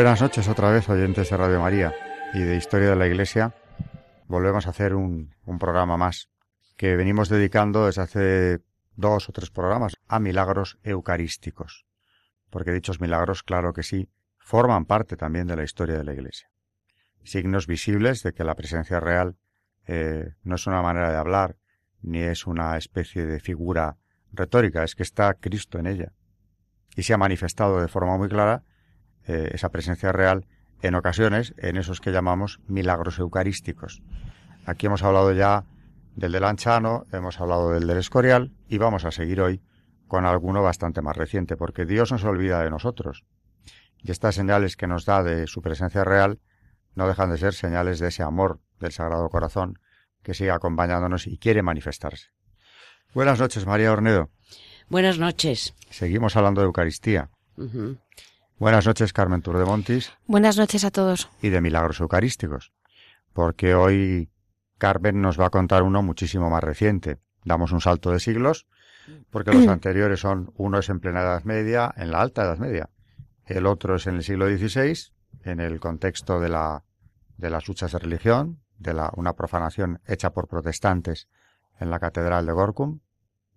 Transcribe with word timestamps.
Buenas 0.00 0.22
noches 0.22 0.48
otra 0.48 0.70
vez, 0.70 0.88
oyentes 0.88 1.28
de 1.28 1.36
Radio 1.36 1.60
María 1.60 1.94
y 2.32 2.38
de 2.38 2.56
Historia 2.56 2.88
de 2.88 2.96
la 2.96 3.06
Iglesia. 3.06 3.54
Volvemos 4.28 4.66
a 4.66 4.70
hacer 4.70 4.94
un, 4.94 5.34
programa 5.58 5.98
más 5.98 6.30
que 6.78 6.96
venimos 6.96 7.28
dedicando 7.28 7.84
desde 7.84 8.00
hace 8.00 8.60
dos 8.96 9.28
o 9.28 9.32
tres 9.32 9.50
programas 9.50 9.98
a 10.08 10.18
milagros 10.18 10.78
eucarísticos. 10.84 11.84
Porque 12.48 12.72
dichos 12.72 13.02
milagros, 13.02 13.42
claro 13.42 13.74
que 13.74 13.82
sí, 13.82 14.08
forman 14.38 14.86
parte 14.86 15.18
también 15.18 15.46
de 15.46 15.56
la 15.56 15.64
historia 15.64 15.98
de 15.98 16.04
la 16.04 16.14
Iglesia. 16.14 16.50
Signos 17.22 17.66
visibles 17.66 18.22
de 18.22 18.32
que 18.32 18.42
la 18.42 18.54
presencia 18.54 19.00
real 19.00 19.36
eh, 19.86 20.32
no 20.44 20.54
es 20.54 20.66
una 20.66 20.80
manera 20.80 21.10
de 21.10 21.18
hablar, 21.18 21.58
ni 22.00 22.20
es 22.20 22.46
una 22.46 22.78
especie 22.78 23.26
de 23.26 23.38
figura 23.38 23.98
retórica, 24.32 24.82
es 24.82 24.94
que 24.94 25.02
está 25.02 25.34
Cristo 25.34 25.78
en 25.78 25.86
ella. 25.86 26.14
Y 26.96 27.02
se 27.02 27.12
ha 27.12 27.18
manifestado 27.18 27.82
de 27.82 27.88
forma 27.88 28.16
muy 28.16 28.30
clara 28.30 28.64
eh, 29.26 29.50
esa 29.52 29.70
presencia 29.70 30.12
real 30.12 30.46
en 30.82 30.94
ocasiones 30.94 31.54
en 31.58 31.76
esos 31.76 32.00
que 32.00 32.12
llamamos 32.12 32.60
milagros 32.66 33.18
eucarísticos. 33.18 34.02
Aquí 34.66 34.86
hemos 34.86 35.02
hablado 35.02 35.32
ya 35.32 35.64
del 36.16 36.32
del 36.32 36.44
Anchano, 36.44 37.06
hemos 37.12 37.40
hablado 37.40 37.72
del 37.72 37.86
del 37.86 37.98
Escorial 37.98 38.52
y 38.68 38.78
vamos 38.78 39.04
a 39.04 39.10
seguir 39.10 39.40
hoy 39.40 39.62
con 40.08 40.26
alguno 40.26 40.62
bastante 40.62 41.02
más 41.02 41.16
reciente, 41.16 41.56
porque 41.56 41.86
Dios 41.86 42.10
no 42.10 42.18
se 42.18 42.26
olvida 42.26 42.62
de 42.62 42.70
nosotros. 42.70 43.24
Y 43.98 44.10
estas 44.10 44.34
señales 44.34 44.76
que 44.76 44.86
nos 44.86 45.04
da 45.04 45.22
de 45.22 45.46
su 45.46 45.62
presencia 45.62 46.02
real 46.04 46.40
no 46.94 47.06
dejan 47.06 47.30
de 47.30 47.38
ser 47.38 47.54
señales 47.54 48.00
de 48.00 48.08
ese 48.08 48.22
amor 48.22 48.60
del 48.80 48.92
Sagrado 48.92 49.28
Corazón 49.28 49.78
que 50.22 50.34
sigue 50.34 50.50
acompañándonos 50.50 51.26
y 51.26 51.38
quiere 51.38 51.62
manifestarse. 51.62 52.30
Buenas 53.14 53.38
noches, 53.38 53.66
María 53.66 53.92
Ornedo. 53.92 54.30
Buenas 54.88 55.18
noches. 55.18 55.74
Seguimos 55.90 56.36
hablando 56.36 56.60
de 56.60 56.66
Eucaristía. 56.66 57.30
Buenas 58.60 58.86
noches, 58.86 59.14
Carmen 59.14 59.40
Tour 59.40 59.56
de 59.56 59.64
Montis. 59.64 60.12
Buenas 60.26 60.58
noches 60.58 60.84
a 60.84 60.90
todos. 60.90 61.30
Y 61.40 61.48
de 61.48 61.62
milagros 61.62 61.98
eucarísticos. 61.98 62.74
Porque 63.32 63.74
hoy 63.74 64.28
Carmen 64.76 65.22
nos 65.22 65.40
va 65.40 65.46
a 65.46 65.50
contar 65.50 65.82
uno 65.82 66.02
muchísimo 66.02 66.50
más 66.50 66.62
reciente. 66.62 67.16
Damos 67.42 67.72
un 67.72 67.80
salto 67.80 68.10
de 68.10 68.20
siglos, 68.20 68.66
porque 69.30 69.54
los 69.54 69.66
anteriores 69.68 70.20
son, 70.20 70.52
uno 70.58 70.78
es 70.78 70.90
en 70.90 71.00
plena 71.00 71.22
Edad 71.22 71.42
Media, 71.44 71.90
en 71.96 72.10
la 72.10 72.20
Alta 72.20 72.42
Edad 72.42 72.58
Media. 72.58 72.90
El 73.46 73.64
otro 73.64 73.94
es 73.94 74.06
en 74.06 74.16
el 74.16 74.22
siglo 74.22 74.46
XVI, 74.46 75.10
en 75.44 75.60
el 75.60 75.80
contexto 75.80 76.38
de 76.38 76.50
la, 76.50 76.84
de 77.38 77.48
las 77.48 77.66
luchas 77.66 77.92
de 77.92 77.98
religión, 77.98 78.60
de 78.76 78.92
la, 78.92 79.10
una 79.16 79.32
profanación 79.32 80.02
hecha 80.06 80.34
por 80.34 80.48
protestantes 80.48 81.28
en 81.78 81.88
la 81.88 81.98
Catedral 81.98 82.44
de 82.44 82.52
Gorkum. 82.52 83.00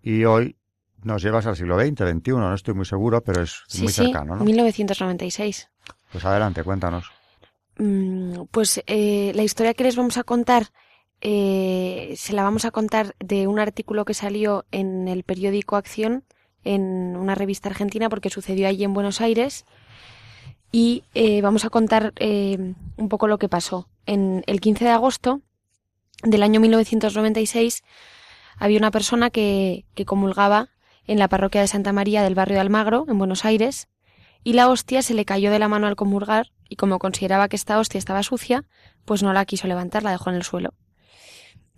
Y 0.01 0.23
hoy 0.23 0.55
nos 1.03 1.21
llevas 1.21 1.45
al 1.45 1.55
siglo 1.55 1.79
XX, 1.79 1.99
XXI, 1.99 2.31
no 2.31 2.53
estoy 2.53 2.73
muy 2.73 2.85
seguro, 2.85 3.21
pero 3.21 3.41
es 3.41 3.63
muy 3.79 3.91
cercano, 3.91 4.35
¿no? 4.35 4.43
1996. 4.43 5.69
Pues 6.11 6.25
adelante, 6.25 6.63
cuéntanos. 6.63 7.11
Mm, 7.77 8.43
pues 8.51 8.83
eh, 8.85 9.31
la 9.35 9.43
historia 9.43 9.73
que 9.73 9.83
les 9.83 9.95
vamos 9.95 10.17
a 10.17 10.23
contar 10.23 10.67
eh, 11.21 12.13
se 12.17 12.33
la 12.33 12.43
vamos 12.43 12.65
a 12.65 12.71
contar 12.71 13.15
de 13.19 13.47
un 13.47 13.59
artículo 13.59 14.05
que 14.05 14.13
salió 14.13 14.65
en 14.71 15.07
el 15.07 15.23
periódico 15.23 15.75
Acción, 15.75 16.23
en 16.63 17.15
una 17.15 17.33
revista 17.33 17.69
argentina, 17.69 18.09
porque 18.09 18.29
sucedió 18.29 18.67
allí 18.67 18.83
en 18.83 18.93
Buenos 18.93 19.21
Aires. 19.21 19.65
Y 20.71 21.03
eh, 21.13 21.41
vamos 21.41 21.65
a 21.65 21.69
contar 21.69 22.13
un 22.19 23.09
poco 23.09 23.27
lo 23.27 23.37
que 23.37 23.47
pasó. 23.47 23.87
En 24.05 24.43
el 24.47 24.59
15 24.59 24.85
de 24.85 24.91
agosto 24.91 25.41
del 26.23 26.43
año 26.43 26.59
1996 26.59 27.83
había 28.57 28.79
una 28.79 28.91
persona 28.91 29.29
que, 29.29 29.85
que 29.93 30.05
comulgaba 30.05 30.69
en 31.07 31.19
la 31.19 31.27
parroquia 31.27 31.61
de 31.61 31.67
Santa 31.67 31.93
María 31.93 32.23
del 32.23 32.35
barrio 32.35 32.55
de 32.55 32.61
Almagro, 32.61 33.05
en 33.07 33.17
Buenos 33.17 33.45
Aires, 33.45 33.87
y 34.43 34.53
la 34.53 34.69
hostia 34.69 35.01
se 35.01 35.13
le 35.13 35.25
cayó 35.25 35.51
de 35.51 35.59
la 35.59 35.67
mano 35.67 35.87
al 35.87 35.95
comulgar, 35.95 36.51
y 36.67 36.75
como 36.75 36.99
consideraba 36.99 37.47
que 37.47 37.55
esta 37.55 37.79
hostia 37.79 37.97
estaba 37.97 38.23
sucia, 38.23 38.65
pues 39.05 39.23
no 39.23 39.33
la 39.33 39.45
quiso 39.45 39.67
levantar, 39.67 40.03
la 40.03 40.11
dejó 40.11 40.29
en 40.29 40.35
el 40.35 40.43
suelo. 40.43 40.73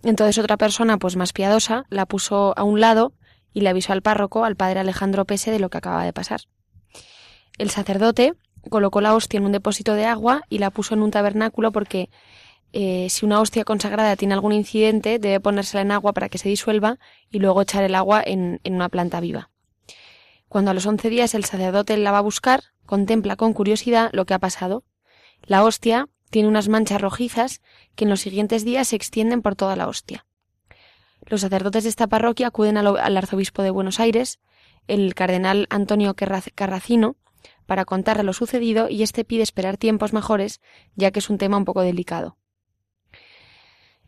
Entonces 0.03 0.37
otra 0.37 0.57
persona, 0.57 0.97
pues 0.97 1.15
más 1.15 1.33
piadosa, 1.33 1.85
la 1.89 2.05
puso 2.05 2.53
a 2.57 2.63
un 2.63 2.79
lado 2.79 3.13
y 3.53 3.61
le 3.61 3.69
avisó 3.69 3.93
al 3.93 4.01
párroco, 4.01 4.45
al 4.45 4.55
padre 4.55 4.79
Alejandro 4.79 5.25
Pese, 5.25 5.51
de 5.51 5.59
lo 5.59 5.69
que 5.69 5.77
acababa 5.77 6.05
de 6.05 6.13
pasar. 6.13 6.41
El 7.57 7.69
sacerdote 7.69 8.33
colocó 8.69 9.01
la 9.01 9.15
hostia 9.15 9.37
en 9.37 9.45
un 9.45 9.51
depósito 9.51 9.93
de 9.93 10.05
agua 10.05 10.41
y 10.49 10.59
la 10.59 10.71
puso 10.71 10.93
en 10.93 11.01
un 11.01 11.11
tabernáculo 11.11 11.71
porque 11.71 12.09
eh, 12.77 13.09
si 13.09 13.25
una 13.25 13.39
hostia 13.39 13.63
consagrada 13.63 14.17
tiene 14.17 14.33
algún 14.33 14.51
incidente, 14.51 15.17
debe 15.17 15.39
ponérsela 15.39 15.79
en 15.79 15.93
agua 15.93 16.11
para 16.11 16.27
que 16.27 16.37
se 16.37 16.49
disuelva 16.49 16.99
y 17.31 17.39
luego 17.39 17.61
echar 17.61 17.85
el 17.85 17.95
agua 17.95 18.21
en, 18.21 18.59
una 18.65 18.89
planta 18.89 19.21
viva. 19.21 19.49
Cuando 20.49 20.71
a 20.71 20.73
los 20.73 20.85
once 20.85 21.09
días 21.09 21.35
el 21.35 21.45
sacerdote 21.45 21.95
la 21.95 22.11
va 22.11 22.17
a 22.17 22.21
buscar, 22.21 22.63
contempla 22.85 23.37
con 23.37 23.53
curiosidad 23.53 24.09
lo 24.11 24.25
que 24.25 24.33
ha 24.33 24.39
pasado. 24.39 24.83
La 25.43 25.63
hostia 25.63 26.09
tiene 26.29 26.49
unas 26.49 26.67
manchas 26.67 26.99
rojizas 26.99 27.61
que 27.95 28.03
en 28.03 28.09
los 28.09 28.19
siguientes 28.19 28.65
días 28.65 28.89
se 28.89 28.97
extienden 28.97 29.41
por 29.41 29.55
toda 29.55 29.77
la 29.77 29.87
hostia. 29.87 30.25
Los 31.21 31.41
sacerdotes 31.41 31.83
de 31.83 31.89
esta 31.89 32.07
parroquia 32.07 32.47
acuden 32.47 32.75
al, 32.75 33.15
arzobispo 33.15 33.61
de 33.61 33.69
Buenos 33.69 34.01
Aires, 34.01 34.41
el 34.89 35.15
cardenal 35.15 35.65
Antonio 35.69 36.13
Carracino, 36.13 37.15
para 37.67 37.85
contarle 37.85 38.23
lo 38.23 38.33
sucedido 38.33 38.89
y 38.89 39.01
éste 39.01 39.23
pide 39.23 39.43
esperar 39.43 39.77
tiempos 39.77 40.11
mejores, 40.11 40.59
ya 40.95 41.11
que 41.11 41.19
es 41.19 41.29
un 41.29 41.37
tema 41.37 41.55
un 41.55 41.63
poco 41.63 41.79
delicado. 41.79 42.35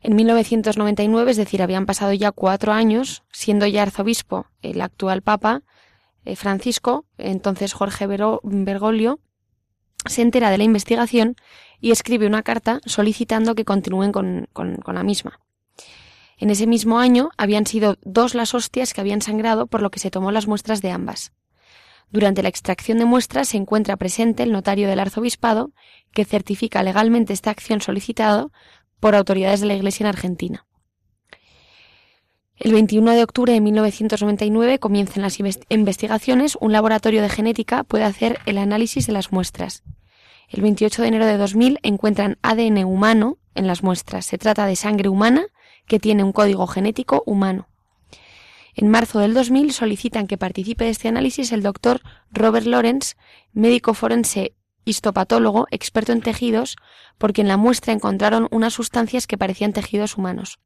En 0.01 0.15
1999, 0.15 1.31
es 1.31 1.37
decir, 1.37 1.61
habían 1.61 1.85
pasado 1.85 2.13
ya 2.13 2.31
cuatro 2.31 2.71
años, 2.71 3.23
siendo 3.31 3.65
ya 3.65 3.81
arzobispo 3.83 4.47
el 4.61 4.81
actual 4.81 5.21
Papa 5.21 5.63
eh, 6.25 6.35
Francisco, 6.35 7.05
entonces 7.17 7.73
Jorge 7.73 8.07
Bergoglio, 8.07 9.19
se 10.05 10.21
entera 10.21 10.51
de 10.51 10.57
la 10.57 10.63
investigación 10.63 11.35
y 11.81 11.91
escribe 11.91 12.27
una 12.27 12.43
carta 12.43 12.79
solicitando 12.85 13.55
que 13.55 13.65
continúen 13.65 14.11
con, 14.11 14.47
con 14.53 14.95
la 14.95 15.03
misma. 15.03 15.39
En 16.37 16.51
ese 16.51 16.67
mismo 16.67 16.99
año 16.99 17.31
habían 17.35 17.65
sido 17.65 17.97
dos 18.03 18.35
las 18.35 18.53
hostias 18.53 18.93
que 18.93 19.01
habían 19.01 19.21
sangrado, 19.21 19.65
por 19.65 19.81
lo 19.81 19.89
que 19.89 19.99
se 19.99 20.11
tomó 20.11 20.31
las 20.31 20.47
muestras 20.47 20.81
de 20.81 20.91
ambas. 20.91 21.33
Durante 22.09 22.43
la 22.43 22.49
extracción 22.49 22.99
de 22.99 23.05
muestras 23.05 23.49
se 23.49 23.57
encuentra 23.57 23.97
presente 23.97 24.43
el 24.43 24.51
notario 24.51 24.87
del 24.87 24.99
arzobispado, 24.99 25.71
que 26.13 26.25
certifica 26.25 26.83
legalmente 26.83 27.33
esta 27.33 27.51
acción 27.51 27.81
solicitada 27.81 28.47
por 28.99 29.15
autoridades 29.15 29.61
de 29.61 29.67
la 29.67 29.75
Iglesia 29.75 30.03
en 30.03 30.07
Argentina. 30.07 30.65
El 32.57 32.73
21 32.73 33.11
de 33.11 33.23
octubre 33.23 33.53
de 33.53 33.61
1999 33.61 34.79
comienzan 34.79 35.21
las 35.21 35.37
investigaciones. 35.69 36.57
Un 36.59 36.71
laboratorio 36.71 37.21
de 37.21 37.29
genética 37.29 37.83
puede 37.83 38.03
hacer 38.03 38.39
el 38.47 38.57
análisis 38.57 39.05
de 39.05 39.13
las 39.13 39.31
muestras. 39.31 39.83
El 40.49 40.61
28 40.61 41.03
de 41.03 41.07
enero 41.07 41.25
de 41.27 41.37
2000 41.37 41.79
encuentran 41.83 42.37
ADN 42.41 42.83
humano 42.85 43.37
en 43.53 43.67
las 43.67 43.83
muestras. 43.83 44.25
Se 44.25 44.39
trata 44.39 44.65
de 44.65 44.75
sangre 44.75 45.09
humana 45.09 45.45
que 45.85 45.99
tiene 45.99 46.23
un 46.23 46.31
código 46.31 46.65
genético 46.65 47.21
humano. 47.27 47.67
En 48.73 48.89
marzo 48.89 49.19
del 49.19 49.33
2000 49.33 49.73
solicitan 49.73 50.27
que 50.27 50.37
participe 50.37 50.85
de 50.85 50.91
este 50.91 51.07
análisis 51.07 51.51
el 51.51 51.63
doctor 51.63 52.01
Robert 52.31 52.65
Lawrence, 52.65 53.15
médico 53.51 53.93
forense 53.93 54.53
histopatólogo, 54.87 55.67
experto 55.71 56.13
en 56.13 56.21
tejidos, 56.21 56.77
porque 57.17 57.41
en 57.41 57.47
la 57.47 57.57
muestra 57.57 57.93
encontraron 57.93 58.47
unas 58.51 58.73
sustancias 58.73 59.27
que 59.27 59.37
parecían 59.37 59.73
tejidos 59.73 60.17
humanos. 60.17 60.59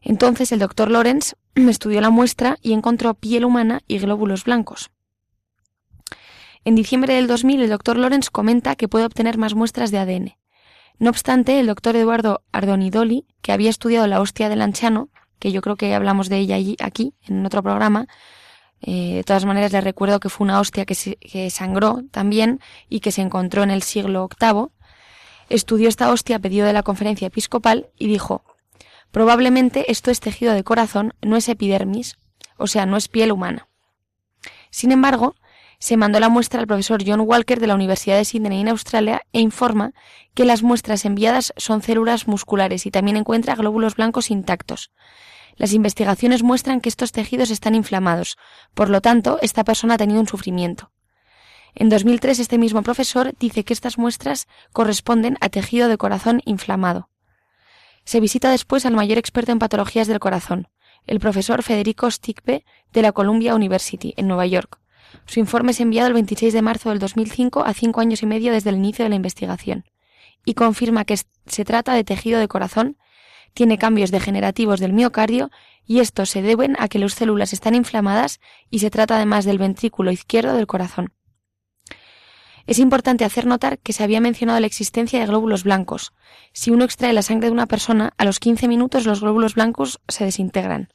Entonces 0.00 0.50
el 0.52 0.58
doctor 0.58 0.90
Lorenz 0.90 1.34
estudió 1.54 2.00
la 2.00 2.10
muestra 2.10 2.58
y 2.62 2.72
encontró 2.72 3.14
piel 3.14 3.44
humana 3.44 3.82
y 3.86 3.98
glóbulos 3.98 4.44
blancos. 4.44 4.90
En 6.64 6.74
diciembre 6.74 7.14
del 7.14 7.26
2000 7.26 7.62
el 7.62 7.70
doctor 7.70 7.96
Lorenz 7.96 8.30
comenta 8.30 8.76
que 8.76 8.88
puede 8.88 9.04
obtener 9.04 9.36
más 9.36 9.54
muestras 9.54 9.90
de 9.90 9.98
ADN. 9.98 10.36
No 10.98 11.10
obstante, 11.10 11.58
el 11.58 11.66
doctor 11.66 11.96
Eduardo 11.96 12.42
Ardonidoli, 12.52 13.26
que 13.40 13.52
había 13.52 13.70
estudiado 13.70 14.06
la 14.06 14.20
hostia 14.20 14.48
del 14.48 14.62
anciano, 14.62 15.08
que 15.38 15.50
yo 15.50 15.60
creo 15.60 15.74
que 15.74 15.94
hablamos 15.94 16.28
de 16.28 16.38
ella 16.38 16.54
allí, 16.54 16.76
aquí, 16.80 17.14
en 17.26 17.44
otro 17.44 17.62
programa, 17.62 18.06
eh, 18.82 19.14
de 19.14 19.24
todas 19.24 19.44
maneras, 19.44 19.72
le 19.72 19.80
recuerdo 19.80 20.18
que 20.18 20.28
fue 20.28 20.44
una 20.44 20.58
hostia 20.58 20.84
que, 20.84 20.96
que 20.96 21.50
sangró 21.50 22.02
también 22.10 22.60
y 22.88 23.00
que 23.00 23.12
se 23.12 23.22
encontró 23.22 23.62
en 23.62 23.70
el 23.70 23.82
siglo 23.82 24.28
VIII. 24.40 24.68
Estudió 25.48 25.88
esta 25.88 26.10
hostia 26.10 26.36
a 26.36 26.38
pedido 26.40 26.66
de 26.66 26.72
la 26.72 26.82
conferencia 26.82 27.28
episcopal 27.28 27.90
y 27.96 28.08
dijo, 28.08 28.44
probablemente 29.12 29.90
esto 29.92 30.10
es 30.10 30.20
tejido 30.20 30.52
de 30.52 30.64
corazón, 30.64 31.14
no 31.22 31.36
es 31.36 31.48
epidermis, 31.48 32.18
o 32.56 32.66
sea, 32.66 32.84
no 32.84 32.96
es 32.96 33.08
piel 33.08 33.30
humana. 33.30 33.68
Sin 34.70 34.90
embargo, 34.90 35.36
se 35.78 35.96
mandó 35.96 36.20
la 36.20 36.28
muestra 36.28 36.60
al 36.60 36.66
profesor 36.66 37.02
John 37.04 37.22
Walker 37.22 37.60
de 37.60 37.66
la 37.66 37.74
Universidad 37.74 38.16
de 38.16 38.24
Sydney 38.24 38.60
en 38.60 38.68
Australia 38.68 39.22
e 39.32 39.40
informa 39.40 39.92
que 40.32 40.44
las 40.44 40.62
muestras 40.62 41.04
enviadas 41.04 41.52
son 41.56 41.82
células 41.82 42.28
musculares 42.28 42.86
y 42.86 42.90
también 42.90 43.16
encuentra 43.16 43.56
glóbulos 43.56 43.96
blancos 43.96 44.30
intactos. 44.30 44.90
Las 45.56 45.72
investigaciones 45.72 46.42
muestran 46.42 46.80
que 46.80 46.88
estos 46.88 47.12
tejidos 47.12 47.50
están 47.50 47.74
inflamados, 47.74 48.36
por 48.74 48.88
lo 48.88 49.00
tanto, 49.00 49.38
esta 49.42 49.64
persona 49.64 49.94
ha 49.94 49.98
tenido 49.98 50.20
un 50.20 50.26
sufrimiento. 50.26 50.90
En 51.74 51.88
2003, 51.88 52.38
este 52.38 52.58
mismo 52.58 52.82
profesor 52.82 53.34
dice 53.38 53.64
que 53.64 53.72
estas 53.72 53.98
muestras 53.98 54.46
corresponden 54.72 55.38
a 55.40 55.48
tejido 55.48 55.88
de 55.88 55.96
corazón 55.96 56.42
inflamado. 56.44 57.08
Se 58.04 58.20
visita 58.20 58.50
después 58.50 58.84
al 58.84 58.94
mayor 58.94 59.18
experto 59.18 59.52
en 59.52 59.58
patologías 59.58 60.08
del 60.08 60.18
corazón, 60.18 60.68
el 61.06 61.20
profesor 61.20 61.62
Federico 61.62 62.10
Stigpe 62.10 62.64
de 62.92 63.02
la 63.02 63.12
Columbia 63.12 63.54
University, 63.54 64.14
en 64.16 64.28
Nueva 64.28 64.46
York. 64.46 64.78
Su 65.26 65.40
informe 65.40 65.72
es 65.72 65.80
enviado 65.80 66.08
el 66.08 66.14
26 66.14 66.52
de 66.52 66.62
marzo 66.62 66.90
del 66.90 66.98
2005 66.98 67.64
a 67.64 67.74
cinco 67.74 68.00
años 68.00 68.22
y 68.22 68.26
medio 68.26 68.52
desde 68.52 68.70
el 68.70 68.76
inicio 68.76 69.04
de 69.04 69.10
la 69.10 69.16
investigación 69.16 69.84
y 70.44 70.54
confirma 70.54 71.04
que 71.04 71.18
se 71.46 71.64
trata 71.64 71.94
de 71.94 72.04
tejido 72.04 72.40
de 72.40 72.48
corazón, 72.48 72.96
tiene 73.54 73.78
cambios 73.78 74.10
degenerativos 74.10 74.80
del 74.80 74.92
miocardio 74.92 75.50
y 75.86 76.00
estos 76.00 76.30
se 76.30 76.42
deben 76.42 76.76
a 76.78 76.88
que 76.88 76.98
las 76.98 77.14
células 77.14 77.52
están 77.52 77.74
inflamadas 77.74 78.40
y 78.70 78.78
se 78.78 78.90
trata 78.90 79.16
además 79.16 79.44
del 79.44 79.58
ventrículo 79.58 80.10
izquierdo 80.10 80.54
del 80.54 80.66
corazón. 80.66 81.12
Es 82.66 82.78
importante 82.78 83.24
hacer 83.24 83.46
notar 83.46 83.78
que 83.78 83.92
se 83.92 84.04
había 84.04 84.20
mencionado 84.20 84.60
la 84.60 84.66
existencia 84.66 85.18
de 85.18 85.26
glóbulos 85.26 85.64
blancos. 85.64 86.12
Si 86.52 86.70
uno 86.70 86.84
extrae 86.84 87.12
la 87.12 87.22
sangre 87.22 87.48
de 87.48 87.52
una 87.52 87.66
persona, 87.66 88.12
a 88.18 88.24
los 88.24 88.38
15 88.38 88.68
minutos 88.68 89.04
los 89.04 89.20
glóbulos 89.20 89.54
blancos 89.54 90.00
se 90.06 90.24
desintegran. 90.24 90.88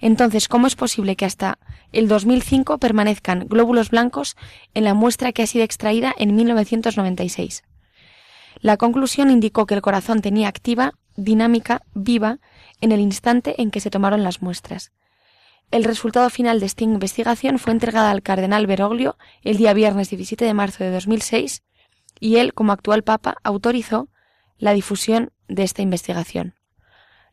Entonces, 0.00 0.46
¿cómo 0.46 0.68
es 0.68 0.76
posible 0.76 1.16
que 1.16 1.24
hasta 1.24 1.58
el 1.90 2.06
2005 2.06 2.78
permanezcan 2.78 3.48
glóbulos 3.48 3.90
blancos 3.90 4.36
en 4.74 4.84
la 4.84 4.94
muestra 4.94 5.32
que 5.32 5.42
ha 5.42 5.46
sido 5.46 5.64
extraída 5.64 6.14
en 6.16 6.36
1996? 6.36 7.64
La 8.60 8.76
conclusión 8.76 9.30
indicó 9.30 9.66
que 9.66 9.74
el 9.74 9.82
corazón 9.82 10.20
tenía 10.20 10.48
activa, 10.48 10.92
dinámica, 11.18 11.82
viva, 11.94 12.38
en 12.80 12.92
el 12.92 13.00
instante 13.00 13.60
en 13.60 13.70
que 13.70 13.80
se 13.80 13.90
tomaron 13.90 14.22
las 14.22 14.40
muestras. 14.40 14.92
El 15.70 15.84
resultado 15.84 16.30
final 16.30 16.60
de 16.60 16.66
esta 16.66 16.84
investigación 16.84 17.58
fue 17.58 17.72
entregada 17.72 18.10
al 18.10 18.22
cardenal 18.22 18.66
Beroglio 18.66 19.18
el 19.42 19.58
día 19.58 19.74
viernes 19.74 20.08
17 20.08 20.44
de 20.44 20.54
marzo 20.54 20.84
de 20.84 20.90
2006 20.90 21.62
y 22.20 22.36
él, 22.36 22.54
como 22.54 22.72
actual 22.72 23.02
papa, 23.02 23.36
autorizó 23.42 24.08
la 24.58 24.72
difusión 24.72 25.32
de 25.48 25.64
esta 25.64 25.82
investigación. 25.82 26.54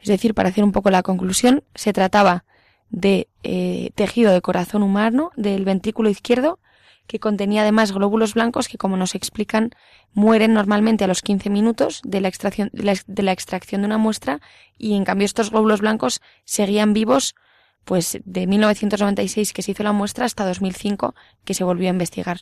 Es 0.02 0.10
decir, 0.10 0.34
para 0.34 0.50
hacer 0.50 0.64
un 0.64 0.72
poco 0.72 0.90
la 0.90 1.04
conclusión, 1.04 1.64
se 1.76 1.94
trataba 1.94 2.44
de 2.90 3.30
eh, 3.44 3.92
tejido 3.96 4.34
de 4.34 4.42
corazón 4.42 4.84
humano 4.84 5.32
del 5.36 5.64
ventrículo 5.64 6.10
izquierdo 6.10 6.60
que 7.08 7.20
contenía 7.20 7.62
además 7.62 7.92
glóbulos 7.92 8.34
blancos 8.34 8.68
que, 8.68 8.78
como 8.78 8.98
nos 8.98 9.16
explican, 9.16 9.72
mueren 10.14 10.54
normalmente 10.54 11.04
a 11.04 11.08
los 11.08 11.22
15 11.22 11.50
minutos 11.50 12.02
de 12.04 12.22
la, 12.22 12.28
extracción, 12.28 12.70
de 12.74 13.24
la 13.24 13.32
extracción 13.32 13.82
de 13.82 13.88
una 13.88 13.98
muestra 13.98 14.42
y 14.78 14.96
en 14.96 15.06
cambio 15.06 15.26
estos 15.26 15.52
glóbulos 15.52 15.82
blancos 15.82 16.22
seguían 16.46 16.94
vivos 16.94 17.36
pues 17.84 18.20
de 18.26 18.48
1996 18.48 19.54
que 19.54 19.62
se 19.62 19.72
hizo 19.72 19.84
la 19.84 19.94
muestra 19.94 20.26
hasta 20.26 20.46
2005 20.46 21.14
que 21.44 21.54
se 21.54 21.64
volvió 21.64 21.88
a 21.88 21.92
investigar. 21.92 22.42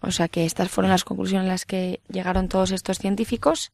O 0.00 0.10
sea 0.10 0.28
que 0.28 0.44
estas 0.44 0.70
fueron 0.70 0.90
las 0.90 1.04
conclusiones 1.04 1.48
a 1.48 1.52
las 1.52 1.66
que 1.66 2.00
llegaron 2.08 2.48
todos 2.48 2.70
estos 2.70 2.98
científicos 2.98 3.72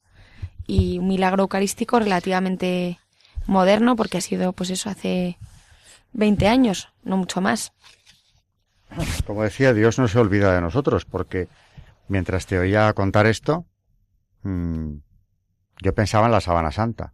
y 0.66 0.98
un 0.98 1.08
milagro 1.08 1.42
eucarístico 1.44 1.98
relativamente 1.98 2.98
moderno 3.46 3.96
porque 3.96 4.18
ha 4.18 4.20
sido 4.20 4.52
pues 4.52 4.70
eso 4.70 4.90
hace 4.90 5.38
20 6.12 6.48
años, 6.48 6.88
no 7.04 7.16
mucho 7.16 7.40
más. 7.40 7.72
Como 9.26 9.42
decía, 9.42 9.72
Dios 9.72 9.98
no 9.98 10.08
se 10.08 10.18
olvida 10.18 10.54
de 10.54 10.60
nosotros 10.60 11.04
porque 11.04 11.48
mientras 12.08 12.46
te 12.46 12.58
oía 12.58 12.92
contar 12.92 13.26
esto, 13.26 13.66
mmm, 14.42 14.94
yo 15.80 15.94
pensaba 15.94 16.26
en 16.26 16.32
la 16.32 16.40
sábana 16.40 16.72
santa 16.72 17.12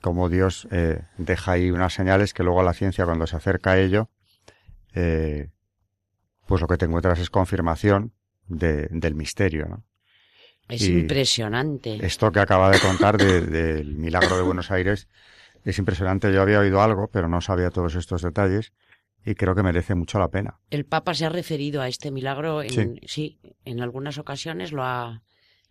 como 0.00 0.28
Dios 0.28 0.68
eh, 0.70 1.02
deja 1.16 1.52
ahí 1.52 1.70
unas 1.70 1.92
señales 1.92 2.34
que 2.34 2.42
luego 2.42 2.62
la 2.62 2.72
ciencia 2.72 3.04
cuando 3.04 3.26
se 3.26 3.36
acerca 3.36 3.72
a 3.72 3.78
ello, 3.78 4.08
eh, 4.94 5.50
pues 6.46 6.60
lo 6.60 6.66
que 6.66 6.76
te 6.76 6.86
encuentras 6.86 7.18
es 7.18 7.30
confirmación 7.30 8.12
de, 8.46 8.88
del 8.90 9.14
misterio, 9.14 9.66
¿no? 9.66 9.84
Es 10.68 10.86
impresionante. 10.86 12.04
Esto 12.04 12.30
que 12.30 12.40
acaba 12.40 12.70
de 12.70 12.78
contar 12.78 13.16
del 13.16 13.96
milagro 13.96 14.36
de 14.36 14.42
Buenos 14.42 14.70
Aires 14.70 15.08
es 15.64 15.78
impresionante. 15.78 16.30
Yo 16.30 16.42
había 16.42 16.60
oído 16.60 16.82
algo, 16.82 17.08
pero 17.08 17.26
no 17.26 17.40
sabía 17.40 17.70
todos 17.70 17.94
estos 17.94 18.20
detalles 18.20 18.72
y 19.24 19.34
creo 19.34 19.54
que 19.54 19.62
merece 19.62 19.94
mucho 19.94 20.18
la 20.18 20.28
pena. 20.28 20.58
El 20.70 20.84
Papa 20.84 21.14
se 21.14 21.26
ha 21.26 21.28
referido 21.28 21.82
a 21.82 21.88
este 21.88 22.10
milagro 22.10 22.62
en, 22.62 23.00
sí, 23.06 23.38
en 23.64 23.80
algunas 23.80 24.18
ocasiones 24.18 24.72
lo 24.72 24.84
ha, 24.84 25.22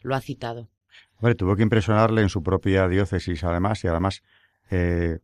lo 0.01 0.15
ha 0.15 0.21
citado. 0.21 0.69
Hombre, 1.19 1.35
tuvo 1.35 1.55
que 1.55 1.63
impresionarle 1.63 2.21
en 2.21 2.29
su 2.29 2.43
propia 2.43 2.87
diócesis, 2.87 3.43
además, 3.43 3.83
y 3.83 3.87
además, 3.87 4.21
eh, 4.69 5.19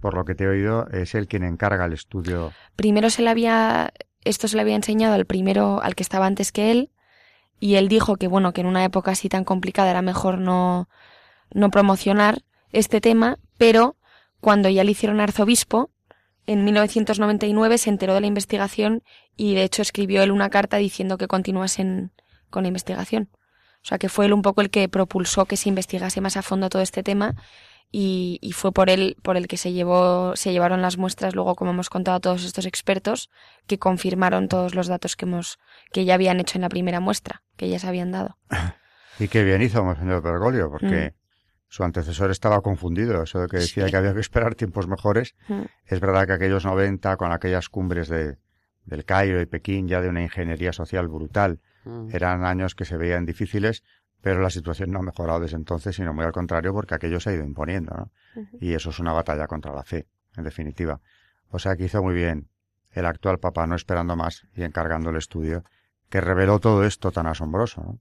por 0.00 0.14
lo 0.14 0.24
que 0.24 0.34
te 0.34 0.44
he 0.44 0.48
oído, 0.48 0.88
es 0.90 1.14
él 1.14 1.26
quien 1.26 1.42
encarga 1.42 1.84
el 1.84 1.92
estudio. 1.92 2.52
Primero 2.76 3.10
se 3.10 3.22
le 3.22 3.30
había, 3.30 3.92
esto 4.22 4.46
se 4.46 4.56
le 4.56 4.62
había 4.62 4.76
enseñado 4.76 5.14
al 5.14 5.24
primero, 5.24 5.82
al 5.82 5.94
que 5.94 6.04
estaba 6.04 6.26
antes 6.26 6.52
que 6.52 6.70
él, 6.70 6.90
y 7.58 7.76
él 7.76 7.88
dijo 7.88 8.16
que, 8.16 8.28
bueno, 8.28 8.52
que 8.52 8.60
en 8.60 8.66
una 8.66 8.84
época 8.84 9.12
así 9.12 9.28
tan 9.28 9.44
complicada 9.44 9.90
era 9.90 10.02
mejor 10.02 10.38
no, 10.38 10.88
no 11.52 11.70
promocionar 11.70 12.42
este 12.70 13.00
tema, 13.00 13.38
pero 13.58 13.96
cuando 14.40 14.68
ya 14.68 14.84
le 14.84 14.90
hicieron 14.90 15.20
arzobispo, 15.20 15.90
en 16.46 16.64
1999 16.64 17.78
se 17.78 17.90
enteró 17.90 18.14
de 18.14 18.20
la 18.20 18.26
investigación 18.26 19.02
y 19.36 19.54
de 19.54 19.64
hecho 19.64 19.82
escribió 19.82 20.22
él 20.22 20.30
una 20.30 20.50
carta 20.50 20.76
diciendo 20.76 21.18
que 21.18 21.26
continuasen 21.26 22.12
con 22.50 22.64
la 22.64 22.68
investigación. 22.68 23.30
O 23.82 23.86
sea, 23.86 23.98
que 23.98 24.08
fue 24.08 24.26
él 24.26 24.32
un 24.32 24.42
poco 24.42 24.60
el 24.60 24.70
que 24.70 24.88
propulsó 24.88 25.44
que 25.46 25.56
se 25.56 25.68
investigase 25.68 26.20
más 26.20 26.36
a 26.36 26.42
fondo 26.42 26.68
todo 26.70 26.82
este 26.82 27.02
tema 27.02 27.34
y, 27.96 28.52
fue 28.54 28.72
por 28.72 28.90
él 28.90 29.16
por 29.22 29.36
el 29.36 29.46
que 29.46 29.56
se 29.56 29.72
llevó 29.72 30.34
se 30.34 30.52
llevaron 30.52 30.82
las 30.82 30.98
muestras 30.98 31.36
luego 31.36 31.54
como 31.54 31.70
hemos 31.70 31.90
contado 31.90 32.18
todos 32.18 32.44
estos 32.44 32.66
expertos 32.66 33.30
que 33.68 33.78
confirmaron 33.78 34.48
todos 34.48 34.74
los 34.74 34.88
datos 34.88 35.14
que 35.14 35.26
hemos 35.26 35.60
que 35.92 36.04
ya 36.04 36.14
habían 36.14 36.40
hecho 36.40 36.58
en 36.58 36.62
la 36.62 36.68
primera 36.68 36.98
muestra 36.98 37.42
que 37.56 37.68
ya 37.68 37.78
se 37.78 37.86
habían 37.86 38.10
dado 38.10 38.36
y 39.20 39.28
qué 39.28 39.44
bien 39.44 39.62
hizo 39.62 39.84
Monseñor 39.84 40.22
Bergoglio 40.22 40.70
porque 40.70 41.14
mm. 41.14 41.23
Su 41.74 41.84
antecesor 41.84 42.30
estaba 42.30 42.60
confundido 42.60 43.22
eso 43.22 43.40
de 43.40 43.48
que 43.48 43.58
decía 43.58 43.86
que 43.86 43.96
había 43.96 44.14
que 44.14 44.20
esperar 44.20 44.54
tiempos 44.54 44.86
mejores 44.86 45.34
es 45.86 46.00
verdad 46.00 46.26
que 46.26 46.32
aquellos 46.32 46.64
90 46.64 47.16
con 47.16 47.32
aquellas 47.32 47.68
cumbres 47.68 48.08
de 48.08 48.38
del 48.84 49.04
Cairo 49.04 49.40
y 49.40 49.46
Pekín 49.46 49.88
ya 49.88 50.00
de 50.02 50.08
una 50.08 50.22
ingeniería 50.22 50.72
social 50.72 51.08
brutal 51.08 51.60
Mm. 51.84 52.08
Eran 52.12 52.44
años 52.44 52.74
que 52.74 52.84
se 52.84 52.96
veían 52.96 53.26
difíciles, 53.26 53.84
pero 54.20 54.40
la 54.40 54.50
situación 54.50 54.90
no 54.90 55.00
ha 55.00 55.02
mejorado 55.02 55.40
desde 55.40 55.56
entonces, 55.56 55.96
sino 55.96 56.14
muy 56.14 56.24
al 56.24 56.32
contrario, 56.32 56.72
porque 56.72 56.94
aquello 56.94 57.20
se 57.20 57.30
ha 57.30 57.34
ido 57.34 57.44
imponiendo, 57.44 57.94
¿no? 57.94 58.10
Y 58.60 58.72
eso 58.72 58.90
es 58.90 58.98
una 58.98 59.12
batalla 59.12 59.46
contra 59.46 59.72
la 59.72 59.84
fe, 59.84 60.06
en 60.36 60.44
definitiva. 60.44 61.00
O 61.50 61.58
sea 61.58 61.76
que 61.76 61.84
hizo 61.84 62.02
muy 62.02 62.14
bien 62.14 62.48
el 62.90 63.06
actual 63.06 63.38
Papa 63.38 63.66
no 63.66 63.74
esperando 63.74 64.16
más 64.16 64.46
y 64.54 64.62
encargando 64.62 65.10
el 65.10 65.16
estudio 65.16 65.64
que 66.08 66.20
reveló 66.20 66.58
todo 66.58 66.84
esto 66.84 67.12
tan 67.12 67.26
asombroso, 67.26 67.82
¿no? 67.82 67.98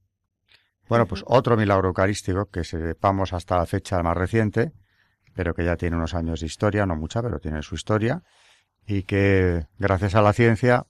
Bueno, 0.93 1.07
pues 1.07 1.23
otro 1.25 1.57
milagro 1.57 1.87
eucarístico 1.87 2.51
que 2.51 2.63
sepamos 2.63 3.33
hasta 3.33 3.57
la 3.57 3.65
fecha 3.65 4.03
más 4.03 4.15
reciente, 4.15 4.73
pero 5.33 5.55
que 5.55 5.65
ya 5.65 5.75
tiene 5.75 5.95
unos 5.95 6.13
años 6.13 6.41
de 6.41 6.45
historia, 6.45 6.85
no 6.85 6.95
mucha, 6.95 7.23
pero 7.23 7.39
tiene 7.39 7.63
su 7.63 7.73
historia, 7.73 8.21
y 8.85 9.01
que 9.01 9.65
gracias 9.79 10.13
a 10.13 10.21
la 10.21 10.33
ciencia 10.33 10.85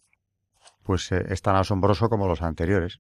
pues 0.84 1.10
eh, 1.14 1.24
es 1.30 1.42
tan 1.42 1.56
asombroso 1.56 2.10
como 2.10 2.28
los 2.28 2.42
anteriores. 2.42 3.00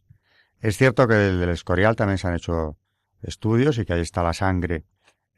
Es 0.62 0.78
cierto 0.78 1.06
que 1.06 1.16
del, 1.16 1.50
Escorial 1.50 1.98
también 1.98 2.18
se 2.18 2.30
han 2.30 2.36
hecho 2.36 2.78
estudios 3.22 3.80
y 3.80 3.84
que 3.84 3.92
ahí 3.92 4.00
está 4.00 4.24
la 4.24 4.32
sangre 4.32 4.86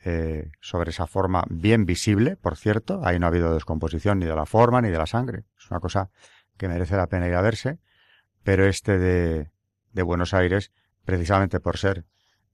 eh, 0.03 0.51
sobre 0.61 0.91
esa 0.91 1.07
forma 1.07 1.45
bien 1.49 1.87
visible, 1.87 2.35
por 2.35 2.57
cierto. 2.57 3.01
Ahí 3.03 3.17
no 3.17 3.25
ha 3.25 3.29
habido 3.29 3.55
descomposición 3.55 4.19
ni 4.19 4.27
de 4.27 4.35
la 4.35 4.45
forma 4.45 4.83
ni 4.83 4.91
de 4.91 4.99
la 4.99 5.07
sangre. 5.07 5.45
Es 5.57 5.71
una 5.71 5.79
cosa 5.79 6.11
que 6.57 6.67
merece 6.67 6.95
la 6.95 7.07
pena 7.07 7.27
ir 7.27 7.33
a 7.33 7.41
verse. 7.41 7.79
Pero 8.43 8.67
este 8.67 8.99
de, 8.99 9.49
de 9.93 10.03
Buenos 10.03 10.35
Aires, 10.35 10.71
precisamente 11.05 11.59
por 11.59 11.77
ser 11.77 12.05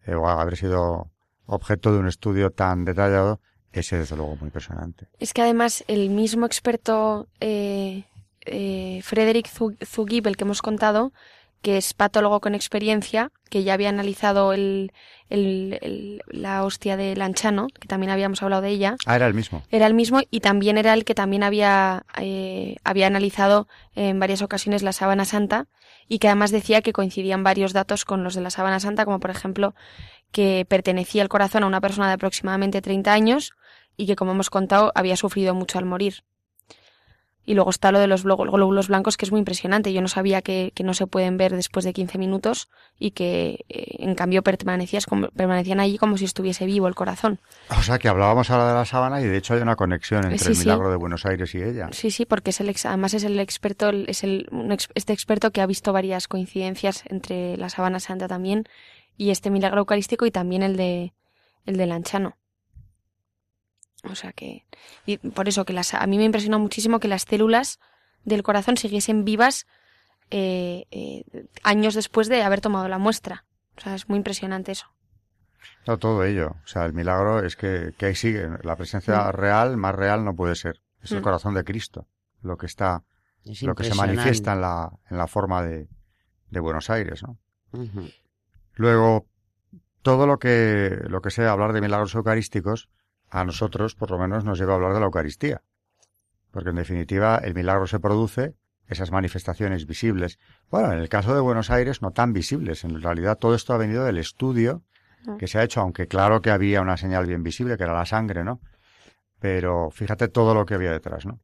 eh, 0.06 0.16
o 0.16 0.28
haber 0.28 0.58
sido 0.58 1.12
objeto 1.46 1.92
de 1.92 2.00
un 2.00 2.08
estudio 2.08 2.52
tan 2.52 2.86
detallado, 2.86 3.40
ese 3.72 3.98
desde 3.98 4.16
luego 4.16 4.36
muy 4.36 4.48
impresionante. 4.48 5.08
Es 5.20 5.34
que 5.34 5.42
además 5.42 5.84
el 5.88 6.10
mismo 6.10 6.46
experto 6.46 7.28
eh, 7.40 8.06
eh, 8.46 9.02
Frederick 9.04 9.48
Zugib, 9.86 10.28
el 10.28 10.38
que 10.38 10.44
hemos 10.44 10.62
contado, 10.62 11.14
que 11.62 11.78
es 11.78 11.94
patólogo 11.94 12.40
con 12.40 12.56
experiencia, 12.56 13.32
que 13.50 13.64
ya 13.64 13.74
había 13.74 13.90
analizado 13.90 14.54
el, 14.54 14.92
la 15.30 16.64
hostia 16.64 16.98
de 16.98 17.16
Lanchano, 17.16 17.68
que 17.80 17.88
también 17.88 18.12
habíamos 18.12 18.42
hablado 18.42 18.62
de 18.62 18.70
ella. 18.70 18.96
Ah, 19.06 19.16
era 19.16 19.28
el 19.28 19.34
mismo. 19.34 19.64
Era 19.70 19.88
el 19.88 19.94
mismo 19.94 20.22
y 20.30 20.40
también 20.40 20.78
era 20.78 20.94
el 20.94 21.06
que 21.06 21.16
también 21.16 21.44
había, 21.44 22.06
eh, 22.18 22.78
había 22.84 23.08
analizado 23.08 23.68
en 23.96 24.20
varias 24.20 24.42
ocasiones 24.42 24.84
la 24.84 24.94
sábana 24.94 25.26
santa 25.26 25.68
y 26.08 26.20
que 26.20 26.28
además 26.28 26.52
decía 26.52 26.82
que 26.82 26.94
coincidían 26.94 27.44
varios 27.44 27.74
datos 27.74 28.06
con 28.06 28.24
los 28.24 28.36
de 28.36 28.42
la 28.42 28.50
sábana 28.50 28.80
santa, 28.80 29.06
como 29.06 29.20
por 29.20 29.30
ejemplo 29.32 29.76
que 30.32 30.66
pertenecía 30.68 31.22
el 31.22 31.30
corazón 31.30 31.64
a 31.64 31.68
una 31.68 31.82
persona 31.82 32.08
de 32.08 32.14
aproximadamente 32.14 32.82
30 32.82 33.14
años 33.14 33.54
y 33.98 34.08
que, 34.08 34.16
como 34.16 34.32
hemos 34.32 34.50
contado, 34.50 34.92
había 34.96 35.18
sufrido 35.18 35.54
mucho 35.54 35.78
al 35.78 35.86
morir. 35.86 36.24
Y 37.44 37.56
luego 37.56 37.72
está 37.72 37.92
lo 37.92 38.00
de 38.00 38.08
los 38.08 38.24
glóbulos 38.24 38.88
blancos, 38.88 39.18
que 39.18 39.26
es 39.26 39.32
muy 39.32 39.40
impresionante. 39.40 39.92
Yo 39.92 40.02
no 40.02 40.08
sabía 40.08 40.42
que, 40.42 40.72
no 40.84 40.94
se 40.94 41.08
pueden 41.08 41.38
ver 41.38 41.56
después 41.56 41.84
de 41.86 41.94
15 41.94 42.18
minutos 42.20 42.70
y 43.00 43.12
que, 43.12 43.66
eh, 43.70 43.96
en 44.00 44.14
cambio, 44.14 44.44
permanecían 44.44 45.80
allí 45.80 45.98
como 45.98 46.18
si 46.18 46.26
estuviese 46.26 46.66
vivo 46.66 46.88
el 46.88 46.96
corazón. 46.96 47.40
O 47.70 47.82
sea, 47.82 47.98
que 47.98 48.08
hablábamos 48.08 48.52
ahora 48.52 48.68
de 48.68 48.74
la 48.76 48.86
sábana 48.86 49.22
y, 49.22 49.26
de 49.26 49.38
hecho, 49.38 49.56
hay 49.56 49.62
una 49.62 49.76
conexión 49.76 50.32
entre 50.32 50.52
el 50.52 50.58
milagro 50.58 50.92
de 50.92 50.98
Buenos 50.98 51.26
Aires 51.26 51.54
y 51.56 51.64
ella. 51.64 51.90
Sí, 51.92 52.12
sí, 52.12 52.26
porque 52.26 52.52
es 52.52 52.60
el 52.60 52.72
además 52.86 53.14
es 53.14 53.24
el 53.24 53.40
experto, 53.40 53.90
es 53.90 54.24
el, 54.24 54.48
este 54.96 55.14
experto 55.14 55.52
que 55.52 55.62
ha 55.62 55.66
visto 55.66 55.94
varias 55.94 56.28
coincidencias 56.28 57.04
entre 57.08 57.58
la 57.58 57.70
sábana 57.70 58.00
santa 58.00 58.28
también 58.28 58.66
y 59.18 59.32
este 59.32 59.50
milagro 59.50 59.80
eucarístico 59.80 60.26
y 60.26 60.32
también 60.32 60.64
el 60.64 60.78
de 60.78 61.14
el 61.66 61.78
de 61.78 61.86
Lanchano. 61.86 62.38
O 64.04 64.16
sea 64.16 64.34
que, 64.34 64.66
y 65.06 65.18
por 65.18 65.48
eso 65.48 65.66
que 65.66 65.74
las, 65.74 65.94
a 65.94 66.06
mí 66.08 66.18
me 66.18 66.24
impresionó 66.24 66.60
muchísimo 66.60 67.00
que 67.00 67.08
las 67.08 67.24
células 67.24 67.80
del 68.24 68.44
corazón 68.44 68.78
siguiesen 68.78 69.26
vivas 69.26 69.68
eh, 70.32 70.86
eh, 70.92 71.24
años 71.64 71.94
después 71.94 72.28
de 72.28 72.42
haber 72.44 72.62
tomado 72.62 72.88
la 72.88 72.98
muestra. 72.98 73.46
O 73.78 73.82
sea, 73.82 73.96
es 73.96 74.10
muy 74.10 74.18
impresionante 74.18 74.72
eso. 74.72 74.88
No, 75.88 75.98
todo 75.98 76.24
ello. 76.24 76.56
O 76.64 76.68
sea, 76.68 76.86
el 76.86 76.94
milagro 76.94 77.44
es 77.46 77.56
que, 77.56 77.94
que 77.98 78.08
ahí 78.08 78.16
sigue. 78.16 78.50
La 78.64 78.76
presencia 78.76 79.24
mm. 79.24 79.32
real, 79.32 79.78
más 79.78 79.96
real 79.96 80.24
no 80.24 80.36
puede 80.36 80.56
ser. 80.56 80.82
Es 81.02 81.12
el 81.12 81.20
mm. 81.20 81.24
corazón 81.24 81.54
de 81.54 81.64
Cristo. 81.64 82.08
Lo 82.42 82.58
que 82.58 82.66
está, 82.66 83.04
lo 83.62 83.76
que 83.76 83.84
se 83.84 83.96
manifiesta 83.96 84.54
en 84.54 84.62
la, 84.62 84.92
en 85.10 85.18
la 85.18 85.28
forma 85.28 85.64
de, 85.64 85.88
de 86.50 86.60
Buenos 86.60 86.90
Aires, 86.90 87.24
¿no? 87.24 87.38
Luego, 88.74 89.28
todo 90.02 90.28
lo 90.28 90.40
que, 90.40 91.00
lo 91.08 91.22
que 91.22 91.32
sea 91.32 91.52
hablar 91.52 91.74
de 91.74 91.82
milagros 91.82 92.14
eucarísticos, 92.16 92.90
a 93.32 93.46
nosotros, 93.46 93.96
por 93.96 94.12
lo 94.12 94.20
menos, 94.20 94.44
nos 94.44 94.60
lleva 94.60 94.74
a 94.74 94.76
hablar 94.76 94.94
de 94.94 95.00
la 95.00 95.06
Eucaristía. 95.06 95.64
Porque 96.52 96.70
en 96.70 96.76
definitiva, 96.76 97.38
el 97.38 97.56
milagro 97.56 97.88
se 97.88 98.00
produce, 98.00 98.56
esas 98.88 99.10
manifestaciones 99.10 99.88
visibles. 99.88 100.38
Bueno, 100.70 100.92
en 100.92 101.00
el 101.00 101.08
caso 101.08 101.34
de 101.34 101.40
Buenos 101.40 101.70
Aires, 101.72 102.02
no 102.02 102.12
tan 102.12 102.34
visibles. 102.34 102.84
En 102.84 103.02
realidad, 103.02 103.38
todo 103.38 103.56
esto 103.56 103.74
ha 103.74 103.78
venido 103.78 104.04
del 104.04 104.18
estudio 104.18 104.84
ah. 105.28 105.38
que 105.40 105.48
se 105.48 105.58
ha 105.58 105.64
hecho, 105.64 105.80
aunque 105.80 106.08
claro 106.08 106.42
que 106.42 106.52
había 106.52 106.82
una 106.82 106.98
señal 106.98 107.26
bien 107.26 107.42
visible, 107.42 107.78
que 107.78 107.84
era 107.84 107.94
la 107.94 108.06
sangre, 108.06 108.44
¿no? 108.44 108.60
Pero 109.40 109.90
fíjate 109.92 110.28
todo 110.28 110.54
lo 110.54 110.66
que 110.66 110.74
había 110.74 110.92
detrás, 110.92 111.26
¿no? 111.26 111.40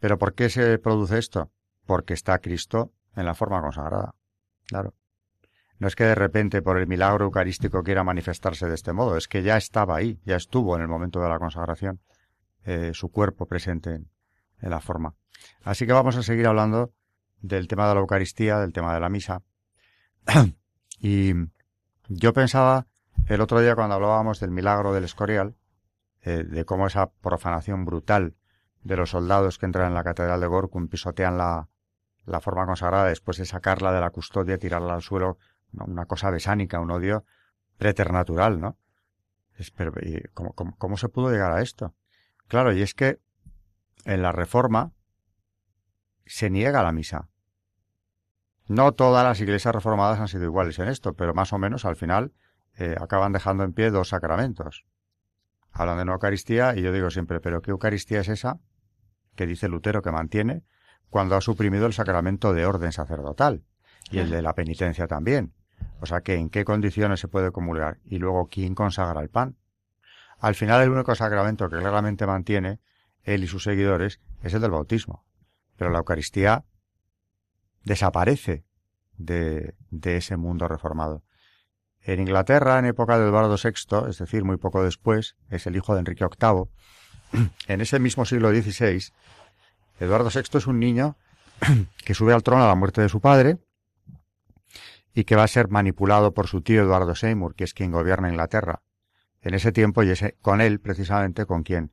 Pero 0.00 0.16
¿por 0.16 0.34
qué 0.34 0.48
se 0.48 0.78
produce 0.78 1.18
esto? 1.18 1.50
Porque 1.84 2.14
está 2.14 2.38
Cristo 2.38 2.92
en 3.14 3.26
la 3.26 3.34
forma 3.34 3.60
consagrada. 3.60 4.14
Claro. 4.66 4.94
No 5.78 5.86
es 5.86 5.94
que 5.94 6.04
de 6.04 6.14
repente 6.14 6.60
por 6.60 6.76
el 6.78 6.86
milagro 6.86 7.24
eucarístico 7.24 7.82
quiera 7.82 8.02
manifestarse 8.02 8.66
de 8.66 8.74
este 8.74 8.92
modo, 8.92 9.16
es 9.16 9.28
que 9.28 9.42
ya 9.42 9.56
estaba 9.56 9.96
ahí, 9.96 10.20
ya 10.24 10.36
estuvo 10.36 10.74
en 10.76 10.82
el 10.82 10.88
momento 10.88 11.20
de 11.20 11.28
la 11.28 11.38
consagración, 11.38 12.00
eh, 12.64 12.90
su 12.94 13.10
cuerpo 13.10 13.46
presente 13.46 13.94
en, 13.94 14.10
la 14.60 14.80
forma. 14.80 15.14
Así 15.62 15.86
que 15.86 15.92
vamos 15.92 16.16
a 16.16 16.22
seguir 16.24 16.48
hablando 16.48 16.92
del 17.40 17.68
tema 17.68 17.88
de 17.88 17.94
la 17.94 18.00
Eucaristía, 18.00 18.58
del 18.58 18.72
tema 18.72 18.92
de 18.92 19.00
la 19.00 19.08
misa. 19.08 19.42
y 21.00 21.32
yo 22.08 22.32
pensaba 22.32 22.86
el 23.28 23.40
otro 23.40 23.60
día 23.60 23.76
cuando 23.76 23.94
hablábamos 23.94 24.40
del 24.40 24.50
milagro 24.50 24.92
del 24.92 25.04
Escorial, 25.04 25.54
eh, 26.22 26.42
de 26.42 26.64
cómo 26.64 26.88
esa 26.88 27.10
profanación 27.10 27.84
brutal 27.84 28.34
de 28.82 28.96
los 28.96 29.10
soldados 29.10 29.58
que 29.58 29.66
entran 29.66 29.88
en 29.88 29.94
la 29.94 30.02
catedral 30.02 30.40
de 30.40 30.46
Gorkum 30.48 30.88
pisotean 30.88 31.38
la, 31.38 31.68
la 32.26 32.40
forma 32.40 32.66
consagrada 32.66 33.06
después 33.06 33.36
de 33.38 33.44
sacarla 33.44 33.92
de 33.92 34.00
la 34.00 34.10
custodia, 34.10 34.58
tirarla 34.58 34.94
al 34.94 35.02
suelo 35.02 35.38
una 35.72 36.06
cosa 36.06 36.30
besánica, 36.30 36.80
un 36.80 36.90
odio 36.90 37.24
preternatural, 37.76 38.60
¿no? 38.60 38.78
¿cómo, 40.34 40.54
cómo, 40.76 40.96
se 40.96 41.08
pudo 41.08 41.30
llegar 41.30 41.52
a 41.52 41.62
esto? 41.62 41.94
Claro, 42.46 42.72
y 42.72 42.82
es 42.82 42.94
que 42.94 43.20
en 44.04 44.22
la 44.22 44.32
reforma 44.32 44.92
se 46.26 46.50
niega 46.50 46.82
la 46.82 46.92
misa. 46.92 47.28
No 48.66 48.92
todas 48.92 49.24
las 49.24 49.40
iglesias 49.40 49.74
reformadas 49.74 50.20
han 50.20 50.28
sido 50.28 50.44
iguales 50.44 50.78
en 50.78 50.88
esto, 50.88 51.14
pero 51.14 51.34
más 51.34 51.52
o 51.52 51.58
menos 51.58 51.84
al 51.84 51.96
final 51.96 52.32
eh, 52.76 52.94
acaban 53.00 53.32
dejando 53.32 53.64
en 53.64 53.72
pie 53.72 53.90
dos 53.90 54.10
sacramentos. 54.10 54.84
Hablan 55.72 55.96
de 55.96 56.02
una 56.02 56.12
Eucaristía 56.12 56.76
y 56.76 56.82
yo 56.82 56.92
digo 56.92 57.10
siempre, 57.10 57.40
¿pero 57.40 57.62
qué 57.62 57.70
Eucaristía 57.70 58.20
es 58.20 58.28
esa 58.28 58.60
que 59.36 59.46
dice 59.46 59.68
Lutero 59.68 60.02
que 60.02 60.12
mantiene 60.12 60.64
cuando 61.08 61.36
ha 61.36 61.40
suprimido 61.40 61.86
el 61.86 61.92
sacramento 61.92 62.52
de 62.52 62.66
orden 62.66 62.92
sacerdotal 62.92 63.64
y 64.10 64.18
el 64.18 64.30
de 64.30 64.42
la 64.42 64.54
penitencia 64.54 65.06
también? 65.06 65.54
O 66.00 66.06
sea 66.06 66.20
que 66.20 66.34
en 66.34 66.50
qué 66.50 66.64
condiciones 66.64 67.20
se 67.20 67.28
puede 67.28 67.50
comulgar 67.50 67.98
y 68.04 68.18
luego 68.18 68.48
quién 68.48 68.74
consagra 68.74 69.20
el 69.20 69.28
pan. 69.28 69.56
Al 70.38 70.54
final 70.54 70.82
el 70.82 70.90
único 70.90 71.14
sacramento 71.14 71.68
que 71.68 71.78
claramente 71.78 72.26
mantiene 72.26 72.80
él 73.24 73.42
y 73.42 73.48
sus 73.48 73.64
seguidores 73.64 74.20
es 74.42 74.54
el 74.54 74.60
del 74.60 74.70
bautismo. 74.70 75.24
Pero 75.76 75.90
la 75.90 75.98
Eucaristía 75.98 76.64
desaparece 77.84 78.64
de, 79.16 79.74
de 79.90 80.16
ese 80.16 80.36
mundo 80.36 80.68
reformado. 80.68 81.24
En 82.02 82.20
Inglaterra, 82.20 82.78
en 82.78 82.86
época 82.86 83.18
de 83.18 83.26
Eduardo 83.26 83.56
VI, 83.62 84.08
es 84.08 84.18
decir, 84.18 84.44
muy 84.44 84.56
poco 84.56 84.82
después, 84.84 85.36
es 85.50 85.66
el 85.66 85.76
hijo 85.76 85.94
de 85.94 86.00
Enrique 86.00 86.24
VIII, 86.24 87.48
en 87.66 87.80
ese 87.80 87.98
mismo 87.98 88.24
siglo 88.24 88.50
XVI, 88.50 89.12
Eduardo 90.00 90.30
VI 90.32 90.58
es 90.58 90.66
un 90.66 90.78
niño 90.78 91.16
que 92.04 92.14
sube 92.14 92.32
al 92.32 92.42
trono 92.42 92.64
a 92.64 92.68
la 92.68 92.74
muerte 92.74 93.00
de 93.00 93.08
su 93.08 93.20
padre, 93.20 93.58
y 95.18 95.24
que 95.24 95.34
va 95.34 95.42
a 95.42 95.48
ser 95.48 95.66
manipulado 95.66 96.32
por 96.32 96.46
su 96.46 96.62
tío 96.62 96.80
Eduardo 96.80 97.16
Seymour, 97.16 97.56
que 97.56 97.64
es 97.64 97.74
quien 97.74 97.90
gobierna 97.90 98.28
Inglaterra. 98.28 98.82
En 99.42 99.52
ese 99.52 99.72
tiempo, 99.72 100.04
y 100.04 100.14
con 100.40 100.60
él 100.60 100.78
precisamente 100.78 101.44
con 101.44 101.64
quien 101.64 101.90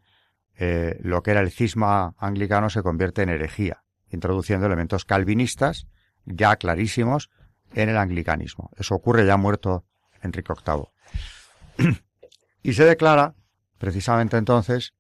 eh, 0.58 1.00
lo 1.01 1.24
que 1.24 1.32
era 1.32 1.39
el 1.39 1.50
cisma 1.50 2.13
anglicano 2.20 2.70
se 2.70 2.84
convierte 2.84 3.24
en 3.24 3.29
herejía, 3.29 3.84
introduciendo 4.12 4.67
elementos 4.67 5.05
calvinistas 5.05 5.88
ya 6.25 6.55
clarísimos 6.58 7.32
en 7.74 7.89
el 7.89 7.98
anglicanismo. 7.98 8.70
Eso 8.77 8.94
ocurre 8.94 9.25
ya 9.25 9.38
muerto 9.38 9.86
Enrique 10.22 10.53
VIII. 10.63 11.94
y 12.62 12.74
se 12.74 12.86
declara, 12.86 13.34
precisamente 13.79 14.38
entonces, 14.38 14.94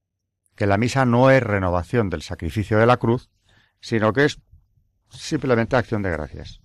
que 0.55 0.65
la 0.65 0.79
misa 0.79 1.05
no 1.05 1.29
es 1.29 1.43
renovación 1.43 2.09
del 2.09 2.23
sacrificio 2.23 2.79
de 2.79 2.87
la 2.87 2.97
cruz, 2.97 3.29
sino 3.81 4.13
que 4.13 4.25
es 4.25 4.41
simplemente 5.11 5.75
acción 5.75 6.01
de 6.01 6.09
gracias. 6.09 6.59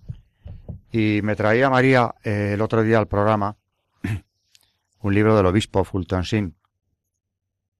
Y 0.91 1.21
me 1.23 1.35
traía 1.35 1.69
María 1.69 2.15
eh, 2.23 2.51
el 2.53 2.61
otro 2.61 2.83
día 2.83 2.97
al 2.97 3.07
programa 3.07 3.57
un 4.99 5.13
libro 5.13 5.37
del 5.37 5.45
obispo 5.45 5.85
Fulton 5.85 6.25
Sin, 6.25 6.57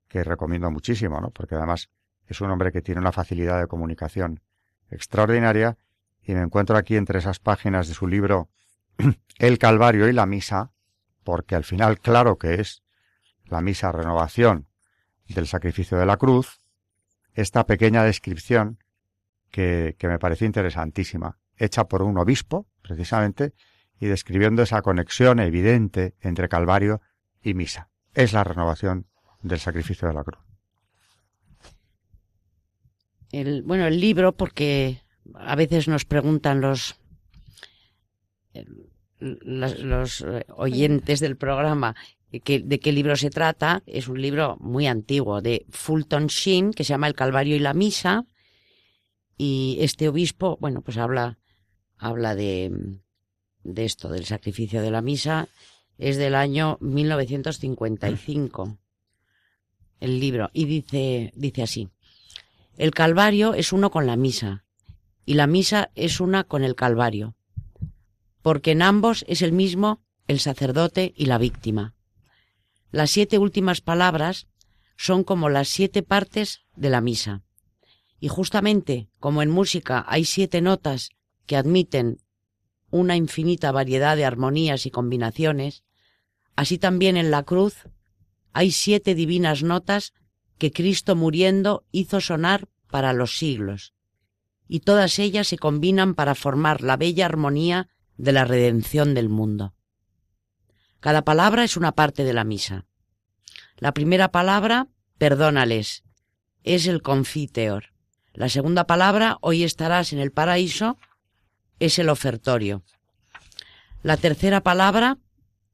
que 0.07 0.23
recomiendo 0.23 0.71
muchísimo, 0.71 1.19
¿no? 1.19 1.29
Porque 1.31 1.55
además 1.55 1.89
es 2.25 2.39
un 2.39 2.49
hombre 2.49 2.71
que 2.71 2.81
tiene 2.81 3.01
una 3.01 3.11
facilidad 3.11 3.59
de 3.59 3.67
comunicación 3.67 4.41
extraordinaria 4.89 5.77
y 6.21 6.33
me 6.33 6.41
encuentro 6.41 6.77
aquí 6.77 6.95
entre 6.95 7.19
esas 7.19 7.39
páginas 7.39 7.89
de 7.89 7.93
su 7.93 8.07
libro 8.07 8.49
El 9.37 9.57
Calvario 9.57 10.07
y 10.07 10.13
la 10.13 10.25
Misa, 10.25 10.71
porque 11.23 11.55
al 11.55 11.65
final 11.65 11.99
claro 11.99 12.37
que 12.37 12.55
es 12.55 12.81
la 13.45 13.61
misa 13.61 13.91
renovación 13.91 14.67
del 15.27 15.47
sacrificio 15.47 15.97
de 15.97 16.05
la 16.05 16.15
cruz, 16.15 16.61
esta 17.33 17.65
pequeña 17.65 18.03
descripción 18.03 18.79
que, 19.51 19.95
que 19.99 20.07
me 20.07 20.19
parece 20.19 20.45
interesantísima, 20.45 21.37
hecha 21.61 21.87
por 21.87 22.01
un 22.01 22.17
obispo, 22.17 22.67
precisamente, 22.81 23.53
y 23.99 24.07
describiendo 24.07 24.63
esa 24.63 24.81
conexión 24.81 25.39
evidente 25.39 26.15
entre 26.19 26.49
Calvario 26.49 27.01
y 27.43 27.53
Misa. 27.53 27.89
Es 28.13 28.33
la 28.33 28.43
renovación 28.43 29.05
del 29.43 29.59
sacrificio 29.59 30.07
de 30.07 30.13
la 30.15 30.23
cruz. 30.23 30.43
El, 33.31 33.61
bueno, 33.61 33.85
el 33.85 33.99
libro, 33.99 34.35
porque 34.35 35.01
a 35.35 35.55
veces 35.55 35.87
nos 35.87 36.03
preguntan 36.03 36.61
los, 36.61 36.99
los, 39.19 40.25
oyentes 40.57 41.19
del 41.19 41.37
programa 41.37 41.95
de 42.31 42.39
qué 42.39 42.91
libro 42.91 43.15
se 43.15 43.29
trata. 43.29 43.83
Es 43.85 44.07
un 44.07 44.19
libro 44.19 44.57
muy 44.59 44.87
antiguo 44.87 45.41
de 45.41 45.65
Fulton 45.69 46.27
Sheen 46.27 46.71
que 46.71 46.83
se 46.83 46.89
llama 46.89 47.07
El 47.07 47.13
Calvario 47.13 47.55
y 47.55 47.59
la 47.59 47.75
Misa. 47.75 48.25
Y 49.37 49.77
este 49.79 50.09
obispo, 50.09 50.57
bueno, 50.59 50.81
pues 50.81 50.97
habla, 50.97 51.39
habla 52.01 52.35
de, 52.35 52.99
de 53.63 53.85
esto, 53.85 54.09
del 54.09 54.25
sacrificio 54.25 54.81
de 54.81 54.91
la 54.91 55.01
misa, 55.01 55.47
es 55.97 56.17
del 56.17 56.35
año 56.35 56.77
1955, 56.81 58.77
el 59.99 60.19
libro, 60.19 60.49
y 60.51 60.65
dice, 60.65 61.31
dice 61.35 61.63
así, 61.63 61.89
el 62.75 62.91
Calvario 62.91 63.53
es 63.53 63.71
uno 63.71 63.91
con 63.91 64.07
la 64.07 64.15
misa, 64.15 64.65
y 65.25 65.35
la 65.35 65.45
misa 65.45 65.91
es 65.93 66.19
una 66.19 66.43
con 66.43 66.63
el 66.63 66.75
Calvario, 66.75 67.35
porque 68.41 68.71
en 68.71 68.81
ambos 68.81 69.23
es 69.27 69.43
el 69.43 69.51
mismo 69.51 70.01
el 70.27 70.39
sacerdote 70.39 71.13
y 71.15 71.27
la 71.27 71.37
víctima. 71.37 71.93
Las 72.89 73.11
siete 73.11 73.37
últimas 73.37 73.81
palabras 73.81 74.47
son 74.97 75.23
como 75.23 75.49
las 75.49 75.67
siete 75.67 76.01
partes 76.01 76.61
de 76.75 76.89
la 76.89 77.01
misa. 77.01 77.43
Y 78.19 78.27
justamente 78.27 79.09
como 79.19 79.41
en 79.41 79.49
música 79.49 80.03
hay 80.07 80.25
siete 80.25 80.61
notas 80.61 81.11
que 81.51 81.57
admiten 81.57 82.21
una 82.91 83.17
infinita 83.17 83.73
variedad 83.73 84.15
de 84.15 84.23
armonías 84.23 84.85
y 84.85 84.89
combinaciones, 84.89 85.83
así 86.55 86.77
también 86.77 87.17
en 87.17 87.29
la 87.29 87.43
cruz 87.43 87.89
hay 88.53 88.71
siete 88.71 89.15
divinas 89.15 89.61
notas 89.61 90.13
que 90.57 90.71
Cristo 90.71 91.13
muriendo 91.17 91.83
hizo 91.91 92.21
sonar 92.21 92.69
para 92.89 93.11
los 93.11 93.37
siglos, 93.37 93.93
y 94.69 94.79
todas 94.79 95.19
ellas 95.19 95.45
se 95.49 95.57
combinan 95.57 96.15
para 96.15 96.35
formar 96.35 96.83
la 96.83 96.95
bella 96.95 97.25
armonía 97.25 97.89
de 98.15 98.31
la 98.31 98.45
redención 98.45 99.13
del 99.13 99.27
mundo. 99.27 99.73
Cada 101.01 101.25
palabra 101.25 101.65
es 101.65 101.75
una 101.75 101.91
parte 101.91 102.23
de 102.23 102.31
la 102.31 102.45
misa. 102.45 102.85
La 103.75 103.93
primera 103.93 104.31
palabra, 104.31 104.87
perdónales, 105.17 106.05
es 106.63 106.87
el 106.87 107.01
confiteor. 107.01 107.91
La 108.31 108.47
segunda 108.47 108.87
palabra, 108.87 109.37
hoy 109.41 109.65
estarás 109.65 110.13
en 110.13 110.19
el 110.19 110.31
paraíso, 110.31 110.97
es 111.81 111.99
el 111.99 112.09
ofertorio. 112.09 112.83
La 114.03 114.15
tercera 114.15 114.61
palabra, 114.61 115.17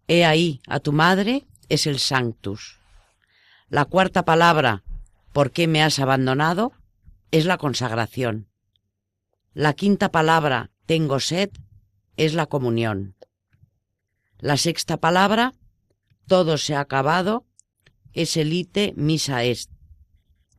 he 0.07 0.25
ahí 0.25 0.61
a 0.65 0.79
tu 0.79 0.93
madre, 0.93 1.45
es 1.69 1.85
el 1.85 1.99
sanctus. 1.99 2.79
La 3.69 3.85
cuarta 3.85 4.23
palabra, 4.23 4.83
¿por 5.33 5.51
qué 5.51 5.67
me 5.67 5.83
has 5.83 5.99
abandonado? 5.99 6.73
es 7.31 7.45
la 7.45 7.57
consagración. 7.57 8.47
La 9.53 9.73
quinta 9.73 10.11
palabra, 10.11 10.71
tengo 10.85 11.19
sed, 11.19 11.49
es 12.15 12.33
la 12.33 12.45
comunión. 12.45 13.15
La 14.39 14.55
sexta 14.55 14.97
palabra, 14.97 15.53
todo 16.25 16.57
se 16.57 16.75
ha 16.75 16.79
acabado, 16.79 17.45
es 18.13 18.37
el 18.37 18.53
ite 18.53 18.93
misa 18.95 19.43
est. 19.43 19.71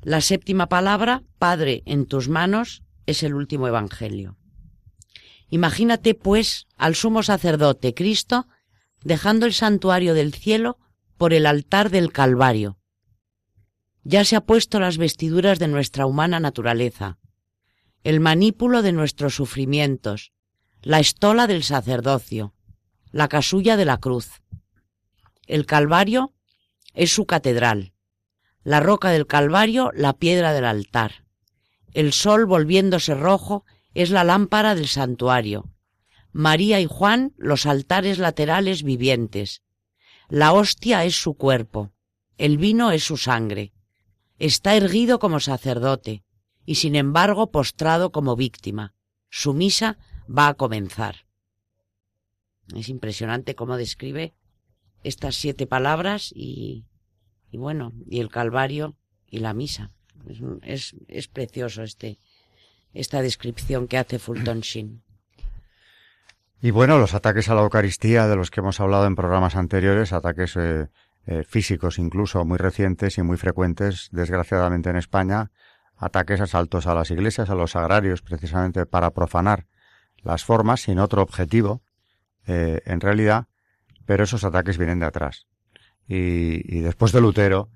La 0.02 0.20
séptima 0.20 0.68
palabra, 0.68 1.22
Padre, 1.38 1.82
en 1.86 2.04
tus 2.04 2.28
manos, 2.28 2.82
es 3.06 3.22
el 3.22 3.34
último 3.34 3.66
Evangelio. 3.66 4.36
Imagínate, 5.50 6.14
pues, 6.14 6.66
al 6.76 6.94
sumo 6.94 7.22
sacerdote 7.22 7.94
Cristo 7.94 8.46
dejando 9.02 9.46
el 9.46 9.54
santuario 9.54 10.14
del 10.14 10.34
cielo 10.34 10.78
por 11.16 11.32
el 11.32 11.46
altar 11.46 11.90
del 11.90 12.12
Calvario. 12.12 12.78
Ya 14.02 14.24
se 14.24 14.36
ha 14.36 14.40
puesto 14.40 14.80
las 14.80 14.98
vestiduras 14.98 15.58
de 15.58 15.68
nuestra 15.68 16.06
humana 16.06 16.40
naturaleza, 16.40 17.18
el 18.04 18.20
manípulo 18.20 18.82
de 18.82 18.92
nuestros 18.92 19.34
sufrimientos, 19.34 20.32
la 20.82 21.00
estola 21.00 21.46
del 21.46 21.62
sacerdocio, 21.62 22.54
la 23.10 23.28
casulla 23.28 23.76
de 23.76 23.84
la 23.84 23.98
cruz. 23.98 24.42
El 25.46 25.66
Calvario 25.66 26.34
es 26.94 27.12
su 27.12 27.26
catedral, 27.26 27.92
la 28.62 28.80
roca 28.80 29.10
del 29.10 29.26
Calvario 29.26 29.90
la 29.94 30.12
piedra 30.14 30.52
del 30.52 30.64
altar. 30.64 31.24
El 31.92 32.12
sol 32.12 32.46
volviéndose 32.46 33.14
rojo 33.14 33.64
es 33.98 34.10
la 34.10 34.22
lámpara 34.22 34.76
del 34.76 34.86
santuario. 34.86 35.72
María 36.30 36.80
y 36.80 36.86
Juan 36.86 37.34
los 37.36 37.66
altares 37.66 38.20
laterales 38.20 38.84
vivientes. 38.84 39.62
La 40.28 40.52
hostia 40.52 41.04
es 41.04 41.16
su 41.20 41.34
cuerpo, 41.34 41.90
el 42.36 42.58
vino 42.58 42.92
es 42.92 43.02
su 43.02 43.16
sangre. 43.16 43.72
Está 44.38 44.76
erguido 44.76 45.18
como 45.18 45.40
sacerdote 45.40 46.22
y 46.64 46.76
sin 46.76 46.94
embargo 46.94 47.50
postrado 47.50 48.12
como 48.12 48.36
víctima. 48.36 48.94
Su 49.30 49.52
misa 49.52 49.98
va 50.28 50.46
a 50.46 50.54
comenzar. 50.54 51.26
Es 52.76 52.88
impresionante 52.90 53.56
cómo 53.56 53.76
describe 53.76 54.32
estas 55.02 55.34
siete 55.34 55.66
palabras 55.66 56.30
y, 56.32 56.84
bueno, 57.50 57.92
y 58.08 58.20
el 58.20 58.28
Calvario 58.28 58.96
y 59.28 59.40
la 59.40 59.54
misa. 59.54 59.90
Es, 60.62 60.94
es 61.08 61.26
precioso 61.26 61.82
este, 61.82 62.20
esta 62.98 63.22
descripción 63.22 63.86
que 63.86 63.98
hace 63.98 64.18
Fulton 64.18 64.60
Sheen. 64.60 65.02
Y 66.60 66.72
bueno, 66.72 66.98
los 66.98 67.14
ataques 67.14 67.48
a 67.48 67.54
la 67.54 67.62
Eucaristía 67.62 68.26
de 68.26 68.34
los 68.34 68.50
que 68.50 68.60
hemos 68.60 68.80
hablado 68.80 69.06
en 69.06 69.14
programas 69.14 69.54
anteriores, 69.54 70.12
ataques 70.12 70.56
eh, 70.56 70.88
eh, 71.26 71.44
físicos 71.44 71.98
incluso 71.98 72.44
muy 72.44 72.58
recientes 72.58 73.16
y 73.18 73.22
muy 73.22 73.36
frecuentes, 73.36 74.08
desgraciadamente 74.10 74.90
en 74.90 74.96
España, 74.96 75.52
ataques, 75.96 76.40
asaltos 76.40 76.88
a 76.88 76.94
las 76.94 77.12
iglesias, 77.12 77.48
a 77.50 77.54
los 77.54 77.76
agrarios, 77.76 78.22
precisamente 78.22 78.86
para 78.86 79.10
profanar 79.10 79.66
las 80.22 80.44
formas 80.44 80.80
sin 80.80 80.98
otro 80.98 81.22
objetivo, 81.22 81.82
eh, 82.48 82.80
en 82.84 83.00
realidad, 83.00 83.46
pero 84.04 84.24
esos 84.24 84.42
ataques 84.42 84.78
vienen 84.78 84.98
de 84.98 85.06
atrás. 85.06 85.46
Y, 86.08 86.76
y 86.76 86.80
después 86.80 87.12
de 87.12 87.20
Lutero 87.20 87.70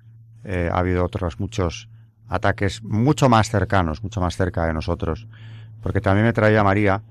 ha 0.45 0.77
habido 0.77 1.05
otros 1.05 1.39
muchos 1.39 1.87
ataques 2.33 2.81
mucho 2.83 3.29
más 3.29 3.49
cercanos, 3.51 4.03
mucho 4.03 4.19
más 4.19 4.35
cerca 4.35 4.65
de 4.65 4.73
nosotros, 4.73 5.27
porque 5.81 6.01
también 6.01 6.25
me 6.25 6.33
traía 6.33 6.63
María 6.63 7.03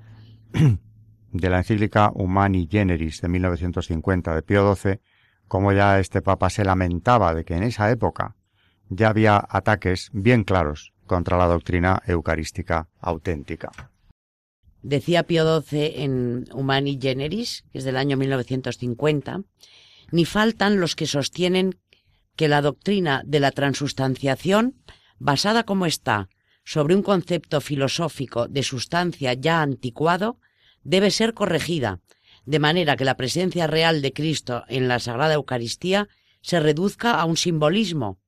de 1.32 1.50
la 1.50 1.58
encíclica 1.58 2.10
Humani 2.12 2.68
Generis 2.68 3.20
de 3.20 3.28
1950 3.28 4.34
de 4.34 4.42
Pío 4.42 4.74
XII, 4.74 5.00
como 5.46 5.72
ya 5.72 6.00
este 6.00 6.22
papa 6.22 6.50
se 6.50 6.64
lamentaba 6.64 7.34
de 7.34 7.44
que 7.44 7.54
en 7.54 7.62
esa 7.62 7.88
época 7.90 8.34
ya 8.88 9.10
había 9.10 9.46
ataques 9.48 10.10
bien 10.12 10.42
claros 10.42 10.92
contra 11.06 11.38
la 11.38 11.46
doctrina 11.46 12.02
eucarística 12.06 12.88
auténtica. 13.00 13.70
Decía 14.82 15.22
Pío 15.22 15.62
XII 15.62 16.02
en 16.02 16.46
Humani 16.52 16.98
Generis, 17.00 17.64
que 17.70 17.78
es 17.78 17.84
del 17.84 17.96
año 17.96 18.16
1950, 18.16 19.42
ni 20.10 20.24
faltan 20.24 20.80
los 20.80 20.96
que 20.96 21.06
sostienen 21.06 21.78
que 22.34 22.48
la 22.48 22.60
doctrina 22.60 23.22
de 23.24 23.38
la 23.38 23.52
transustanciación, 23.52 24.74
basada 25.22 25.62
como 25.62 25.86
está 25.86 26.28
sobre 26.64 26.96
un 26.96 27.02
concepto 27.02 27.60
filosófico 27.60 28.48
de 28.48 28.64
sustancia 28.64 29.34
ya 29.34 29.62
anticuado, 29.62 30.40
debe 30.82 31.12
ser 31.12 31.32
corregida, 31.32 32.00
de 32.44 32.58
manera 32.58 32.96
que 32.96 33.04
la 33.04 33.16
presencia 33.16 33.68
real 33.68 34.02
de 34.02 34.12
Cristo 34.12 34.64
en 34.68 34.88
la 34.88 34.98
Sagrada 34.98 35.34
Eucaristía 35.34 36.08
se 36.40 36.58
reduzca 36.58 37.20
a 37.20 37.24
un 37.24 37.36
simbolismo, 37.36 38.18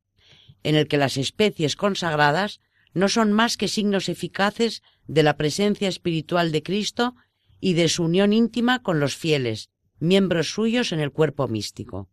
en 0.63 0.77
el 0.77 0.87
que 0.87 0.97
las 0.97 1.17
especies 1.17 1.75
consagradas 1.75 2.61
no 2.93 3.09
son 3.09 3.33
más 3.33 3.57
que 3.57 3.67
signos 3.67 4.09
eficaces 4.09 4.83
de 5.09 5.25
la 5.25 5.37
presencia 5.37 5.89
espiritual 5.89 6.53
de 6.53 6.63
Cristo 6.63 7.17
y 7.61 7.73
de 7.75 7.89
su 7.89 8.05
unión 8.05 8.33
íntima 8.33 8.83
con 8.83 9.01
los 9.01 9.17
fieles, 9.17 9.69
miembros 9.99 10.51
suyos 10.51 10.93
en 10.93 11.01
el 11.01 11.11
cuerpo 11.11 11.49
místico. 11.49 12.09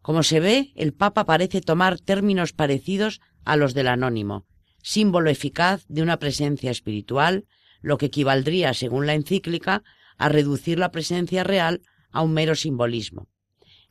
Como 0.00 0.22
se 0.22 0.40
ve, 0.40 0.72
el 0.76 0.94
Papa 0.94 1.26
parece 1.26 1.60
tomar 1.60 2.00
términos 2.00 2.54
parecidos 2.54 3.20
a 3.44 3.56
los 3.56 3.74
del 3.74 3.88
anónimo, 3.88 4.46
símbolo 4.82 5.30
eficaz 5.30 5.84
de 5.88 6.02
una 6.02 6.18
presencia 6.18 6.70
espiritual, 6.70 7.46
lo 7.80 7.98
que 7.98 8.06
equivaldría, 8.06 8.74
según 8.74 9.06
la 9.06 9.14
encíclica, 9.14 9.82
a 10.16 10.28
reducir 10.28 10.78
la 10.78 10.90
presencia 10.90 11.44
real 11.44 11.82
a 12.10 12.22
un 12.22 12.32
mero 12.32 12.54
simbolismo. 12.54 13.28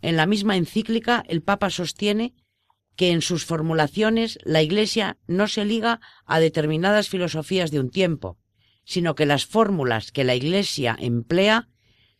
En 0.01 0.17
la 0.17 0.25
misma 0.25 0.57
encíclica, 0.57 1.23
el 1.27 1.41
Papa 1.41 1.69
sostiene 1.69 2.35
que 2.95 3.11
en 3.11 3.21
sus 3.21 3.45
formulaciones 3.45 4.39
la 4.43 4.61
Iglesia 4.61 5.17
no 5.27 5.47
se 5.47 5.65
liga 5.65 6.01
a 6.25 6.39
determinadas 6.39 7.09
filosofías 7.09 7.71
de 7.71 7.79
un 7.79 7.89
tiempo, 7.89 8.37
sino 8.83 9.15
que 9.15 9.25
las 9.25 9.45
fórmulas 9.45 10.11
que 10.11 10.23
la 10.23 10.35
Iglesia 10.35 10.97
emplea 10.99 11.69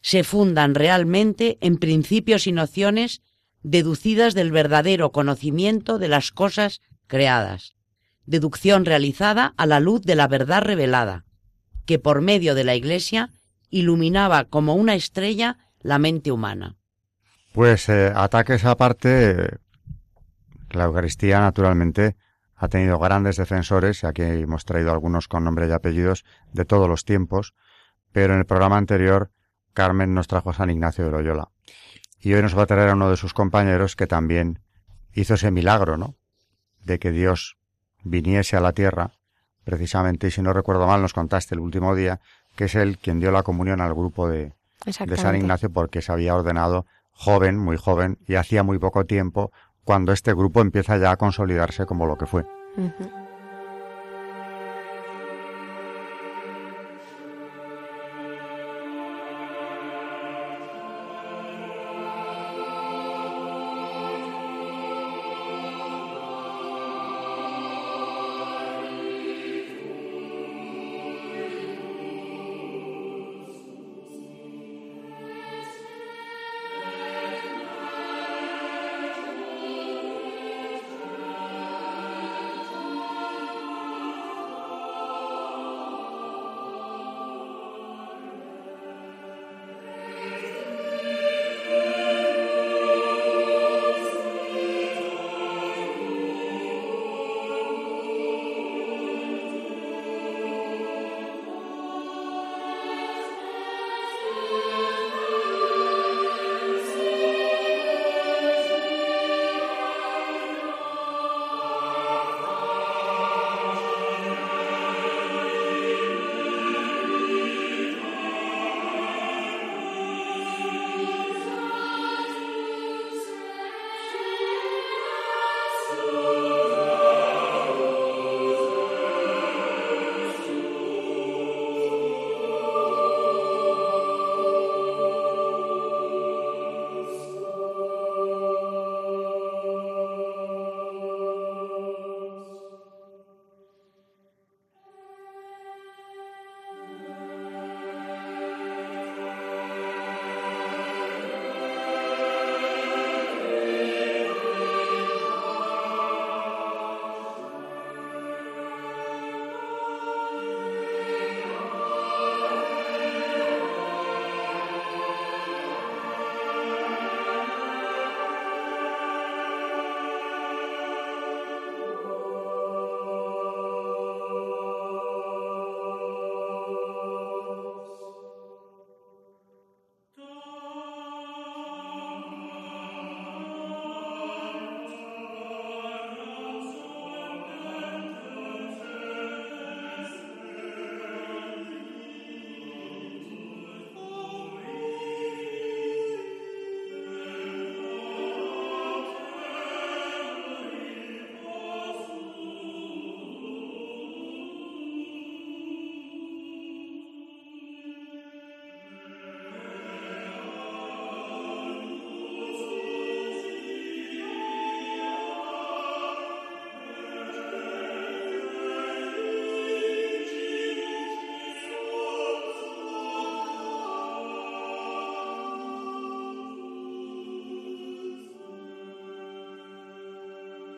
se 0.02 0.24
fundan 0.24 0.76
realmente 0.76 1.58
en 1.62 1.78
principios 1.78 2.46
y 2.48 2.52
nociones 2.52 3.22
deducidas 3.64 4.36
del 4.36 4.52
verdadero 4.52 5.12
conocimiento 5.12 5.98
de 5.98 6.08
las 6.08 6.32
cosas 6.32 6.82
creadas, 7.08 7.76
deducción 8.26 8.86
realizada 8.86 9.54
a 9.58 9.66
la 9.66 9.80
luz 9.80 10.02
de 10.02 10.16
la 10.16 10.28
verdad 10.28 10.62
revelada, 10.62 11.26
que 11.86 12.00
por 12.00 12.22
medio 12.22 12.56
de 12.56 12.64
la 12.64 12.76
Iglesia 12.76 13.30
iluminaba 13.70 14.46
como 14.46 14.76
una 14.76 14.96
estrella 14.96 15.58
la 15.82 16.00
mente 16.00 16.32
humana. 16.32 16.76
Pues 17.54 17.90
eh, 17.90 18.12
ataques 18.14 18.66
aparte, 18.66 19.58
la 20.70 20.86
Eucaristía 20.86 21.40
naturalmente 21.40 22.16
ha 22.56 22.68
tenido 22.68 23.00
grandes 23.00 23.38
defensores, 23.38 24.04
y 24.04 24.08
aquí 24.08 24.24
hemos 24.24 24.66
traído 24.66 24.92
algunos 24.92 25.28
con 25.28 25.44
nombre 25.44 25.68
y 25.68 25.72
apellidos 25.72 26.26
de 26.54 26.66
todos 26.66 26.90
los 26.90 27.06
tiempos, 27.06 27.54
pero 28.12 28.34
en 28.34 28.40
el 28.40 28.46
programa 28.46 28.78
anterior 28.78 29.32
Carmen 29.74 30.14
nos 30.14 30.28
trajo 30.28 30.50
a 30.50 30.54
San 30.54 30.72
Ignacio 30.72 31.06
de 31.06 31.12
Loyola. 31.12 31.50
Y 32.20 32.34
hoy 32.34 32.42
nos 32.42 32.58
va 32.58 32.64
a 32.64 32.66
traer 32.66 32.90
a 32.90 32.94
uno 32.94 33.12
de 33.12 33.18
sus 33.18 33.34
compañeros 33.34 33.96
que 33.96 34.08
también 34.08 34.60
hizo 35.14 35.36
ese 35.36 35.52
milagro, 35.52 35.98
¿no? 35.98 36.16
De 36.88 37.00
que 37.00 37.12
Dios 37.12 37.58
viniese 38.04 38.56
a 38.56 38.62
la 38.62 38.72
tierra 38.72 39.12
precisamente, 39.66 40.28
y 40.28 40.32
si 40.32 40.42
no 40.42 40.54
recuerdo 40.54 40.88
mal, 40.88 41.02
nos 41.02 41.12
contaste 41.12 41.54
el 41.54 41.60
último 41.60 41.94
día, 41.94 42.22
que 42.56 42.64
es 42.66 42.76
él 42.76 42.98
quien 42.98 43.20
dio 43.20 43.32
la 43.32 43.44
comunión 43.44 43.82
al 43.82 43.94
grupo 43.94 44.30
de, 44.30 44.54
de 44.86 45.18
San 45.18 45.36
Ignacio 45.36 45.70
porque 45.70 46.02
se 46.02 46.14
había 46.14 46.34
ordenado 46.34 46.86
joven, 47.12 47.58
muy 47.58 47.76
joven, 47.76 48.18
y 48.26 48.36
hacía 48.36 48.64
muy 48.64 48.80
poco 48.80 49.06
tiempo, 49.06 49.52
cuando 49.84 50.14
este 50.14 50.34
grupo 50.34 50.62
empieza 50.62 50.96
ya 50.98 51.12
a 51.12 51.18
consolidarse 51.18 51.86
como 51.86 52.06
lo 52.06 52.18
que 52.18 52.28
fue. 52.28 52.46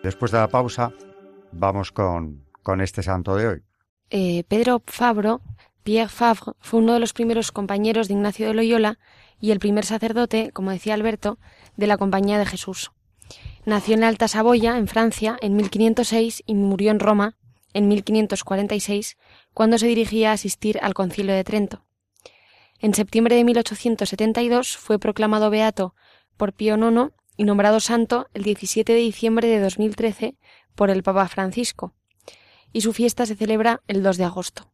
Después 0.09 0.31
de 0.31 0.39
la 0.39 0.47
pausa, 0.47 0.91
vamos 1.51 1.91
con, 1.91 2.43
con 2.63 2.81
este 2.81 3.03
santo 3.03 3.35
de 3.35 3.47
hoy. 3.47 3.61
Eh, 4.09 4.43
Pedro 4.47 4.81
Fabro, 4.87 5.41
Pierre 5.83 6.09
Favre, 6.09 6.53
fue 6.59 6.79
uno 6.79 6.93
de 6.93 6.99
los 6.99 7.13
primeros 7.13 7.51
compañeros 7.51 8.07
de 8.07 8.15
Ignacio 8.15 8.47
de 8.47 8.55
Loyola 8.55 8.97
y 9.39 9.51
el 9.51 9.59
primer 9.59 9.85
sacerdote, 9.85 10.49
como 10.51 10.71
decía 10.71 10.95
Alberto, 10.95 11.37
de 11.77 11.85
la 11.85 11.99
Compañía 11.99 12.39
de 12.39 12.47
Jesús. 12.47 12.89
Nació 13.65 13.93
en 13.93 14.03
Alta 14.03 14.27
Saboya, 14.27 14.79
en 14.79 14.87
Francia, 14.87 15.37
en 15.41 15.55
1506 15.55 16.41
y 16.47 16.55
murió 16.55 16.89
en 16.89 16.99
Roma 16.99 17.37
en 17.75 17.87
1546, 17.87 19.15
cuando 19.53 19.77
se 19.77 19.85
dirigía 19.85 20.31
a 20.31 20.33
asistir 20.33 20.79
al 20.81 20.95
Concilio 20.95 21.35
de 21.35 21.43
Trento. 21.43 21.85
En 22.79 22.95
septiembre 22.95 23.35
de 23.35 23.43
1872 23.43 24.75
fue 24.75 24.97
proclamado 24.97 25.51
beato 25.51 25.93
por 26.35 26.53
Pío 26.53 26.77
IX 26.77 27.13
y 27.39 27.45
nombrado 27.45 27.79
santo 27.79 28.27
el 28.33 28.43
17 28.43 28.91
de 28.91 28.99
diciembre 28.99 29.47
de 29.47 29.61
2013 29.61 30.35
por 30.75 30.89
el 30.89 31.03
Papa 31.03 31.25
Francisco, 31.29 31.93
y 32.73 32.81
su 32.81 32.91
fiesta 32.91 33.25
se 33.25 33.33
celebra 33.33 33.81
el 33.87 34.03
2 34.03 34.17
de 34.17 34.25
agosto. 34.25 34.73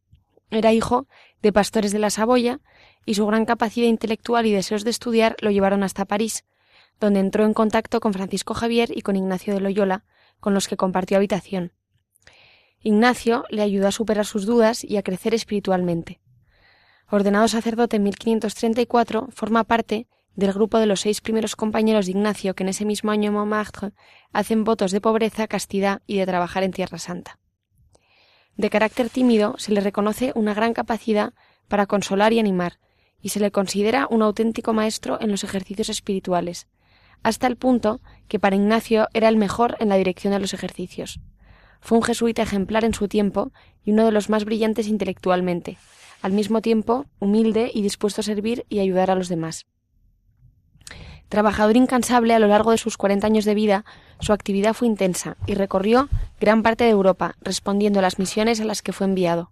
Era 0.49 0.73
hijo 0.73 1.05
de 1.43 1.53
pastores 1.53 1.91
de 1.91 1.99
la 1.99 2.09
Saboya 2.09 2.61
y 3.05 3.13
su 3.13 3.27
gran 3.27 3.45
capacidad 3.45 3.85
intelectual 3.85 4.47
y 4.47 4.51
deseos 4.51 4.83
de 4.83 4.89
estudiar 4.89 5.35
lo 5.41 5.51
llevaron 5.51 5.83
hasta 5.83 6.05
París, 6.05 6.43
donde 6.99 7.19
entró 7.19 7.45
en 7.45 7.53
contacto 7.53 7.99
con 7.99 8.13
Francisco 8.13 8.55
Javier 8.55 8.89
y 8.97 9.01
con 9.01 9.15
Ignacio 9.15 9.53
de 9.53 9.59
Loyola, 9.59 10.03
con 10.39 10.55
los 10.55 10.67
que 10.67 10.75
compartió 10.75 11.17
habitación. 11.17 11.71
Ignacio 12.79 13.43
le 13.51 13.61
ayudó 13.61 13.89
a 13.89 13.91
superar 13.91 14.25
sus 14.25 14.47
dudas 14.47 14.83
y 14.83 14.97
a 14.97 15.03
crecer 15.03 15.35
espiritualmente. 15.35 16.19
Ordenado 17.11 17.47
sacerdote 17.47 17.97
en 17.97 18.03
1534, 18.05 19.27
forma 19.29 19.65
parte 19.65 20.07
del 20.35 20.53
grupo 20.53 20.79
de 20.79 20.85
los 20.85 21.01
seis 21.01 21.21
primeros 21.21 21.55
compañeros 21.55 22.05
de 22.05 22.11
Ignacio 22.11 22.55
que 22.55 22.63
en 22.63 22.69
ese 22.69 22.85
mismo 22.85 23.11
año 23.11 23.29
en 23.29 23.35
Montmartre 23.35 23.91
hacen 24.33 24.63
votos 24.63 24.91
de 24.91 25.01
pobreza, 25.01 25.47
castidad 25.47 26.01
y 26.07 26.17
de 26.17 26.25
trabajar 26.25 26.63
en 26.63 26.71
Tierra 26.71 26.97
Santa. 26.97 27.39
De 28.57 28.69
carácter 28.69 29.09
tímido, 29.09 29.55
se 29.57 29.71
le 29.71 29.81
reconoce 29.81 30.31
una 30.35 30.53
gran 30.53 30.73
capacidad 30.73 31.33
para 31.67 31.85
consolar 31.85 32.31
y 32.33 32.39
animar, 32.39 32.79
y 33.21 33.29
se 33.29 33.39
le 33.39 33.51
considera 33.51 34.07
un 34.09 34.21
auténtico 34.21 34.71
maestro 34.71 35.19
en 35.19 35.31
los 35.31 35.43
ejercicios 35.43 35.89
espirituales, 35.89 36.67
hasta 37.23 37.47
el 37.47 37.57
punto 37.57 38.01
que 38.27 38.39
para 38.39 38.55
Ignacio 38.55 39.07
era 39.13 39.29
el 39.29 39.37
mejor 39.37 39.77
en 39.79 39.89
la 39.89 39.97
dirección 39.97 40.31
de 40.31 40.39
los 40.39 40.53
ejercicios. 40.53 41.19
Fue 41.81 41.97
un 41.97 42.03
jesuita 42.03 42.43
ejemplar 42.43 42.85
en 42.85 42.93
su 42.93 43.07
tiempo 43.07 43.51
y 43.83 43.91
uno 43.91 44.05
de 44.05 44.11
los 44.11 44.29
más 44.29 44.45
brillantes 44.45 44.87
intelectualmente, 44.87 45.77
al 46.21 46.33
mismo 46.33 46.61
tiempo 46.61 47.05
humilde 47.19 47.71
y 47.73 47.81
dispuesto 47.81 48.21
a 48.21 48.23
servir 48.23 48.65
y 48.69 48.79
ayudar 48.79 49.11
a 49.11 49.15
los 49.15 49.27
demás. 49.27 49.65
Trabajador 51.29 51.75
incansable 51.75 52.33
a 52.33 52.39
lo 52.39 52.47
largo 52.47 52.71
de 52.71 52.77
sus 52.77 52.97
cuarenta 52.97 53.27
años 53.27 53.45
de 53.45 53.55
vida, 53.55 53.85
su 54.19 54.31
actividad 54.31 54.73
fue 54.73 54.87
intensa 54.87 55.37
y 55.47 55.55
recorrió 55.55 56.07
gran 56.39 56.61
parte 56.61 56.83
de 56.83 56.91
Europa, 56.91 57.35
respondiendo 57.41 57.99
a 57.99 58.01
las 58.03 58.19
misiones 58.19 58.61
a 58.61 58.65
las 58.65 58.81
que 58.81 58.93
fue 58.93 59.07
enviado. 59.07 59.51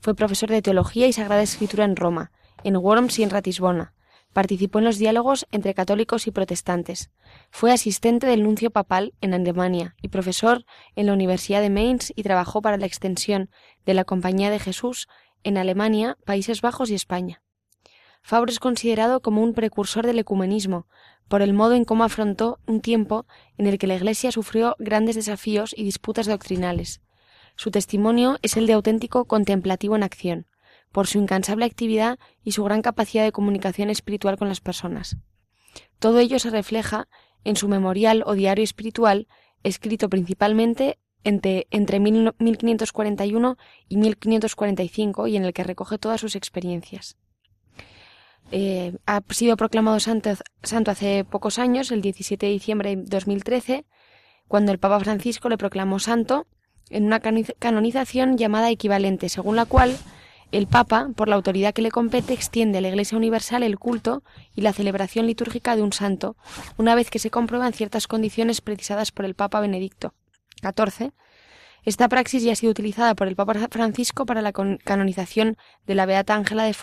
Fue 0.00 0.14
profesor 0.14 0.50
de 0.50 0.62
teología 0.62 1.06
y 1.06 1.12
sagrada 1.12 1.42
escritura 1.42 1.84
en 1.84 1.96
Roma, 1.96 2.30
en 2.62 2.76
Worms 2.76 3.18
y 3.18 3.22
en 3.22 3.30
Ratisbona. 3.30 3.94
Participó 4.32 4.78
en 4.78 4.84
los 4.84 4.98
diálogos 4.98 5.46
entre 5.50 5.74
católicos 5.74 6.26
y 6.26 6.30
protestantes. 6.30 7.10
Fue 7.50 7.72
asistente 7.72 8.26
del 8.26 8.42
nuncio 8.42 8.70
papal 8.70 9.14
en 9.22 9.32
Alemania 9.32 9.96
y 10.02 10.08
profesor 10.08 10.64
en 10.94 11.06
la 11.06 11.14
Universidad 11.14 11.62
de 11.62 11.70
Mainz 11.70 12.12
y 12.14 12.22
trabajó 12.22 12.60
para 12.60 12.76
la 12.76 12.86
extensión 12.86 13.50
de 13.86 13.94
la 13.94 14.04
Compañía 14.04 14.50
de 14.50 14.58
Jesús 14.58 15.08
en 15.42 15.56
Alemania, 15.56 16.18
Países 16.24 16.60
Bajos 16.60 16.90
y 16.90 16.94
España. 16.94 17.42
Fabre 18.22 18.52
es 18.52 18.60
considerado 18.60 19.20
como 19.20 19.42
un 19.42 19.54
precursor 19.54 20.06
del 20.06 20.18
ecumenismo, 20.18 20.86
por 21.28 21.42
el 21.42 21.52
modo 21.52 21.74
en 21.74 21.84
cómo 21.84 22.04
afrontó 22.04 22.58
un 22.66 22.80
tiempo 22.80 23.26
en 23.56 23.66
el 23.66 23.78
que 23.78 23.86
la 23.86 23.96
Iglesia 23.96 24.32
sufrió 24.32 24.76
grandes 24.78 25.16
desafíos 25.16 25.74
y 25.76 25.84
disputas 25.84 26.26
doctrinales. 26.26 27.00
Su 27.56 27.70
testimonio 27.70 28.38
es 28.42 28.56
el 28.56 28.66
de 28.66 28.74
auténtico 28.74 29.24
contemplativo 29.26 29.96
en 29.96 30.02
acción, 30.02 30.46
por 30.92 31.06
su 31.06 31.18
incansable 31.18 31.64
actividad 31.64 32.18
y 32.42 32.52
su 32.52 32.64
gran 32.64 32.82
capacidad 32.82 33.24
de 33.24 33.32
comunicación 33.32 33.90
espiritual 33.90 34.38
con 34.38 34.48
las 34.48 34.60
personas. 34.60 35.16
Todo 35.98 36.18
ello 36.18 36.38
se 36.38 36.50
refleja 36.50 37.08
en 37.44 37.56
su 37.56 37.68
memorial 37.68 38.22
o 38.26 38.34
diario 38.34 38.64
espiritual, 38.64 39.28
escrito 39.62 40.08
principalmente 40.08 40.98
entre, 41.24 41.66
entre 41.70 42.00
1541 42.00 43.56
y 43.88 43.96
1545 43.96 45.26
y 45.26 45.36
en 45.36 45.44
el 45.44 45.52
que 45.52 45.64
recoge 45.64 45.98
todas 45.98 46.20
sus 46.20 46.36
experiencias. 46.36 47.16
Eh, 48.50 48.96
ha 49.06 49.20
sido 49.30 49.56
proclamado 49.56 50.00
santo, 50.00 50.30
santo 50.62 50.90
hace 50.90 51.24
pocos 51.24 51.58
años, 51.58 51.90
el 51.92 52.00
17 52.00 52.46
de 52.46 52.52
diciembre 52.52 52.96
de 52.96 53.02
2013, 53.02 53.84
cuando 54.46 54.72
el 54.72 54.78
Papa 54.78 55.00
Francisco 55.00 55.48
le 55.48 55.58
proclamó 55.58 55.98
santo 55.98 56.46
en 56.88 57.04
una 57.04 57.20
canonización 57.20 58.38
llamada 58.38 58.70
equivalente, 58.70 59.28
según 59.28 59.56
la 59.56 59.66
cual 59.66 59.96
el 60.50 60.66
Papa, 60.66 61.10
por 61.14 61.28
la 61.28 61.36
autoridad 61.36 61.74
que 61.74 61.82
le 61.82 61.90
compete, 61.90 62.32
extiende 62.32 62.78
a 62.78 62.80
la 62.80 62.88
Iglesia 62.88 63.18
Universal 63.18 63.62
el 63.62 63.78
culto 63.78 64.22
y 64.54 64.62
la 64.62 64.72
celebración 64.72 65.26
litúrgica 65.26 65.76
de 65.76 65.82
un 65.82 65.92
santo, 65.92 66.36
una 66.78 66.94
vez 66.94 67.10
que 67.10 67.18
se 67.18 67.30
comprueban 67.30 67.74
ciertas 67.74 68.06
condiciones 68.06 68.62
precisadas 68.62 69.12
por 69.12 69.26
el 69.26 69.34
Papa 69.34 69.60
Benedicto 69.60 70.14
XIV. 70.62 71.12
Esta 71.84 72.08
praxis 72.08 72.42
ya 72.42 72.52
ha 72.52 72.56
sido 72.56 72.70
utilizada 72.70 73.14
por 73.14 73.28
el 73.28 73.36
Papa 73.36 73.54
Francisco 73.70 74.24
para 74.24 74.40
la 74.40 74.52
canonización 74.52 75.58
de 75.86 75.94
la 75.94 76.06
Beata 76.06 76.34
Ángela 76.34 76.64
de, 76.64 76.74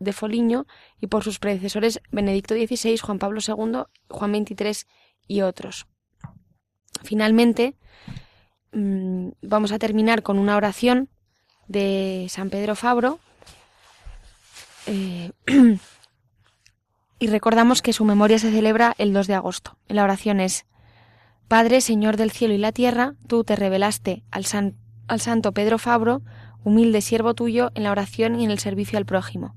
de 0.00 0.12
Foliño 0.12 0.66
y 1.00 1.08
por 1.08 1.24
sus 1.24 1.38
predecesores 1.38 2.00
Benedicto 2.10 2.54
XVI, 2.54 2.98
Juan 2.98 3.18
Pablo 3.18 3.40
II, 3.46 3.82
Juan 4.08 4.34
XXIII 4.34 4.86
y 5.26 5.42
otros. 5.42 5.86
Finalmente, 7.02 7.76
mm, 8.72 9.30
vamos 9.42 9.72
a 9.72 9.78
terminar 9.78 10.22
con 10.22 10.38
una 10.38 10.56
oración 10.56 11.08
de 11.66 12.26
San 12.30 12.50
Pedro 12.50 12.74
Fabro 12.74 13.18
eh, 14.86 15.32
y 17.18 17.26
recordamos 17.26 17.82
que 17.82 17.92
su 17.92 18.04
memoria 18.04 18.38
se 18.38 18.50
celebra 18.50 18.94
el 18.98 19.12
2 19.12 19.26
de 19.26 19.34
agosto. 19.34 19.76
La 19.86 20.04
oración 20.04 20.40
es 20.40 20.66
Padre, 21.46 21.80
Señor 21.80 22.16
del 22.16 22.30
cielo 22.30 22.54
y 22.54 22.58
la 22.58 22.72
tierra, 22.72 23.14
tú 23.26 23.44
te 23.44 23.56
revelaste 23.56 24.22
al 24.30 24.44
santo 24.44 25.52
Pedro 25.52 25.78
Fabro, 25.78 26.22
humilde 26.62 27.00
siervo 27.00 27.34
tuyo, 27.34 27.70
en 27.74 27.84
la 27.84 27.90
oración 27.90 28.38
y 28.38 28.44
en 28.44 28.50
el 28.50 28.58
servicio 28.58 28.98
al 28.98 29.06
prójimo 29.06 29.54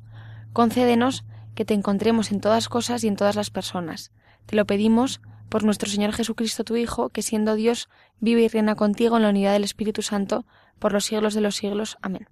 Concédenos 0.53 1.23
que 1.55 1.65
te 1.65 1.73
encontremos 1.73 2.31
en 2.31 2.41
todas 2.41 2.69
cosas 2.69 3.03
y 3.03 3.07
en 3.07 3.15
todas 3.15 3.35
las 3.35 3.49
personas. 3.49 4.11
Te 4.45 4.55
lo 4.55 4.65
pedimos 4.65 5.21
por 5.49 5.63
nuestro 5.63 5.89
Señor 5.89 6.13
Jesucristo, 6.13 6.63
tu 6.63 6.75
Hijo, 6.75 7.09
que 7.09 7.21
siendo 7.21 7.55
Dios 7.55 7.89
vive 8.19 8.41
y 8.41 8.47
reina 8.47 8.75
contigo 8.75 9.17
en 9.17 9.23
la 9.23 9.29
unidad 9.29 9.53
del 9.53 9.63
Espíritu 9.63 10.01
Santo, 10.01 10.45
por 10.79 10.93
los 10.93 11.05
siglos 11.05 11.33
de 11.33 11.41
los 11.41 11.55
siglos. 11.55 11.97
Amén. 12.01 12.27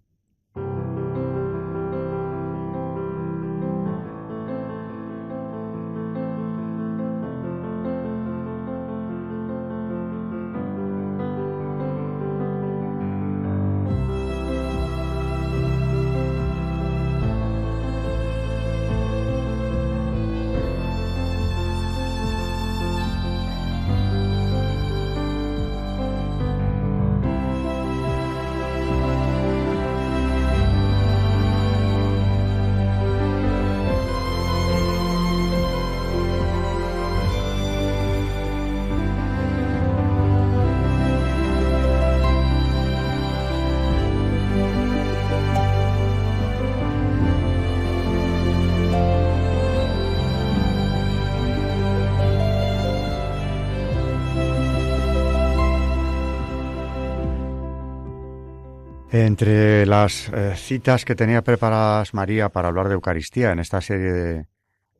Entre 59.11 59.87
las 59.87 60.29
eh, 60.29 60.53
citas 60.55 61.03
que 61.03 61.15
tenía 61.15 61.41
preparadas 61.41 62.13
María 62.13 62.49
para 62.49 62.67
hablar 62.67 62.89
de 62.89 62.93
Eucaristía 62.93 63.51
en 63.51 63.57
esta 63.57 63.81
serie 63.81 64.45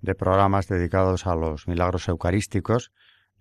de, 0.02 0.16
programas 0.16 0.68
dedicados 0.68 1.28
a 1.28 1.36
los 1.36 1.68
milagros 1.68 2.08
eucarísticos, 2.08 2.92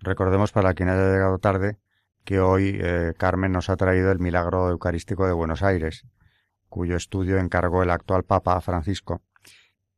recordemos 0.01 0.53
para 0.53 0.75
quien 0.75 0.91
haya 0.91 1.11
llegado 1.11 1.39
tarde 1.39 1.79
que 2.25 2.41
hoy 2.41 2.79
eh, 2.83 3.15
Carmen 3.17 3.53
nos 3.53 3.71
ha 3.71 3.79
traído 3.79 4.13
el 4.13 4.19
milagro 4.19 4.69
eucarístico 4.69 5.27
de 5.27 5.33
Buenos 5.33 5.63
Aires, 5.63 6.05
cuyo 6.69 6.97
estudio 6.97 7.39
encargó 7.39 7.83
el 7.83 7.91
actual 7.91 8.25
Papa 8.25 8.61
Francisco 8.61 9.23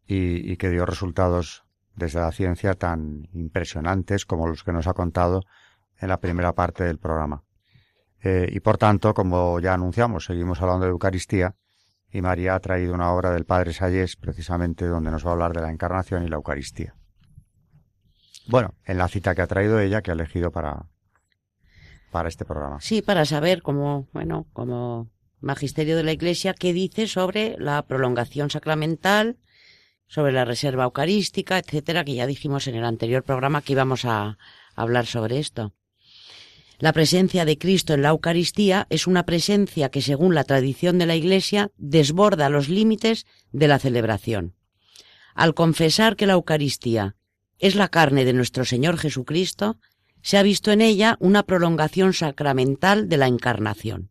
y, 0.06 0.52
y 0.52 0.56
que 0.56 0.70
dio 0.70 0.86
resultados 0.86 1.64
desde 1.96 2.20
la 2.20 2.30
ciencia 2.30 2.74
tan 2.74 3.28
impresionantes 3.32 4.24
como 4.24 4.46
los 4.46 4.62
que 4.62 4.72
nos 4.72 4.86
ha 4.86 4.94
contado 4.94 5.42
en 5.98 6.10
la 6.10 6.20
primera 6.20 6.52
parte 6.52 6.84
del 6.84 6.98
programa. 6.98 7.42
Eh, 8.22 8.48
y 8.50 8.60
por 8.60 8.76
tanto, 8.78 9.14
como 9.14 9.60
ya 9.60 9.74
anunciamos, 9.74 10.26
seguimos 10.26 10.60
hablando 10.60 10.84
de 10.84 10.92
Eucaristía 10.92 11.54
y 12.12 12.20
María 12.20 12.54
ha 12.54 12.60
traído 12.60 12.94
una 12.94 13.12
obra 13.12 13.30
del 13.30 13.46
Padre 13.46 13.72
Sayés, 13.72 14.16
precisamente 14.16 14.86
donde 14.86 15.10
nos 15.10 15.24
va 15.24 15.30
a 15.30 15.32
hablar 15.32 15.52
de 15.52 15.62
la 15.62 15.70
Encarnación 15.70 16.24
y 16.24 16.28
la 16.28 16.36
Eucaristía. 16.36 16.94
Bueno, 18.48 18.74
en 18.84 18.98
la 18.98 19.08
cita 19.08 19.34
que 19.34 19.42
ha 19.42 19.46
traído 19.46 19.78
ella, 19.78 20.02
que 20.02 20.10
ha 20.10 20.14
elegido 20.14 20.50
para, 20.50 20.86
para 22.10 22.28
este 22.28 22.44
programa. 22.44 22.80
Sí, 22.80 23.00
para 23.00 23.24
saber 23.24 23.62
cómo, 23.62 24.08
bueno, 24.12 24.48
como 24.52 25.10
magisterio 25.40 25.96
de 25.96 26.02
la 26.02 26.12
Iglesia, 26.12 26.52
qué 26.54 26.72
dice 26.72 27.06
sobre 27.06 27.56
la 27.58 27.86
prolongación 27.86 28.50
sacramental, 28.50 29.38
sobre 30.08 30.32
la 30.32 30.44
reserva 30.44 30.84
eucarística, 30.84 31.58
etcétera, 31.58 32.04
que 32.04 32.14
ya 32.14 32.26
dijimos 32.26 32.66
en 32.66 32.74
el 32.74 32.84
anterior 32.84 33.22
programa 33.22 33.62
que 33.62 33.72
íbamos 33.72 34.04
a 34.04 34.36
hablar 34.74 35.06
sobre 35.06 35.38
esto. 35.38 35.72
La 36.80 36.94
presencia 36.94 37.44
de 37.44 37.58
Cristo 37.58 37.92
en 37.92 38.00
la 38.00 38.08
Eucaristía 38.08 38.86
es 38.88 39.06
una 39.06 39.26
presencia 39.26 39.90
que, 39.90 40.00
según 40.00 40.34
la 40.34 40.44
tradición 40.44 40.96
de 40.96 41.04
la 41.04 41.14
Iglesia, 41.14 41.70
desborda 41.76 42.48
los 42.48 42.70
límites 42.70 43.26
de 43.52 43.68
la 43.68 43.78
celebración. 43.78 44.54
Al 45.34 45.52
confesar 45.52 46.16
que 46.16 46.26
la 46.26 46.32
Eucaristía 46.32 47.16
es 47.58 47.74
la 47.74 47.88
carne 47.88 48.24
de 48.24 48.32
nuestro 48.32 48.64
Señor 48.64 48.96
Jesucristo, 48.96 49.78
se 50.22 50.38
ha 50.38 50.42
visto 50.42 50.72
en 50.72 50.80
ella 50.80 51.18
una 51.20 51.42
prolongación 51.42 52.14
sacramental 52.14 53.10
de 53.10 53.18
la 53.18 53.26
Encarnación. 53.26 54.10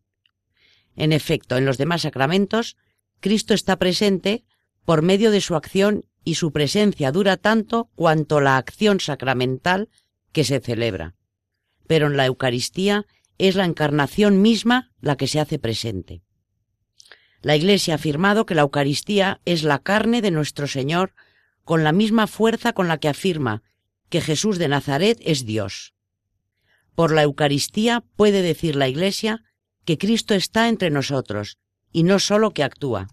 En 0.95 1.12
efecto, 1.12 1.58
en 1.58 1.65
los 1.65 1.79
demás 1.79 2.03
sacramentos, 2.03 2.77
Cristo 3.19 3.55
está 3.55 3.77
presente 3.79 4.45
por 4.86 5.01
medio 5.01 5.32
de 5.32 5.41
su 5.41 5.55
acción 5.55 6.05
y 6.23 6.36
su 6.36 6.51
presencia 6.51 7.12
dura 7.12 7.36
tanto 7.36 7.89
cuanto 7.95 8.41
la 8.41 8.58
acción 8.58 8.99
sacramental 8.99 9.89
que 10.32 10.43
se 10.43 10.60
celebra 10.60 11.15
pero 11.89 12.06
en 12.06 12.17
la 12.17 12.28
Eucaristía 12.28 13.08
es 13.39 13.56
la 13.56 13.65
encarnación 13.65 14.43
misma 14.43 14.91
la 15.02 15.17
que 15.17 15.25
se 15.25 15.39
hace 15.39 15.58
presente. 15.58 16.21
La 17.41 17.56
Iglesia 17.56 17.95
ha 17.95 17.95
afirmado 17.95 18.45
que 18.45 18.54
la 18.54 18.62
Eucaristía 18.62 19.41
es 19.45 19.63
la 19.63 19.80
carne 19.80 20.21
de 20.21 20.30
nuestro 20.30 20.67
Señor 20.67 21.15
con 21.63 21.84
la 21.84 21.91
misma 21.91 22.28
fuerza 22.28 22.73
con 22.73 22.88
la 22.88 22.99
que 22.99 23.08
afirma 23.08 23.63
que 24.10 24.21
Jesús 24.21 24.60
de 24.60 24.67
Nazaret 24.67 25.17
es 25.23 25.47
Dios. 25.47 25.95
Por 26.93 27.12
la 27.12 27.23
Eucaristía 27.23 28.04
puede 28.15 28.43
decir 28.43 28.75
la 28.75 28.88
Iglesia 28.88 29.43
que 29.84 29.97
Cristo 29.97 30.36
está 30.36 30.69
entre 30.69 30.91
nosotros 30.91 31.58
y 31.91 32.04
no 32.04 32.19
sólo 32.19 32.52
que 32.52 32.63
actúa. 32.63 33.08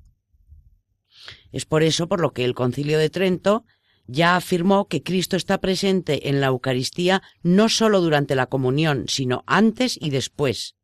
Es 1.51 1.65
por 1.65 1.83
eso 1.83 2.09
por 2.09 2.21
lo 2.21 2.35
que 2.35 2.45
el 2.45 2.55
Concilio 2.55 2.99
de 2.99 3.09
Trento 3.09 3.65
ya 4.07 4.37
afirmó 4.37 4.89
que 4.89 5.03
Cristo 5.03 5.37
está 5.37 5.59
presente 5.61 6.29
en 6.29 6.41
la 6.41 6.47
Eucaristía 6.49 7.23
no 7.43 7.69
sólo 7.69 8.01
durante 8.01 8.35
la 8.35 8.47
comunión, 8.47 9.05
sino 9.09 9.43
antes 9.47 9.99
y 10.01 10.11
después, 10.11 10.77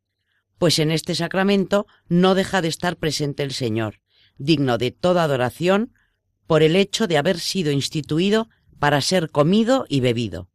pues 0.59 0.79
en 0.79 0.91
este 0.91 1.15
sacramento 1.15 1.87
no 2.09 2.35
deja 2.35 2.63
de 2.63 2.69
estar 2.69 2.97
presente 2.97 3.43
el 3.43 3.53
Señor, 3.53 4.01
digno 4.39 4.79
de 4.79 4.91
toda 4.91 5.25
adoración, 5.25 5.93
por 6.47 6.63
el 6.63 6.77
hecho 6.77 7.07
de 7.07 7.19
haber 7.19 7.39
sido 7.39 7.71
instituido 7.71 8.49
para 8.79 9.01
ser 9.01 9.31
comido 9.31 9.87
y 9.89 10.01
bebido. 10.01 10.49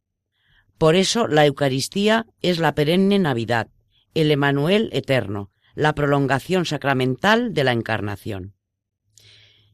Por 0.77 0.95
eso 0.95 1.27
la 1.27 1.45
Eucaristía 1.45 2.27
es 2.41 2.60
la 2.60 2.75
perenne 2.75 3.17
Navidad, 3.19 3.69
el 4.13 4.32
Emanuel 4.32 4.89
eterno, 4.91 5.51
la 5.73 5.93
prolongación 5.93 6.65
sacramental 6.65 7.53
de 7.53 7.63
la 7.63 7.71
Encarnación. 7.71 8.57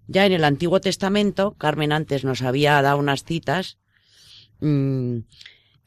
Ya 0.08 0.26
en 0.26 0.34
el 0.34 0.44
Antiguo 0.44 0.82
Testamento, 0.82 1.56
Carmen 1.58 1.92
antes 1.92 2.24
nos 2.24 2.42
había 2.42 2.82
dado 2.82 2.98
unas 2.98 3.24
citas, 3.24 3.78
mm, 4.60 5.20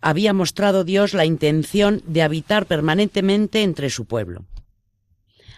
había 0.01 0.33
mostrado 0.33 0.85
Dios 0.85 1.15
la 1.15 1.25
intención 1.25 2.03
de 2.07 2.23
habitar 2.23 2.67
permanentemente 2.67 3.63
entre 3.63 3.91
su 3.91 4.07
pueblo. 4.07 4.47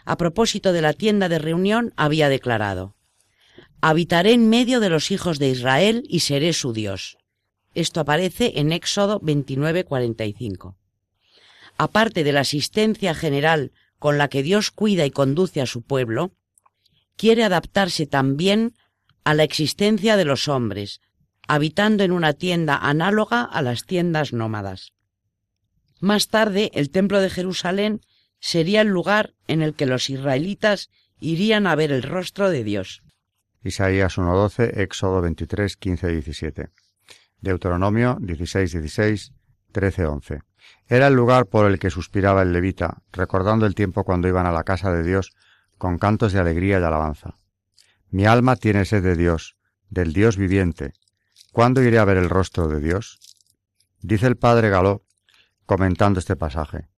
A 0.04 0.16
propósito 0.16 0.72
de 0.72 0.82
la 0.82 0.92
tienda 0.92 1.28
de 1.28 1.38
reunión, 1.38 1.92
había 1.96 2.28
declarado, 2.28 2.96
Habitaré 3.80 4.32
en 4.32 4.48
medio 4.48 4.80
de 4.80 4.88
los 4.88 5.12
hijos 5.12 5.38
de 5.38 5.50
Israel 5.50 6.02
y 6.08 6.20
seré 6.20 6.52
su 6.52 6.72
Dios. 6.72 7.16
Esto 7.74 8.00
aparece 8.00 8.54
en 8.56 8.72
Éxodo 8.72 9.20
29:45. 9.20 10.76
Aparte 11.76 12.24
de 12.24 12.32
la 12.32 12.40
asistencia 12.40 13.14
general 13.14 13.70
con 14.00 14.18
la 14.18 14.28
que 14.28 14.42
Dios 14.42 14.72
cuida 14.72 15.06
y 15.06 15.12
conduce 15.12 15.60
a 15.60 15.66
su 15.66 15.82
pueblo, 15.82 16.32
quiere 17.18 17.44
adaptarse 17.44 18.06
también 18.06 18.74
a 19.24 19.34
la 19.34 19.42
existencia 19.42 20.16
de 20.16 20.24
los 20.24 20.48
hombres, 20.48 21.02
habitando 21.46 22.04
en 22.04 22.12
una 22.12 22.32
tienda 22.32 22.76
análoga 22.76 23.42
a 23.42 23.60
las 23.60 23.84
tiendas 23.84 24.32
nómadas. 24.32 24.92
Más 26.00 26.28
tarde, 26.28 26.70
el 26.72 26.90
templo 26.90 27.20
de 27.20 27.28
Jerusalén 27.28 28.00
sería 28.38 28.80
el 28.82 28.88
lugar 28.88 29.34
en 29.48 29.62
el 29.62 29.74
que 29.74 29.84
los 29.84 30.08
israelitas 30.08 30.90
irían 31.18 31.66
a 31.66 31.74
ver 31.74 31.90
el 31.90 32.04
rostro 32.04 32.50
de 32.50 32.62
Dios. 32.62 33.02
Isaías 33.64 34.16
1.12, 34.16 34.78
Éxodo 34.78 35.20
23, 35.20 35.76
15 35.76 36.06
17. 36.08 36.68
Deuteronomio 37.40 38.16
16, 38.20 38.72
16, 38.72 39.32
13, 39.72 40.06
11. 40.06 40.38
Era 40.86 41.08
el 41.08 41.14
lugar 41.14 41.46
por 41.46 41.66
el 41.68 41.80
que 41.80 41.90
suspiraba 41.90 42.42
el 42.42 42.52
levita, 42.52 43.02
recordando 43.12 43.66
el 43.66 43.74
tiempo 43.74 44.04
cuando 44.04 44.28
iban 44.28 44.46
a 44.46 44.52
la 44.52 44.62
casa 44.62 44.92
de 44.92 45.02
Dios 45.02 45.32
con 45.78 45.98
cantos 45.98 46.32
de 46.32 46.40
alegría 46.40 46.78
y 46.78 46.82
alabanza. 46.82 47.38
Mi 48.10 48.26
alma 48.26 48.56
tiene 48.56 48.84
sed 48.84 49.02
de 49.02 49.16
Dios, 49.16 49.56
del 49.88 50.12
Dios 50.12 50.36
viviente. 50.36 50.92
¿Cuándo 51.52 51.82
iré 51.82 51.98
a 51.98 52.04
ver 52.04 52.16
el 52.16 52.28
rostro 52.28 52.68
de 52.68 52.80
Dios? 52.80 53.20
Dice 54.00 54.26
el 54.26 54.36
padre 54.36 54.70
Galó, 54.70 55.04
comentando 55.66 56.18
este 56.18 56.36
pasaje. 56.36 56.88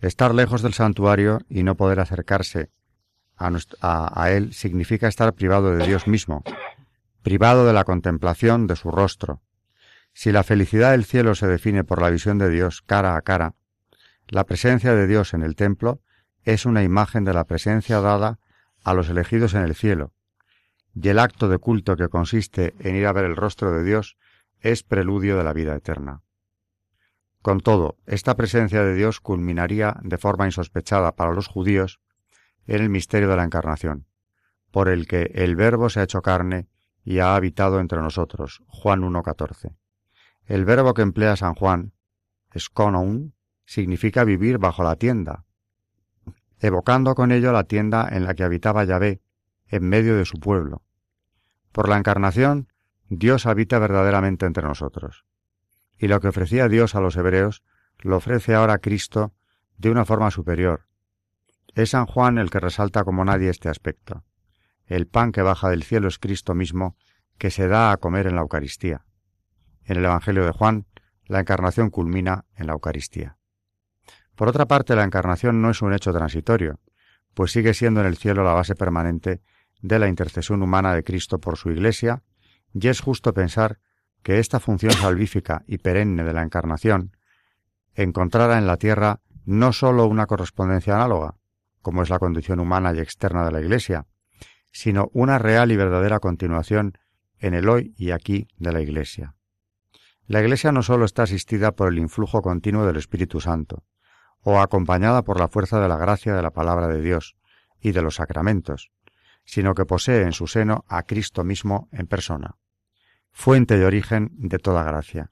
Estar 0.00 0.34
lejos 0.34 0.62
del 0.62 0.74
santuario 0.74 1.40
y 1.48 1.62
no 1.62 1.76
poder 1.76 2.00
acercarse 2.00 2.70
a, 3.36 4.22
a, 4.22 4.30
él 4.32 4.52
significa 4.52 5.08
estar 5.08 5.32
privado 5.34 5.76
de 5.76 5.86
Dios 5.86 6.06
mismo, 6.06 6.42
privado 7.22 7.66
de 7.66 7.72
la 7.72 7.84
contemplación 7.84 8.66
de 8.66 8.76
su 8.76 8.90
rostro. 8.90 9.42
Si 10.12 10.32
la 10.32 10.42
felicidad 10.42 10.92
del 10.92 11.04
cielo 11.04 11.34
se 11.34 11.46
define 11.46 11.84
por 11.84 12.02
la 12.02 12.10
visión 12.10 12.38
de 12.38 12.50
Dios 12.50 12.82
cara 12.82 13.16
a 13.16 13.22
cara, 13.22 13.54
la 14.28 14.44
presencia 14.44 14.94
de 14.94 15.06
Dios 15.06 15.34
en 15.34 15.42
el 15.42 15.56
templo 15.56 16.00
es 16.48 16.64
una 16.64 16.82
imagen 16.82 17.24
de 17.24 17.34
la 17.34 17.44
presencia 17.44 18.00
dada 18.00 18.38
a 18.82 18.94
los 18.94 19.10
elegidos 19.10 19.52
en 19.52 19.60
el 19.60 19.74
cielo, 19.74 20.14
y 20.94 21.06
el 21.10 21.18
acto 21.18 21.50
de 21.50 21.58
culto 21.58 21.94
que 21.94 22.08
consiste 22.08 22.74
en 22.78 22.96
ir 22.96 23.06
a 23.06 23.12
ver 23.12 23.26
el 23.26 23.36
rostro 23.36 23.70
de 23.70 23.84
Dios 23.84 24.16
es 24.60 24.82
preludio 24.82 25.36
de 25.36 25.44
la 25.44 25.52
vida 25.52 25.76
eterna. 25.76 26.22
Con 27.42 27.60
todo, 27.60 27.98
esta 28.06 28.34
presencia 28.34 28.82
de 28.82 28.94
Dios 28.94 29.20
culminaría 29.20 29.98
de 30.02 30.16
forma 30.16 30.46
insospechada 30.46 31.14
para 31.16 31.34
los 31.34 31.48
judíos 31.48 32.00
en 32.66 32.80
el 32.80 32.88
misterio 32.88 33.28
de 33.28 33.36
la 33.36 33.44
Encarnación, 33.44 34.06
por 34.70 34.88
el 34.88 35.06
que 35.06 35.30
el 35.34 35.54
Verbo 35.54 35.90
se 35.90 36.00
ha 36.00 36.04
hecho 36.04 36.22
carne 36.22 36.66
y 37.04 37.18
ha 37.18 37.36
habitado 37.36 37.78
entre 37.78 38.00
nosotros. 38.00 38.62
Juan 38.68 39.02
1.14. 39.02 39.76
El 40.46 40.64
verbo 40.64 40.94
que 40.94 41.02
emplea 41.02 41.36
San 41.36 41.54
Juan, 41.54 41.92
esconon, 42.54 43.34
significa 43.66 44.24
vivir 44.24 44.56
bajo 44.56 44.82
la 44.82 44.96
tienda, 44.96 45.44
evocando 46.60 47.14
con 47.14 47.32
ello 47.32 47.52
la 47.52 47.64
tienda 47.64 48.08
en 48.10 48.24
la 48.24 48.34
que 48.34 48.44
habitaba 48.44 48.84
Yahvé, 48.84 49.20
en 49.66 49.88
medio 49.88 50.16
de 50.16 50.24
su 50.24 50.38
pueblo. 50.40 50.82
Por 51.72 51.88
la 51.88 51.96
encarnación, 51.96 52.72
Dios 53.08 53.46
habita 53.46 53.78
verdaderamente 53.78 54.46
entre 54.46 54.64
nosotros. 54.64 55.24
Y 55.98 56.08
lo 56.08 56.20
que 56.20 56.28
ofrecía 56.28 56.68
Dios 56.68 56.94
a 56.94 57.00
los 57.00 57.16
hebreos, 57.16 57.62
lo 57.98 58.16
ofrece 58.16 58.54
ahora 58.54 58.78
Cristo 58.78 59.34
de 59.76 59.90
una 59.90 60.04
forma 60.04 60.30
superior. 60.30 60.86
Es 61.74 61.90
San 61.90 62.06
Juan 62.06 62.38
el 62.38 62.50
que 62.50 62.60
resalta 62.60 63.04
como 63.04 63.24
nadie 63.24 63.50
este 63.50 63.68
aspecto. 63.68 64.24
El 64.86 65.06
pan 65.06 65.32
que 65.32 65.42
baja 65.42 65.68
del 65.68 65.82
cielo 65.82 66.08
es 66.08 66.18
Cristo 66.18 66.54
mismo, 66.54 66.96
que 67.38 67.50
se 67.50 67.68
da 67.68 67.92
a 67.92 67.96
comer 67.98 68.26
en 68.26 68.34
la 68.34 68.42
Eucaristía. 68.42 69.04
En 69.84 69.98
el 69.98 70.04
Evangelio 70.04 70.44
de 70.44 70.52
Juan, 70.52 70.86
la 71.26 71.40
encarnación 71.40 71.90
culmina 71.90 72.46
en 72.56 72.66
la 72.66 72.72
Eucaristía. 72.72 73.37
Por 74.38 74.48
otra 74.48 74.66
parte, 74.66 74.94
la 74.94 75.02
encarnación 75.02 75.60
no 75.60 75.68
es 75.68 75.82
un 75.82 75.92
hecho 75.92 76.12
transitorio, 76.12 76.78
pues 77.34 77.50
sigue 77.50 77.74
siendo 77.74 78.02
en 78.02 78.06
el 78.06 78.16
cielo 78.16 78.44
la 78.44 78.52
base 78.52 78.76
permanente 78.76 79.42
de 79.82 79.98
la 79.98 80.06
intercesión 80.06 80.62
humana 80.62 80.94
de 80.94 81.02
Cristo 81.02 81.40
por 81.40 81.56
su 81.56 81.72
Iglesia, 81.72 82.22
y 82.72 82.86
es 82.86 83.00
justo 83.00 83.34
pensar 83.34 83.80
que 84.22 84.38
esta 84.38 84.60
función 84.60 84.92
salvífica 84.92 85.64
y 85.66 85.78
perenne 85.78 86.22
de 86.22 86.32
la 86.32 86.42
encarnación 86.42 87.16
encontrara 87.94 88.58
en 88.58 88.68
la 88.68 88.76
tierra 88.76 89.22
no 89.44 89.72
sólo 89.72 90.06
una 90.06 90.26
correspondencia 90.26 90.94
análoga, 90.94 91.34
como 91.82 92.04
es 92.04 92.08
la 92.08 92.20
condición 92.20 92.60
humana 92.60 92.92
y 92.94 93.00
externa 93.00 93.44
de 93.44 93.50
la 93.50 93.60
Iglesia, 93.60 94.06
sino 94.70 95.10
una 95.14 95.40
real 95.40 95.72
y 95.72 95.76
verdadera 95.76 96.20
continuación 96.20 96.96
en 97.40 97.54
el 97.54 97.68
hoy 97.68 97.92
y 97.96 98.12
aquí 98.12 98.46
de 98.56 98.70
la 98.70 98.82
Iglesia. 98.82 99.34
La 100.28 100.40
Iglesia 100.40 100.70
no 100.70 100.84
sólo 100.84 101.06
está 101.06 101.24
asistida 101.24 101.72
por 101.72 101.88
el 101.88 101.98
influjo 101.98 102.40
continuo 102.40 102.86
del 102.86 102.98
Espíritu 102.98 103.40
Santo, 103.40 103.82
o 104.42 104.60
acompañada 104.60 105.22
por 105.22 105.38
la 105.38 105.48
fuerza 105.48 105.80
de 105.80 105.88
la 105.88 105.96
gracia 105.96 106.34
de 106.34 106.42
la 106.42 106.50
palabra 106.50 106.88
de 106.88 107.00
Dios 107.00 107.36
y 107.80 107.92
de 107.92 108.02
los 108.02 108.16
sacramentos, 108.16 108.90
sino 109.44 109.74
que 109.74 109.84
posee 109.84 110.22
en 110.22 110.32
su 110.32 110.46
seno 110.46 110.84
a 110.88 111.02
Cristo 111.04 111.44
mismo 111.44 111.88
en 111.92 112.06
persona, 112.06 112.56
fuente 113.30 113.78
y 113.78 113.82
origen 113.82 114.30
de 114.32 114.58
toda 114.58 114.84
gracia. 114.84 115.30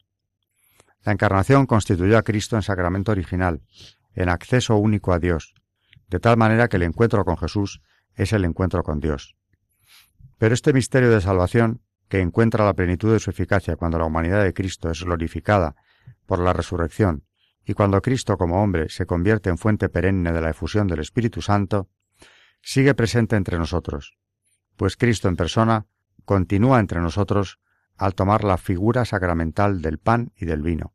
La 1.03 1.13
encarnación 1.13 1.67
constituyó 1.67 2.19
a 2.19 2.23
Cristo 2.23 2.57
en 2.57 2.63
sacramento 2.63 3.13
original, 3.13 3.63
en 4.15 4.29
acceso 4.29 4.77
único 4.77 5.13
a 5.13 5.19
Dios, 5.19 5.55
de 6.09 6.21
tal 6.21 6.37
manera 6.37 6.69
que 6.69 6.77
el 6.77 6.83
encuentro 6.83 7.25
con 7.25 7.37
Jesús 7.37 7.83
es 8.15 8.33
el 8.33 8.45
encuentro 8.45 8.83
con 8.83 9.01
Dios. 9.01 9.37
Pero 10.39 10.55
este 10.55 10.73
misterio 10.73 11.11
de 11.11 11.21
salvación, 11.21 11.83
que 12.09 12.21
encuentra 12.21 12.65
la 12.65 12.75
plenitud 12.75 13.13
de 13.13 13.19
su 13.19 13.31
eficacia 13.31 13.77
cuando 13.77 13.99
la 13.99 14.05
humanidad 14.05 14.45
de 14.45 14.55
Cristo 14.55 14.91
es 14.91 15.03
glorificada 15.03 15.75
por 16.27 16.39
la 16.39 16.53
resurrección 16.53 17.25
y 17.67 17.75
cuando 17.75 18.01
Cristo 18.01 18.39
como 18.39 18.63
hombre 18.63 18.89
se 18.89 19.07
convierte 19.07 19.51
en 19.51 19.59
fuente 19.59 19.89
perenne 19.89 20.33
de 20.33 20.41
la 20.41 20.51
efusión 20.51 20.87
del 20.87 21.01
Espíritu 21.01 21.43
Santo, 21.43 21.91
sigue 22.63 22.95
presente 22.95 23.35
entre 23.35 23.59
nosotros, 23.59 24.17
pues 24.77 24.97
Cristo 24.97 25.29
en 25.29 25.37
persona 25.37 25.87
continúa 26.25 26.79
entre 26.79 27.01
nosotros 27.01 27.59
al 27.97 28.15
tomar 28.15 28.45
la 28.45 28.57
figura 28.57 29.05
sacramental 29.05 29.83
del 29.83 29.99
pan 29.99 30.33
y 30.37 30.47
del 30.47 30.63
vino. 30.63 30.95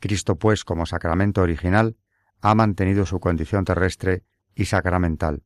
Cristo, 0.00 0.36
pues, 0.36 0.64
como 0.64 0.86
sacramento 0.86 1.42
original, 1.42 1.96
ha 2.40 2.54
mantenido 2.54 3.04
su 3.04 3.20
condición 3.20 3.64
terrestre 3.64 4.24
y 4.54 4.66
sacramental, 4.66 5.42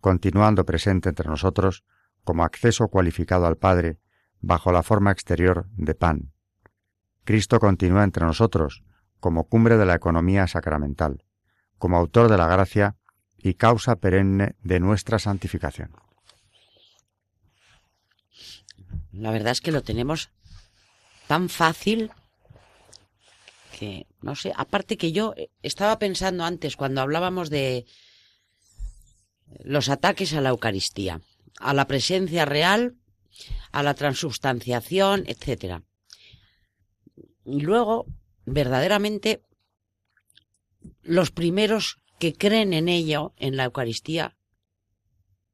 continuando 0.00 0.64
presente 0.64 1.08
entre 1.08 1.28
nosotros 1.28 1.84
como 2.24 2.42
acceso 2.42 2.88
cualificado 2.88 3.46
al 3.46 3.58
Padre 3.58 3.98
bajo 4.40 4.72
la 4.72 4.82
forma 4.82 5.12
exterior 5.12 5.68
de 5.76 5.94
pan. 5.94 6.32
Cristo 7.24 7.60
continúa 7.60 8.02
entre 8.02 8.24
nosotros 8.24 8.82
como 9.22 9.44
cumbre 9.44 9.76
de 9.76 9.86
la 9.86 9.94
economía 9.94 10.48
sacramental, 10.48 11.22
como 11.78 11.96
autor 11.96 12.28
de 12.28 12.36
la 12.36 12.48
gracia 12.48 12.96
y 13.38 13.54
causa 13.54 13.94
perenne 13.94 14.56
de 14.64 14.80
nuestra 14.80 15.20
santificación. 15.20 15.92
La 19.12 19.30
verdad 19.30 19.52
es 19.52 19.60
que 19.60 19.70
lo 19.70 19.82
tenemos 19.82 20.30
tan 21.28 21.48
fácil 21.48 22.10
que, 23.78 24.08
no 24.22 24.34
sé, 24.34 24.52
aparte 24.56 24.96
que 24.96 25.12
yo 25.12 25.34
estaba 25.62 26.00
pensando 26.00 26.44
antes 26.44 26.76
cuando 26.76 27.00
hablábamos 27.00 27.48
de 27.48 27.86
los 29.62 29.88
ataques 29.88 30.34
a 30.34 30.40
la 30.40 30.48
Eucaristía, 30.48 31.20
a 31.60 31.74
la 31.74 31.86
presencia 31.86 32.44
real, 32.44 32.96
a 33.70 33.84
la 33.84 33.94
transubstanciación, 33.94 35.22
etcétera. 35.28 35.84
Y 37.44 37.60
luego, 37.60 38.06
verdaderamente, 38.44 39.42
los 41.02 41.30
primeros 41.30 41.98
que 42.18 42.34
creen 42.34 42.72
en 42.72 42.88
ello, 42.88 43.34
en 43.36 43.56
la 43.56 43.64
Eucaristía, 43.64 44.36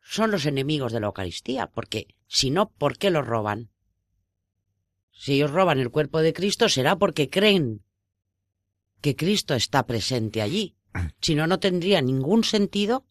son 0.03 0.31
los 0.31 0.46
enemigos 0.46 0.92
de 0.92 1.01
la 1.01 1.07
Eucaristía, 1.07 1.66
porque 1.66 2.14
si 2.27 2.51
no, 2.51 2.70
¿por 2.70 2.98
qué 2.98 3.11
lo 3.11 3.22
roban? 3.22 3.70
Si 5.12 5.35
ellos 5.35 5.51
roban 5.51 5.81
el 5.81 5.90
cuerpo 5.90 6.20
de 6.20 6.33
Cristo 6.33 6.68
será 6.68 6.96
porque 6.96 7.29
creen 7.29 7.83
que 9.01 9.16
Cristo 9.16 9.55
está 9.55 9.87
presente 9.87 10.43
allí. 10.43 10.76
Si 11.20 11.34
no, 11.34 11.47
no 11.47 11.59
tendría 11.61 12.01
ningún 12.01 12.45
sentido 12.45 13.07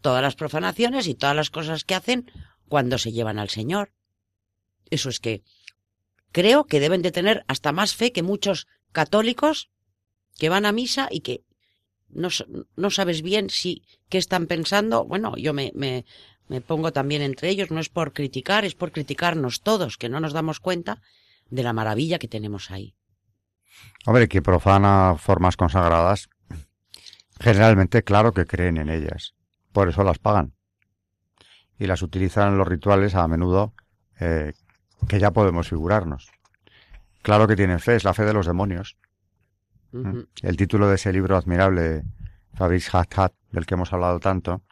todas 0.00 0.22
las 0.22 0.36
profanaciones 0.36 1.06
y 1.06 1.14
todas 1.14 1.36
las 1.36 1.50
cosas 1.50 1.84
que 1.84 1.94
hacen 1.94 2.30
cuando 2.68 2.98
se 2.98 3.12
llevan 3.12 3.38
al 3.38 3.50
Señor. 3.50 3.92
Eso 4.90 5.08
es 5.08 5.20
que 5.20 5.42
creo 6.32 6.66
que 6.66 6.80
deben 6.80 7.02
de 7.02 7.12
tener 7.12 7.44
hasta 7.48 7.72
más 7.72 7.94
fe 7.94 8.12
que 8.12 8.22
muchos 8.22 8.66
católicos 8.92 9.70
que 10.38 10.48
van 10.48 10.66
a 10.66 10.72
misa 10.72 11.08
y 11.10 11.20
que 11.20 11.44
no, 12.08 12.28
no 12.76 12.90
sabes 12.90 13.22
bien 13.22 13.50
si 13.50 13.84
qué 14.08 14.18
están 14.18 14.46
pensando. 14.46 15.04
Bueno, 15.04 15.36
yo 15.36 15.52
me, 15.52 15.72
me, 15.74 16.04
me 16.48 16.60
pongo 16.60 16.92
también 16.92 17.22
entre 17.22 17.48
ellos, 17.48 17.70
no 17.70 17.78
es 17.78 17.88
por 17.88 18.12
criticar, 18.12 18.64
es 18.64 18.74
por 18.74 18.90
criticarnos 18.90 19.62
todos, 19.62 19.96
que 19.96 20.08
no 20.08 20.18
nos 20.18 20.32
damos 20.32 20.58
cuenta 20.58 21.00
de 21.48 21.62
la 21.62 21.72
maravilla 21.72 22.18
que 22.18 22.28
tenemos 22.28 22.70
ahí. 22.70 22.96
Hombre, 24.06 24.28
que 24.28 24.42
profana 24.42 25.14
formas 25.16 25.56
consagradas, 25.56 26.28
generalmente 27.38 28.02
claro 28.02 28.32
que 28.32 28.46
creen 28.46 28.78
en 28.78 28.88
ellas, 28.88 29.34
por 29.72 29.88
eso 29.88 30.02
las 30.02 30.18
pagan. 30.18 30.54
Y 31.78 31.86
las 31.86 32.02
utilizan 32.02 32.48
en 32.48 32.58
los 32.58 32.68
rituales 32.68 33.14
a 33.14 33.26
menudo 33.28 33.74
eh, 34.18 34.52
que 35.08 35.20
ya 35.20 35.30
podemos 35.30 35.68
figurarnos. 35.68 36.30
Claro 37.22 37.46
que 37.46 37.56
tienen 37.56 37.80
fe, 37.80 37.96
es 37.96 38.04
la 38.04 38.14
fe 38.14 38.24
de 38.24 38.32
los 38.32 38.46
demonios. 38.46 38.96
El 40.42 40.56
título 40.56 40.88
de 40.88 40.94
ese 40.94 41.12
libro 41.12 41.36
admirable 41.36 42.04
Fabrice 42.54 42.90
Hat, 42.92 43.32
del 43.50 43.66
que 43.66 43.74
hemos 43.74 43.92
hablado 43.92 44.20
tanto, 44.20 44.62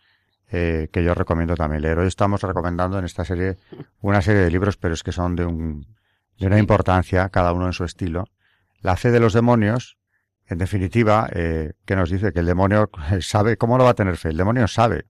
eh, 0.50 0.88
que 0.92 1.04
yo 1.04 1.14
recomiendo 1.14 1.56
también 1.56 1.82
leer. 1.82 1.98
Hoy 1.98 2.06
estamos 2.06 2.42
recomendando 2.42 2.98
en 2.98 3.04
esta 3.04 3.24
serie 3.24 3.58
una 4.00 4.22
serie 4.22 4.42
de 4.42 4.50
libros, 4.50 4.76
pero 4.76 4.94
es 4.94 5.02
que 5.02 5.12
son 5.12 5.36
de, 5.36 5.44
un, 5.44 5.86
de 6.38 6.46
una 6.46 6.58
importancia, 6.58 7.28
cada 7.28 7.52
uno 7.52 7.66
en 7.66 7.72
su 7.72 7.84
estilo. 7.84 8.28
La 8.80 8.96
fe 8.96 9.10
de 9.10 9.20
los 9.20 9.32
demonios, 9.32 9.98
en 10.46 10.58
definitiva, 10.58 11.28
eh, 11.32 11.72
que 11.84 11.96
nos 11.96 12.10
dice 12.10 12.32
que 12.32 12.40
el 12.40 12.46
demonio 12.46 12.90
sabe, 13.20 13.56
¿cómo 13.56 13.76
no 13.76 13.84
va 13.84 13.90
a 13.90 13.94
tener 13.94 14.16
fe? 14.16 14.30
El 14.30 14.36
demonio 14.36 14.68
sabe 14.68 15.04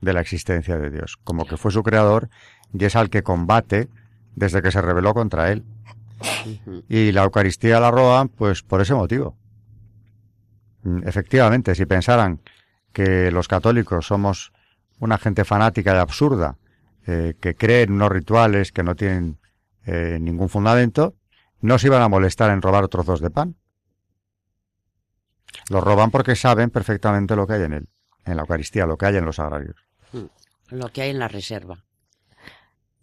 de 0.00 0.12
la 0.12 0.20
existencia 0.20 0.76
de 0.76 0.90
Dios, 0.90 1.16
como 1.24 1.46
que 1.46 1.56
fue 1.56 1.70
su 1.70 1.82
creador 1.82 2.28
y 2.72 2.84
es 2.84 2.96
al 2.96 3.08
que 3.08 3.22
combate 3.22 3.88
desde 4.34 4.60
que 4.60 4.70
se 4.70 4.82
rebeló 4.82 5.14
contra 5.14 5.50
él. 5.50 5.64
Y 6.88 7.12
la 7.12 7.24
Eucaristía 7.24 7.80
la 7.80 7.90
roban, 7.90 8.28
pues 8.28 8.62
por 8.62 8.80
ese 8.80 8.94
motivo. 8.94 9.36
Mm, 10.82 11.06
efectivamente, 11.06 11.74
si 11.74 11.86
pensaran 11.86 12.40
que 12.92 13.30
los 13.30 13.48
católicos 13.48 14.06
somos 14.06 14.52
una 15.00 15.18
gente 15.18 15.44
fanática 15.44 15.94
y 15.94 15.98
absurda 15.98 16.56
eh, 17.06 17.34
que 17.40 17.54
cree 17.54 17.82
en 17.82 17.92
unos 17.92 18.10
rituales 18.10 18.72
que 18.72 18.82
no 18.82 18.94
tienen 18.94 19.38
eh, 19.86 20.18
ningún 20.20 20.48
fundamento, 20.48 21.14
no 21.60 21.78
se 21.78 21.88
iban 21.88 22.02
a 22.02 22.08
molestar 22.08 22.50
en 22.50 22.62
robar 22.62 22.88
trozos 22.88 23.20
de 23.20 23.30
pan. 23.30 23.56
Los 25.70 25.82
roban 25.82 26.10
porque 26.10 26.36
saben 26.36 26.70
perfectamente 26.70 27.36
lo 27.36 27.46
que 27.46 27.54
hay 27.54 27.62
en 27.62 27.72
él, 27.72 27.88
en 28.24 28.36
la 28.36 28.42
Eucaristía, 28.42 28.86
lo 28.86 28.96
que 28.96 29.06
hay 29.06 29.16
en 29.16 29.24
los 29.24 29.38
agrarios. 29.38 29.76
Hmm. 30.12 30.26
Lo 30.70 30.88
que 30.90 31.02
hay 31.02 31.10
en 31.10 31.18
la 31.18 31.28
reserva. 31.28 31.83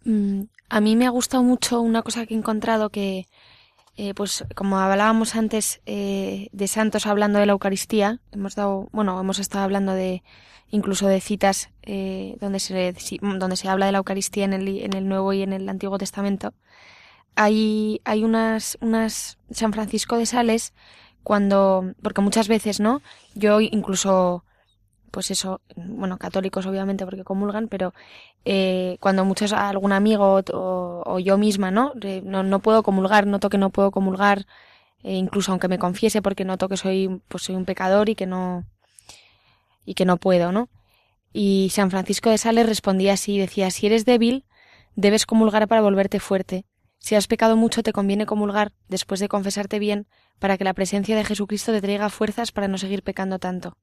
Mm, 0.04 0.42
a 0.68 0.80
mí 0.80 0.96
me 0.96 1.06
ha 1.06 1.10
gustado 1.10 1.42
mucho 1.42 1.80
una 1.80 2.02
cosa 2.02 2.26
que 2.26 2.34
he 2.34 2.36
encontrado 2.36 2.90
que, 2.90 3.26
eh, 3.96 4.14
pues 4.14 4.44
como 4.54 4.78
hablábamos 4.78 5.36
antes 5.36 5.80
de 5.84 6.66
santos 6.66 7.06
hablando 7.06 7.38
de 7.38 7.46
la 7.46 7.52
Eucaristía, 7.52 8.20
hemos 8.32 8.54
dado, 8.54 8.88
bueno, 8.92 9.20
hemos 9.20 9.38
estado 9.38 9.64
hablando 9.64 9.92
de, 9.92 10.22
incluso 10.72 11.06
de 11.06 11.20
citas 11.20 11.70
eh, 11.82 12.36
donde, 12.40 12.58
se, 12.58 12.94
donde 13.20 13.56
se 13.56 13.68
habla 13.68 13.86
de 13.86 13.92
la 13.92 13.98
Eucaristía 13.98 14.46
en 14.46 14.54
el, 14.54 14.68
en 14.68 14.96
el 14.96 15.06
Nuevo 15.06 15.32
y 15.32 15.42
en 15.42 15.52
el 15.52 15.68
Antiguo 15.68 15.98
Testamento, 15.98 16.54
hay, 17.36 18.00
hay 18.04 18.24
unas, 18.24 18.78
unas 18.80 19.38
San 19.50 19.72
Francisco 19.72 20.16
de 20.16 20.26
Sales 20.26 20.72
cuando, 21.22 21.92
porque 22.02 22.22
muchas 22.22 22.48
veces, 22.48 22.80
¿no? 22.80 23.02
Yo 23.34 23.60
incluso, 23.60 24.44
pues 25.12 25.30
eso, 25.30 25.60
bueno, 25.76 26.18
católicos 26.18 26.66
obviamente 26.66 27.04
porque 27.04 27.22
comulgan, 27.22 27.68
pero 27.68 27.94
eh, 28.44 28.96
cuando 28.98 29.24
muchos, 29.24 29.52
algún 29.52 29.92
amigo 29.92 30.40
o, 30.52 31.18
yo 31.20 31.38
misma, 31.38 31.70
¿no? 31.70 31.92
¿no? 32.24 32.42
No 32.42 32.58
puedo 32.60 32.82
comulgar, 32.82 33.26
noto 33.26 33.50
que 33.50 33.58
no 33.58 33.70
puedo 33.70 33.90
comulgar, 33.92 34.46
eh, 35.04 35.14
incluso 35.14 35.52
aunque 35.52 35.68
me 35.68 35.78
confiese 35.78 36.22
porque 36.22 36.44
noto 36.44 36.68
que 36.68 36.78
soy, 36.78 37.20
pues 37.28 37.44
soy 37.44 37.54
un 37.56 37.66
pecador 37.66 38.08
y 38.08 38.14
que 38.14 38.26
no, 38.26 38.64
y 39.84 39.94
que 39.94 40.06
no 40.06 40.16
puedo, 40.16 40.50
¿no? 40.50 40.70
Y 41.32 41.68
San 41.72 41.90
Francisco 41.90 42.30
de 42.30 42.38
Sales 42.38 42.66
respondía 42.66 43.12
así, 43.12 43.38
decía, 43.38 43.70
si 43.70 43.86
eres 43.86 44.06
débil, 44.06 44.44
debes 44.96 45.26
comulgar 45.26 45.68
para 45.68 45.82
volverte 45.82 46.20
fuerte. 46.20 46.64
Si 46.98 47.16
has 47.16 47.26
pecado 47.26 47.56
mucho, 47.56 47.82
te 47.82 47.92
conviene 47.92 48.24
comulgar, 48.26 48.72
después 48.88 49.20
de 49.20 49.28
confesarte 49.28 49.78
bien, 49.78 50.06
para 50.38 50.56
que 50.56 50.64
la 50.64 50.72
presencia 50.72 51.16
de 51.16 51.24
Jesucristo 51.24 51.72
te 51.72 51.82
traiga 51.82 52.08
fuerzas 52.08 52.50
para 52.50 52.68
no 52.68 52.78
seguir 52.78 53.02
pecando 53.02 53.38
tanto. 53.38 53.76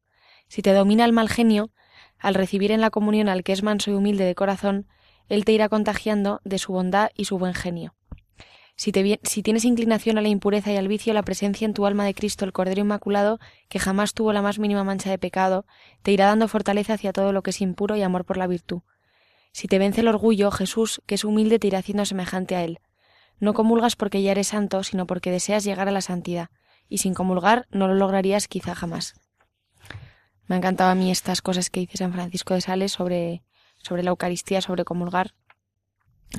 Si 0.49 0.61
te 0.61 0.73
domina 0.73 1.05
el 1.05 1.13
mal 1.13 1.29
genio, 1.29 1.71
al 2.17 2.35
recibir 2.35 2.71
en 2.71 2.81
la 2.81 2.89
comunión 2.89 3.29
al 3.29 3.43
que 3.43 3.53
es 3.53 3.63
manso 3.63 3.91
y 3.91 3.93
humilde 3.93 4.25
de 4.25 4.35
corazón, 4.35 4.87
él 5.29 5.45
te 5.45 5.53
irá 5.53 5.69
contagiando 5.69 6.41
de 6.43 6.57
su 6.57 6.73
bondad 6.73 7.11
y 7.15 7.25
su 7.25 7.37
buen 7.37 7.53
genio. 7.53 7.93
Si, 8.75 8.91
tienes 8.91 9.65
inclinación 9.65 10.17
a 10.17 10.21
la 10.21 10.29
impureza 10.29 10.71
y 10.71 10.77
al 10.77 10.87
vicio, 10.87 11.13
la 11.13 11.23
presencia 11.23 11.65
en 11.65 11.73
tu 11.73 11.85
alma 11.85 12.05
de 12.05 12.13
Cristo, 12.13 12.45
el 12.45 12.53
Cordero 12.53 12.79
Inmaculado, 12.79 13.37
que 13.67 13.77
jamás 13.77 14.13
tuvo 14.13 14.31
la 14.31 14.41
más 14.41 14.57
mínima 14.57 14.85
mancha 14.85 15.09
de 15.09 15.17
pecado, 15.17 15.65
te 16.01 16.13
irá 16.13 16.27
dando 16.27 16.47
fortaleza 16.47 16.93
hacia 16.93 17.11
todo 17.11 17.33
lo 17.33 17.43
que 17.43 17.49
es 17.49 17.59
impuro 17.59 17.97
y 17.97 18.03
amor 18.03 18.23
por 18.23 18.37
la 18.37 18.47
virtud. 18.47 18.81
Si 19.51 19.67
te 19.67 19.79
vence 19.79 19.99
el 19.99 20.07
orgullo, 20.07 20.49
Jesús, 20.49 21.01
que 21.05 21.15
es 21.15 21.25
humilde, 21.25 21.59
te 21.59 21.67
irá 21.67 21.79
haciendo 21.79 22.05
semejante 22.05 22.55
a 22.55 22.63
Él. 22.63 22.79
No 23.39 23.53
comulgas 23.53 23.97
porque 23.97 24.21
ya 24.21 24.31
eres 24.31 24.47
santo, 24.47 24.83
sino 24.83 25.05
porque 25.05 25.29
deseas 25.29 25.65
llegar 25.65 25.89
a 25.89 25.91
la 25.91 26.01
santidad, 26.01 26.49
y 26.87 26.99
sin 26.99 27.13
comulgar 27.13 27.67
no 27.71 27.87
lo 27.89 27.95
lograrías 27.95 28.47
quizá 28.47 28.75
jamás. 28.75 29.13
Me 30.49 30.55
han 30.55 30.61
encantado 30.61 30.89
a 30.89 30.95
mí 30.95 31.11
estas 31.11 31.43
cosas 31.43 31.69
que 31.69 31.79
dice 31.79 31.99
San 31.99 32.11
Francisco 32.11 32.55
de 32.55 32.61
Sales 32.61 32.91
sobre, 32.91 33.43
sobre 33.77 34.01
la 34.01 34.09
Eucaristía, 34.09 34.61
sobre 34.61 34.83
comulgar, 34.83 35.35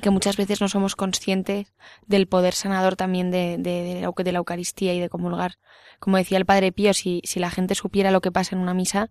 que 0.03 0.11
muchas 0.11 0.37
veces 0.37 0.61
no 0.61 0.69
somos 0.69 0.97
conscientes 0.97 1.73
del 2.09 2.27
poder 2.27 2.55
sanador 2.55 2.97
también 2.97 3.31
de, 3.31 3.57
de, 3.57 4.13
de, 4.13 4.33
la 4.33 4.39
Eucaristía 4.39 4.95
y 4.95 5.01
de 5.01 5.09
comulgar. 5.09 5.59
Como 6.01 6.17
decía 6.17 6.39
el 6.39 6.45
Padre 6.45 6.73
Pío, 6.73 6.93
si, 6.93 7.23
si 7.25 7.39
la 7.39 7.51
gente 7.51 7.77
supiera 7.77 8.11
lo 8.11 8.21
que 8.21 8.33
pasa 8.33 8.57
en 8.57 8.63
una 8.63 8.75
misa, 8.75 9.11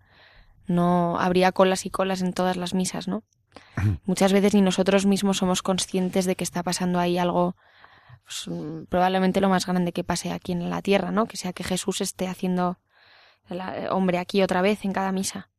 no 0.68 1.18
habría 1.18 1.54
colas 1.54 1.86
y 1.86 1.90
colas 1.90 2.22
en 2.22 2.34
todas 2.34 2.58
las 2.58 2.74
misas, 2.74 3.08
¿no? 3.08 3.24
muchas 4.06 4.34
veces 4.34 4.54
ni 4.54 4.62
nosotros 4.62 5.06
mismos 5.06 5.38
somos 5.38 5.62
conscientes 5.62 6.26
de 6.26 6.36
que 6.36 6.44
está 6.44 6.62
pasando 6.62 7.00
ahí 7.00 7.18
algo 7.18 7.56
pues, 8.26 8.50
probablemente 8.90 9.40
lo 9.40 9.48
más 9.48 9.66
grande 9.66 9.94
que 9.94 10.04
pase 10.04 10.34
aquí 10.34 10.52
en 10.52 10.70
la 10.70 10.82
tierra, 10.82 11.12
¿no? 11.12 11.26
Que 11.26 11.38
sea 11.38 11.54
que 11.54 11.64
Jesús 11.64 12.02
esté 12.02 12.28
haciendo 12.28 12.80
el 13.50 13.62
eh, 13.62 13.90
hombre 13.90 14.18
aquí 14.18 14.42
otra 14.42 14.62
vez 14.62 14.84
en 14.86 14.94
cada 14.94 15.12
misa. 15.12 15.50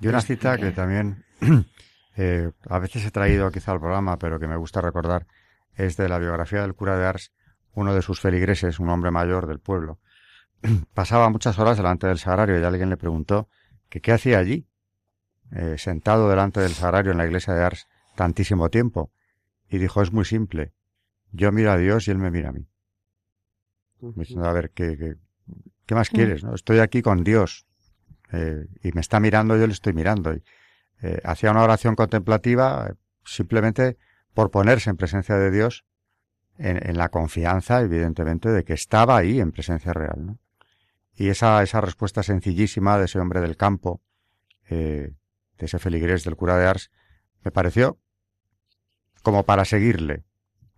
Y 0.00 0.08
una 0.08 0.20
cita 0.20 0.56
que 0.56 0.70
también 0.70 1.24
eh, 2.16 2.50
a 2.68 2.78
veces 2.78 3.04
he 3.04 3.10
traído 3.10 3.50
quizá 3.50 3.72
al 3.72 3.80
programa, 3.80 4.18
pero 4.18 4.40
que 4.40 4.46
me 4.46 4.56
gusta 4.56 4.80
recordar, 4.80 5.26
es 5.74 5.96
de 5.96 6.08
la 6.08 6.18
biografía 6.18 6.62
del 6.62 6.74
cura 6.74 6.96
de 6.96 7.06
Ars, 7.06 7.32
uno 7.72 7.94
de 7.94 8.02
sus 8.02 8.20
feligreses, 8.20 8.80
un 8.80 8.88
hombre 8.88 9.10
mayor 9.10 9.46
del 9.46 9.60
pueblo. 9.60 9.98
Pasaba 10.94 11.28
muchas 11.30 11.58
horas 11.58 11.76
delante 11.76 12.06
del 12.06 12.18
sagrario 12.18 12.58
y 12.58 12.64
alguien 12.64 12.90
le 12.90 12.96
preguntó 12.96 13.48
que 13.88 14.00
qué 14.00 14.12
hacía 14.12 14.38
allí, 14.38 14.66
eh, 15.52 15.76
sentado 15.78 16.28
delante 16.28 16.60
del 16.60 16.72
sagrario 16.72 17.12
en 17.12 17.18
la 17.18 17.26
iglesia 17.26 17.54
de 17.54 17.64
Ars 17.64 17.88
tantísimo 18.14 18.70
tiempo. 18.70 19.12
Y 19.68 19.78
dijo, 19.78 20.02
es 20.02 20.12
muy 20.12 20.24
simple, 20.24 20.72
yo 21.32 21.52
miro 21.52 21.70
a 21.72 21.76
Dios 21.76 22.08
y 22.08 22.10
Él 22.10 22.18
me 22.18 22.30
mira 22.30 22.48
a 22.48 22.52
mí. 22.52 22.66
Diciendo, 24.00 24.48
a 24.48 24.52
ver, 24.52 24.70
¿qué, 24.70 25.16
qué, 25.90 25.94
más 25.96 26.12
mm. 26.12 26.14
quieres? 26.14 26.44
¿no? 26.44 26.54
Estoy 26.54 26.78
aquí 26.78 27.02
con 27.02 27.24
Dios 27.24 27.66
eh, 28.32 28.66
y 28.82 28.92
me 28.92 29.00
está 29.00 29.18
mirando, 29.18 29.56
yo 29.56 29.66
le 29.66 29.72
estoy 29.72 29.92
mirando. 29.92 30.32
Y, 30.32 30.42
eh, 31.02 31.20
hacía 31.24 31.50
una 31.50 31.62
oración 31.62 31.96
contemplativa 31.96 32.94
simplemente 33.24 33.96
por 34.34 34.50
ponerse 34.50 34.90
en 34.90 34.96
presencia 34.96 35.36
de 35.36 35.50
Dios 35.50 35.84
en, 36.58 36.98
la 36.98 37.08
confianza, 37.08 37.80
evidentemente, 37.80 38.50
de 38.50 38.64
que 38.64 38.74
estaba 38.74 39.16
ahí 39.16 39.40
en 39.40 39.50
presencia 39.50 39.94
real. 39.94 40.26
¿no? 40.26 40.38
Y 41.14 41.28
esa, 41.28 41.62
esa 41.62 41.80
respuesta 41.80 42.22
sencillísima 42.22 42.98
de 42.98 43.06
ese 43.06 43.18
hombre 43.18 43.40
del 43.40 43.56
campo, 43.56 44.02
eh, 44.68 45.14
de 45.58 45.66
ese 45.66 45.78
feligrés 45.78 46.22
del 46.22 46.36
cura 46.36 46.58
de 46.58 46.66
Ars, 46.66 46.90
me 47.42 47.50
pareció 47.50 47.98
como 49.22 49.44
para 49.44 49.64
seguirle, 49.64 50.22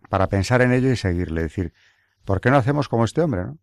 para 0.09 0.29
pensar 0.29 0.63
en 0.63 0.73
ello 0.73 0.91
y 0.91 0.97
seguirle. 0.97 1.43
Decir, 1.43 1.75
¿por 2.25 2.41
qué 2.41 2.51
no 2.53 2.59
hacemos 2.59 2.89
como 2.89 3.05
este 3.05 3.21
hombre? 3.21 3.43
¿no? 3.43 3.59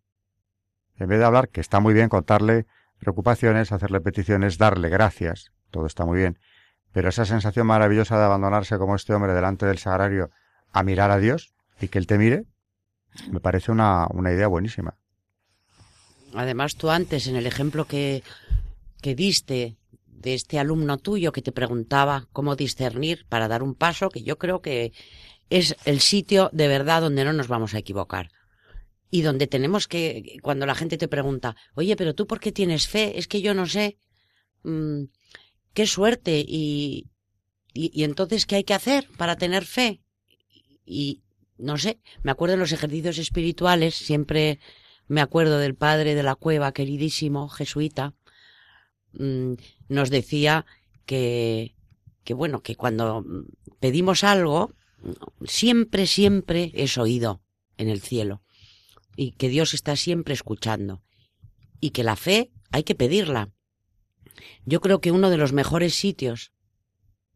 En 1.00 1.08
vez 1.08 1.18
de 1.18 1.24
hablar, 1.24 1.48
que 1.48 1.60
está 1.60 1.80
muy 1.80 1.94
bien 1.94 2.08
contarle 2.08 2.66
preocupaciones, 2.98 3.72
hacerle 3.72 4.00
peticiones, 4.00 4.58
darle 4.58 4.90
gracias, 4.90 5.50
todo 5.70 5.86
está 5.86 6.04
muy 6.04 6.18
bien, 6.18 6.38
pero 6.92 7.08
esa 7.08 7.24
sensación 7.24 7.66
maravillosa 7.66 8.18
de 8.18 8.24
abandonarse 8.24 8.76
como 8.78 8.94
este 8.94 9.14
hombre 9.14 9.32
delante 9.32 9.64
del 9.66 9.78
sagrario 9.78 10.30
a 10.72 10.82
mirar 10.82 11.10
a 11.10 11.18
Dios 11.18 11.52
y 11.80 11.88
que 11.88 11.98
Él 11.98 12.06
te 12.06 12.18
mire, 12.18 12.44
me 13.30 13.40
parece 13.40 13.72
una, 13.72 14.06
una 14.10 14.30
idea 14.30 14.46
buenísima. 14.46 14.96
Además, 16.34 16.76
tú 16.76 16.90
antes, 16.90 17.26
en 17.26 17.36
el 17.36 17.46
ejemplo 17.46 17.86
que, 17.86 18.22
que 19.00 19.14
diste 19.14 19.76
de 20.06 20.34
este 20.34 20.58
alumno 20.58 20.98
tuyo 20.98 21.32
que 21.32 21.42
te 21.42 21.50
preguntaba 21.50 22.28
cómo 22.32 22.56
discernir 22.56 23.24
para 23.28 23.48
dar 23.48 23.62
un 23.62 23.74
paso, 23.74 24.10
que 24.10 24.22
yo 24.22 24.38
creo 24.38 24.60
que 24.60 24.92
es 25.48 25.76
el 25.86 26.00
sitio 26.00 26.50
de 26.52 26.68
verdad 26.68 27.00
donde 27.00 27.24
no 27.24 27.32
nos 27.32 27.48
vamos 27.48 27.74
a 27.74 27.78
equivocar. 27.78 28.30
Y 29.10 29.22
donde 29.22 29.46
tenemos 29.46 29.88
que, 29.88 30.38
cuando 30.42 30.66
la 30.66 30.74
gente 30.74 30.96
te 30.96 31.08
pregunta, 31.08 31.56
oye, 31.74 31.96
pero 31.96 32.14
tú 32.14 32.26
por 32.26 32.38
qué 32.38 32.52
tienes 32.52 32.86
fe, 32.86 33.18
es 33.18 33.26
que 33.26 33.42
yo 33.42 33.54
no 33.54 33.66
sé, 33.66 33.98
mm, 34.62 35.04
qué 35.74 35.86
suerte 35.86 36.44
y, 36.46 37.08
y, 37.72 38.04
entonces 38.04 38.46
qué 38.46 38.56
hay 38.56 38.64
que 38.64 38.74
hacer 38.74 39.08
para 39.16 39.36
tener 39.36 39.64
fe. 39.64 40.00
Y 40.84 41.22
no 41.58 41.76
sé, 41.76 42.00
me 42.22 42.30
acuerdo 42.30 42.54
de 42.54 42.60
los 42.60 42.72
ejercicios 42.72 43.18
espirituales, 43.18 43.96
siempre 43.96 44.60
me 45.08 45.20
acuerdo 45.20 45.58
del 45.58 45.74
padre 45.74 46.14
de 46.14 46.22
la 46.22 46.36
cueva, 46.36 46.72
queridísimo, 46.72 47.48
jesuita, 47.48 48.14
mm, 49.12 49.54
nos 49.88 50.10
decía 50.10 50.66
que, 51.04 51.74
que 52.22 52.34
bueno, 52.34 52.62
que 52.62 52.76
cuando 52.76 53.24
pedimos 53.80 54.22
algo, 54.22 54.72
siempre, 55.44 56.06
siempre 56.06 56.70
es 56.74 56.96
oído 56.96 57.42
en 57.76 57.88
el 57.88 58.00
cielo 58.00 58.42
y 59.16 59.32
que 59.32 59.48
Dios 59.48 59.74
está 59.74 59.96
siempre 59.96 60.34
escuchando 60.34 61.02
y 61.80 61.90
que 61.90 62.04
la 62.04 62.16
fe 62.16 62.50
hay 62.70 62.84
que 62.84 62.94
pedirla. 62.94 63.50
Yo 64.64 64.80
creo 64.80 65.00
que 65.00 65.12
uno 65.12 65.30
de 65.30 65.36
los 65.36 65.52
mejores 65.52 65.94
sitios 65.94 66.52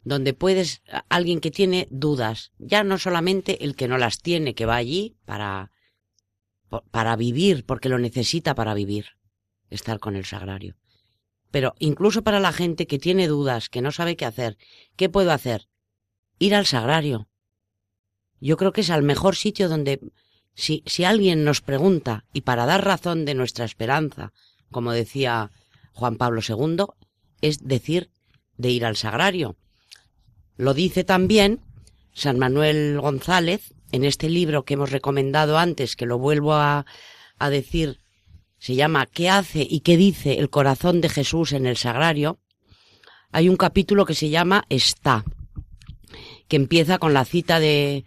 donde 0.03 0.35
puedes, 0.35 0.83
alguien 1.09 1.41
que 1.41 1.51
tiene 1.51 1.89
dudas, 1.91 2.53
ya 2.59 2.85
no 2.85 2.99
solamente 2.99 3.65
el 3.65 3.75
que 3.75 3.89
no 3.89 3.97
las 3.97 4.21
tiene, 4.21 4.55
que 4.55 4.67
va 4.67 4.77
allí 4.77 5.17
para, 5.25 5.71
para 6.91 7.17
vivir, 7.17 7.65
porque 7.65 7.89
lo 7.89 7.99
necesita 7.99 8.55
para 8.55 8.75
vivir, 8.75 9.07
estar 9.71 9.99
con 10.01 10.15
el 10.15 10.27
sagrario. 10.27 10.77
Pero 11.51 11.75
incluso 11.79 12.23
para 12.23 12.41
la 12.41 12.53
gente 12.53 12.87
que 12.87 12.99
tiene 12.99 13.29
dudas, 13.29 13.71
que 13.71 13.81
no 13.81 13.93
sabe 13.93 14.17
qué 14.17 14.27
hacer, 14.27 14.59
¿qué 14.97 15.09
puedo 15.09 15.33
hacer? 15.33 15.69
Ir 16.39 16.55
al 16.55 16.67
sagrario, 16.67 17.29
yo 18.41 18.59
creo 18.59 18.73
que 18.73 18.83
es 18.83 18.91
al 18.91 19.03
mejor 19.03 19.37
sitio 19.37 19.71
donde 19.71 20.01
si, 20.55 20.83
si 20.87 21.05
alguien 21.05 21.45
nos 21.45 21.61
pregunta 21.61 22.25
y 22.33 22.43
para 22.43 22.67
dar 22.67 22.85
razón 22.85 23.25
de 23.25 23.35
nuestra 23.35 23.65
esperanza, 23.65 24.33
como 24.71 24.93
decía 24.93 25.51
Juan 25.93 26.17
Pablo 26.17 26.41
II, 26.47 26.87
es 27.41 27.67
decir, 27.67 28.11
de 28.57 28.71
ir 28.71 28.85
al 28.85 28.97
sagrario. 28.97 29.57
Lo 30.57 30.75
dice 30.75 31.05
también 31.05 31.61
San 32.13 32.39
Manuel 32.39 33.01
González 33.01 33.75
en 33.93 34.05
este 34.05 34.29
libro 34.29 34.65
que 34.65 34.75
hemos 34.75 34.91
recomendado 34.91 35.59
antes, 35.59 35.97
que 35.97 36.07
lo 36.07 36.19
vuelvo 36.19 36.55
a, 36.55 36.87
a 37.39 37.51
decir, 37.51 38.01
se 38.59 38.75
llama 38.75 39.07
¿Qué 39.07 39.29
hace 39.29 39.67
y 39.69 39.81
qué 39.81 39.97
dice 39.97 40.39
el 40.39 40.51
corazón 40.51 41.01
de 41.01 41.09
Jesús 41.09 41.53
en 41.53 41.67
el 41.67 41.77
sagrario? 41.77 42.39
Hay 43.31 43.49
un 43.49 43.57
capítulo 43.57 44.07
que 44.07 44.15
se 44.15 44.31
llama 44.31 44.65
Está, 44.69 45.25
que 46.49 46.57
empieza 46.57 46.99
con 46.99 47.15
la 47.15 47.25
cita 47.25 47.61
de, 47.61 48.05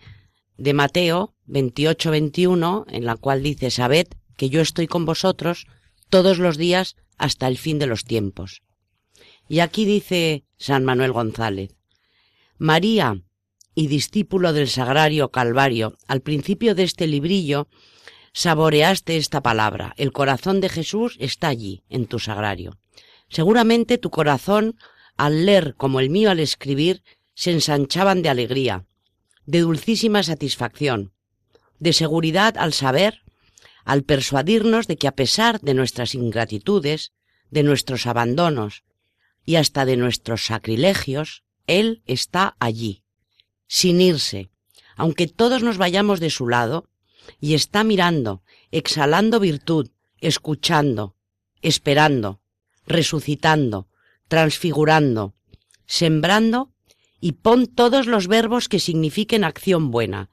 de 0.57 0.73
Mateo 0.73 1.35
28-21, 1.47 2.85
en 2.89 3.05
la 3.05 3.15
cual 3.15 3.43
dice, 3.43 3.71
Sabed 3.71 4.07
que 4.35 4.49
yo 4.49 4.61
estoy 4.61 4.87
con 4.87 5.05
vosotros 5.05 5.65
todos 6.09 6.39
los 6.39 6.57
días 6.57 6.95
hasta 7.17 7.47
el 7.47 7.57
fin 7.57 7.79
de 7.79 7.87
los 7.87 8.03
tiempos. 8.03 8.61
Y 9.49 9.59
aquí 9.59 9.85
dice 9.85 10.43
San 10.57 10.85
Manuel 10.85 11.11
González, 11.11 11.75
María 12.57 13.21
y 13.75 13.87
discípulo 13.87 14.53
del 14.53 14.67
Sagrario 14.67 15.29
Calvario, 15.29 15.97
al 16.07 16.21
principio 16.21 16.75
de 16.75 16.83
este 16.83 17.07
librillo, 17.07 17.67
saboreaste 18.33 19.17
esta 19.17 19.41
palabra, 19.41 19.93
el 19.97 20.11
corazón 20.11 20.61
de 20.61 20.69
Jesús 20.69 21.15
está 21.19 21.47
allí, 21.47 21.83
en 21.89 22.07
tu 22.07 22.19
sagrario. 22.19 22.77
Seguramente 23.29 23.97
tu 23.97 24.09
corazón, 24.09 24.77
al 25.15 25.45
leer 25.45 25.75
como 25.75 25.99
el 25.99 26.09
mío 26.09 26.31
al 26.31 26.39
escribir, 26.39 27.03
se 27.35 27.51
ensanchaban 27.51 28.21
de 28.21 28.29
alegría, 28.29 28.85
de 29.45 29.61
dulcísima 29.61 30.23
satisfacción, 30.23 31.13
de 31.79 31.93
seguridad 31.93 32.57
al 32.57 32.73
saber, 32.73 33.21
al 33.85 34.03
persuadirnos 34.03 34.87
de 34.87 34.97
que 34.97 35.07
a 35.07 35.15
pesar 35.15 35.61
de 35.61 35.73
nuestras 35.73 36.15
ingratitudes, 36.15 37.13
de 37.49 37.63
nuestros 37.63 38.05
abandonos 38.05 38.83
y 39.45 39.55
hasta 39.55 39.85
de 39.85 39.97
nuestros 39.97 40.45
sacrilegios, 40.45 41.43
Él 41.67 42.01
está 42.05 42.55
allí, 42.59 43.03
sin 43.67 44.01
irse, 44.01 44.49
aunque 44.95 45.27
todos 45.27 45.63
nos 45.63 45.77
vayamos 45.77 46.19
de 46.19 46.29
su 46.29 46.47
lado, 46.47 46.89
y 47.39 47.53
está 47.53 47.83
mirando, 47.83 48.41
exhalando 48.71 49.39
virtud, 49.39 49.89
escuchando, 50.19 51.15
esperando, 51.61 52.41
resucitando, 52.85 53.87
transfigurando, 54.27 55.35
sembrando 55.85 56.71
y 57.19 57.33
pon 57.33 57.67
todos 57.67 58.05
los 58.07 58.27
verbos 58.27 58.69
que 58.69 58.79
signifiquen 58.79 59.43
acción 59.43 59.91
buena, 59.91 60.29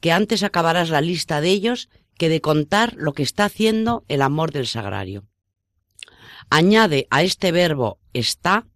que 0.00 0.12
antes 0.12 0.42
acabarás 0.42 0.90
la 0.90 1.00
lista 1.00 1.40
de 1.40 1.50
ellos 1.50 1.88
que 2.16 2.28
de 2.28 2.40
contar 2.40 2.94
lo 2.96 3.12
que 3.12 3.22
está 3.22 3.44
haciendo 3.44 4.04
el 4.08 4.22
amor 4.22 4.52
del 4.52 4.66
sagrario. 4.66 5.24
Añade 6.50 7.06
a 7.10 7.22
este 7.22 7.52
verbo 7.52 7.98
está, 8.12 8.66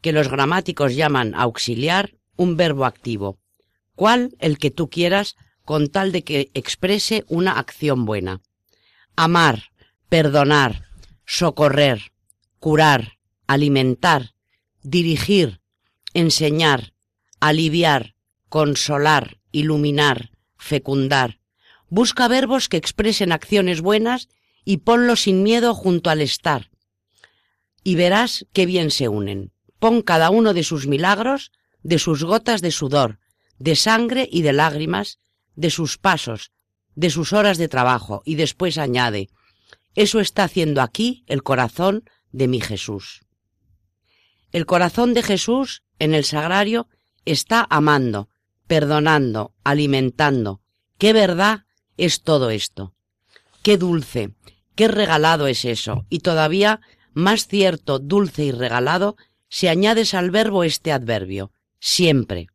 que 0.00 0.12
los 0.12 0.28
gramáticos 0.28 0.94
llaman 0.94 1.34
auxiliar, 1.34 2.16
un 2.36 2.56
verbo 2.56 2.84
activo, 2.86 3.38
cual 3.94 4.34
el 4.38 4.58
que 4.58 4.70
tú 4.70 4.88
quieras 4.88 5.36
con 5.64 5.88
tal 5.88 6.10
de 6.10 6.24
que 6.24 6.50
exprese 6.54 7.24
una 7.28 7.58
acción 7.58 8.06
buena. 8.06 8.40
Amar, 9.14 9.64
perdonar, 10.08 10.84
socorrer, 11.26 12.12
curar, 12.58 13.18
alimentar, 13.46 14.30
dirigir, 14.82 15.60
enseñar, 16.14 16.92
aliviar, 17.40 18.14
consolar, 18.48 19.38
iluminar, 19.52 20.30
fecundar. 20.60 21.40
Busca 21.88 22.28
verbos 22.28 22.68
que 22.68 22.76
expresen 22.76 23.32
acciones 23.32 23.80
buenas 23.80 24.28
y 24.64 24.78
ponlos 24.78 25.22
sin 25.22 25.42
miedo 25.42 25.74
junto 25.74 26.10
al 26.10 26.20
estar. 26.20 26.70
Y 27.82 27.96
verás 27.96 28.46
qué 28.52 28.66
bien 28.66 28.90
se 28.90 29.08
unen. 29.08 29.52
Pon 29.78 30.02
cada 30.02 30.30
uno 30.30 30.54
de 30.54 30.62
sus 30.62 30.86
milagros, 30.86 31.50
de 31.82 31.98
sus 31.98 32.22
gotas 32.22 32.60
de 32.60 32.70
sudor, 32.70 33.18
de 33.58 33.74
sangre 33.74 34.28
y 34.30 34.42
de 34.42 34.52
lágrimas, 34.52 35.18
de 35.56 35.70
sus 35.70 35.98
pasos, 35.98 36.52
de 36.94 37.10
sus 37.10 37.32
horas 37.32 37.58
de 37.58 37.68
trabajo, 37.68 38.22
y 38.24 38.34
después 38.34 38.78
añade, 38.78 39.30
eso 39.94 40.20
está 40.20 40.44
haciendo 40.44 40.82
aquí 40.82 41.24
el 41.26 41.42
corazón 41.42 42.04
de 42.30 42.46
mi 42.46 42.60
Jesús. 42.60 43.22
El 44.52 44.66
corazón 44.66 45.14
de 45.14 45.22
Jesús 45.22 45.82
en 45.98 46.14
el 46.14 46.24
sagrario 46.24 46.88
está 47.24 47.66
amando, 47.70 48.28
perdonando, 48.70 49.52
alimentando. 49.64 50.60
Qué 50.96 51.12
verdad 51.12 51.64
es 51.96 52.22
todo 52.22 52.50
esto. 52.50 52.94
Qué 53.64 53.76
dulce, 53.76 54.30
qué 54.76 54.86
regalado 54.86 55.48
es 55.48 55.64
eso, 55.64 56.06
y 56.08 56.20
todavía 56.20 56.80
más 57.12 57.48
cierto, 57.48 57.98
dulce 57.98 58.44
y 58.44 58.52
regalado, 58.52 59.16
si 59.48 59.66
añades 59.66 60.14
al 60.14 60.30
verbo 60.30 60.62
este 60.62 60.92
adverbio, 60.92 61.50
siempre. 61.80 62.46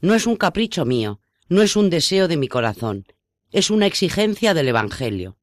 No 0.00 0.14
es 0.14 0.26
un 0.26 0.36
capricho 0.36 0.86
mío, 0.86 1.20
no 1.50 1.60
es 1.60 1.76
un 1.76 1.90
deseo 1.90 2.28
de 2.28 2.38
mi 2.38 2.48
corazón, 2.48 3.04
es 3.52 3.68
una 3.68 3.84
exigencia 3.84 4.54
del 4.54 4.68
Evangelio. 4.68 5.36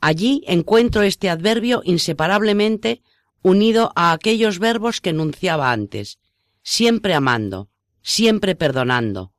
Allí 0.00 0.42
encuentro 0.48 1.02
este 1.02 1.30
adverbio 1.30 1.80
inseparablemente 1.84 3.02
unido 3.42 3.92
a 3.94 4.10
aquellos 4.10 4.58
verbos 4.58 5.00
que 5.00 5.10
enunciaba 5.10 5.70
antes, 5.70 6.18
siempre 6.64 7.14
amando, 7.14 7.70
siempre 8.06 8.54
perdonando, 8.54 9.32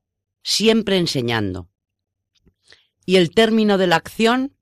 siempre 0.44 0.98
enseñando. 0.98 1.70
Y 3.06 3.16
el 3.16 3.32
término 3.32 3.78
de 3.78 3.88
la 3.88 3.96
acción, 3.96 4.58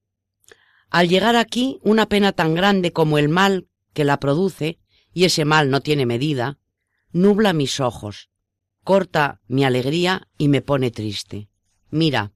al 0.91 1.09
llegar 1.09 1.35
aquí, 1.35 1.79
una 1.81 2.07
pena 2.07 2.31
tan 2.31 2.53
grande 2.53 2.93
como 2.93 3.17
el 3.17 3.29
mal 3.29 3.67
que 3.93 4.03
la 4.03 4.19
produce, 4.19 4.77
y 5.11 5.23
ese 5.23 5.43
mal 5.43 5.71
no 5.71 5.81
tiene 5.81 6.05
medida, 6.05 6.59
nubla 7.13 7.51
mis 7.51 7.79
ojos, 7.79 8.29
corta 8.83 9.41
mi 9.47 9.65
alegría 9.65 10.27
y 10.37 10.49
me 10.49 10.61
pone 10.61 10.91
triste. 10.91 11.49
Mira, 11.89 12.31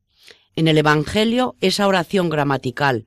en 0.55 0.67
el 0.67 0.77
Evangelio 0.79 1.55
esa 1.61 1.87
oración 1.87 2.29
gramatical, 2.29 3.05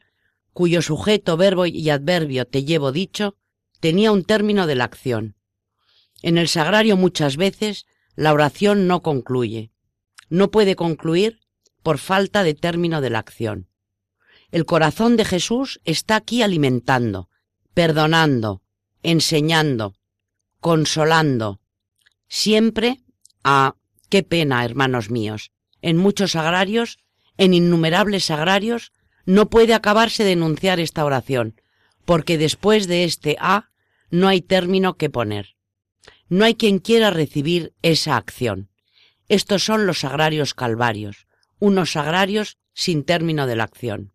cuyo 0.52 0.82
sujeto, 0.82 1.36
verbo 1.36 1.66
y 1.66 1.90
adverbio 1.90 2.46
te 2.46 2.62
llevo 2.62 2.92
dicho, 2.92 3.36
tenía 3.80 4.12
un 4.12 4.22
término 4.22 4.68
de 4.68 4.76
la 4.76 4.84
acción. 4.84 5.34
En 6.22 6.38
el 6.38 6.46
sagrario 6.46 6.96
muchas 6.96 7.36
veces 7.36 7.86
la 8.16 8.32
oración 8.32 8.86
no 8.86 9.02
concluye. 9.02 9.70
No 10.28 10.50
puede 10.50 10.76
concluir 10.76 11.40
por 11.82 11.98
falta 11.98 12.42
de 12.42 12.54
término 12.54 13.00
de 13.00 13.10
la 13.10 13.18
acción. 13.18 13.68
El 14.50 14.66
corazón 14.66 15.16
de 15.16 15.24
Jesús 15.24 15.80
está 15.84 16.16
aquí 16.16 16.42
alimentando, 16.42 17.28
perdonando, 17.74 18.62
enseñando, 19.02 19.94
consolando, 20.60 21.60
siempre 22.28 23.00
a 23.42 23.76
qué 24.08 24.22
pena, 24.22 24.64
hermanos 24.64 25.10
míos, 25.10 25.52
en 25.80 25.96
muchos 25.96 26.32
sagrarios, 26.32 26.98
en 27.38 27.54
innumerables 27.54 28.24
sagrarios, 28.24 28.92
no 29.24 29.48
puede 29.48 29.74
acabarse 29.74 30.24
de 30.24 30.32
enunciar 30.32 30.80
esta 30.80 31.04
oración, 31.04 31.60
porque 32.04 32.38
después 32.38 32.86
de 32.86 33.04
este 33.04 33.36
A 33.40 33.70
no 34.10 34.28
hay 34.28 34.42
término 34.42 34.94
que 34.94 35.10
poner. 35.10 35.56
No 36.32 36.46
hay 36.46 36.54
quien 36.54 36.78
quiera 36.78 37.10
recibir 37.10 37.74
esa 37.82 38.16
acción. 38.16 38.70
Estos 39.28 39.64
son 39.66 39.84
los 39.84 39.98
sagrarios 39.98 40.54
calvarios, 40.54 41.26
unos 41.58 41.92
sagrarios 41.92 42.56
sin 42.72 43.04
término 43.04 43.46
de 43.46 43.54
la 43.54 43.64
acción. 43.64 44.14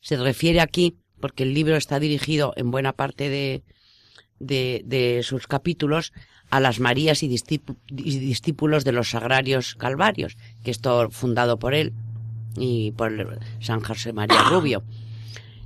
Se 0.00 0.16
refiere 0.16 0.60
aquí, 0.60 0.98
porque 1.18 1.42
el 1.42 1.52
libro 1.52 1.74
está 1.74 1.98
dirigido 1.98 2.52
en 2.54 2.70
buena 2.70 2.92
parte 2.92 3.28
de, 3.28 3.64
de, 4.38 5.20
sus 5.24 5.48
capítulos 5.48 6.12
a 6.48 6.60
las 6.60 6.78
Marías 6.78 7.24
y 7.24 7.28
discípulos 7.88 8.84
de 8.84 8.92
los 8.92 9.10
sagrarios 9.10 9.74
calvarios, 9.74 10.36
que 10.62 10.70
esto 10.70 11.10
fundado 11.10 11.58
por 11.58 11.74
él, 11.74 11.92
y 12.56 12.92
por 12.92 13.40
San 13.58 13.80
José 13.80 14.12
María 14.12 14.44
Rubio. 14.44 14.84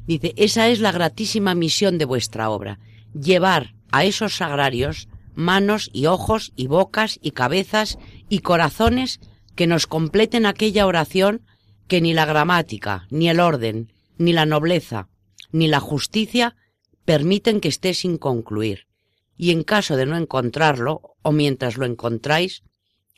Dice, 0.07 0.33
esa 0.39 0.69
es 0.69 0.81
la 0.81 0.91
gratísima 0.91 1.55
misión 1.55 1.99
de 1.99 2.07
vuestra 2.07 2.49
obra, 2.49 2.79
llevar 3.13 3.75
a 3.93 4.07
esos 4.07 4.35
sagrarios 4.35 5.07
manos 5.39 5.89
y 5.93 6.07
ojos 6.07 6.53
y 6.57 6.67
bocas 6.67 7.21
y 7.23 7.31
cabezas 7.31 7.97
y 8.29 8.41
corazones 8.41 9.21
que 9.55 9.69
nos 9.69 9.87
completen 9.87 10.47
aquella 10.47 10.85
oración 10.85 11.43
que 11.87 12.01
ni 12.01 12.13
la 12.13 12.27
gramática, 12.27 13.07
ni 13.11 13.29
el 13.29 13.39
orden, 13.39 13.93
ni 14.19 14.33
la 14.33 14.47
nobleza, 14.47 15.09
ni 15.53 15.69
la 15.69 15.79
justicia 15.79 16.57
permiten 17.05 17.61
que 17.61 17.69
esté 17.69 17.95
sin 17.95 18.19
concluir. 18.19 18.89
Y 19.37 19.53
en 19.53 19.63
caso 19.63 19.97
de 19.97 20.07
no 20.07 20.17
encontrarlo, 20.17 21.15
o 21.23 21.31
mientras 21.31 21.77
lo 21.77 21.87
encontráis, 21.87 22.65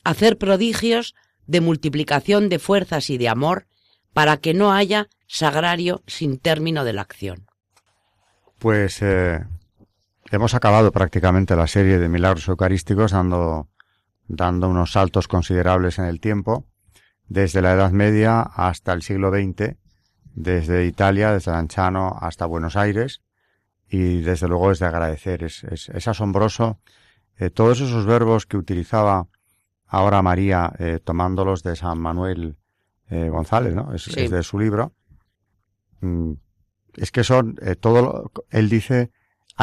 hacer 0.03 0.37
prodigios 0.37 1.15
de 1.47 1.59
multiplicación 1.59 2.49
de 2.49 2.59
fuerzas 2.59 3.09
y 3.09 3.17
de 3.17 3.29
amor 3.29 3.65
para 4.13 4.37
que 4.37 4.53
no 4.53 4.71
haya 4.71 5.09
sagrario 5.25 6.03
sin 6.05 6.37
término 6.37 6.85
de 6.85 6.93
la 6.93 7.01
acción. 7.01 7.47
Pues 8.59 9.01
eh, 9.01 9.43
hemos 10.31 10.53
acabado 10.53 10.91
prácticamente 10.91 11.55
la 11.55 11.67
serie 11.67 11.99
de 11.99 12.09
milagros 12.09 12.47
eucarísticos 12.47 13.11
dando, 13.11 13.69
dando 14.27 14.69
unos 14.69 14.93
saltos 14.93 15.27
considerables 15.27 15.99
en 15.99 16.05
el 16.05 16.19
tiempo, 16.19 16.65
desde 17.27 17.61
la 17.61 17.73
Edad 17.73 17.91
Media 17.91 18.41
hasta 18.41 18.93
el 18.93 19.01
siglo 19.01 19.29
XX, 19.29 19.75
desde 20.33 20.85
Italia, 20.85 21.31
desde 21.31 21.51
Lanciano 21.51 22.17
hasta 22.19 22.45
Buenos 22.45 22.75
Aires, 22.75 23.21
y 23.87 24.21
desde 24.21 24.47
luego 24.47 24.71
es 24.71 24.79
de 24.79 24.85
agradecer. 24.85 25.43
Es, 25.43 25.63
es, 25.65 26.07
asombroso 26.07 26.79
eh, 27.37 27.49
todos 27.49 27.81
esos 27.81 28.05
verbos 28.05 28.45
que 28.45 28.57
utilizaba 28.57 29.27
ahora 29.85 30.21
María 30.21 30.71
eh, 30.79 30.99
tomándolos 31.03 31.63
de 31.63 31.75
San 31.75 31.99
Manuel 31.99 32.55
eh, 33.09 33.27
González, 33.29 33.75
¿no? 33.75 33.93
Es, 33.93 34.05
de 34.05 34.43
su 34.43 34.57
libro. 34.57 34.93
Mm, 35.99 36.33
es 36.95 37.11
que 37.11 37.25
son 37.25 37.57
eh, 37.61 37.75
todo. 37.75 38.31
él 38.49 38.69
dice, 38.69 39.11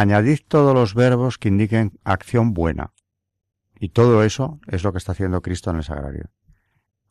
añadid 0.01 0.38
todos 0.46 0.74
los 0.74 0.94
verbos 0.94 1.38
que 1.38 1.49
indiquen 1.49 1.99
acción 2.05 2.55
buena. 2.55 2.92
Y 3.80 3.88
todo 3.88 4.22
eso 4.22 4.61
es 4.68 4.84
lo 4.84 4.92
que 4.92 4.99
está 4.99 5.12
haciendo 5.12 5.42
Cristo 5.42 5.70
en 5.70 5.76
el 5.76 5.84
Sagrario. 5.84 6.30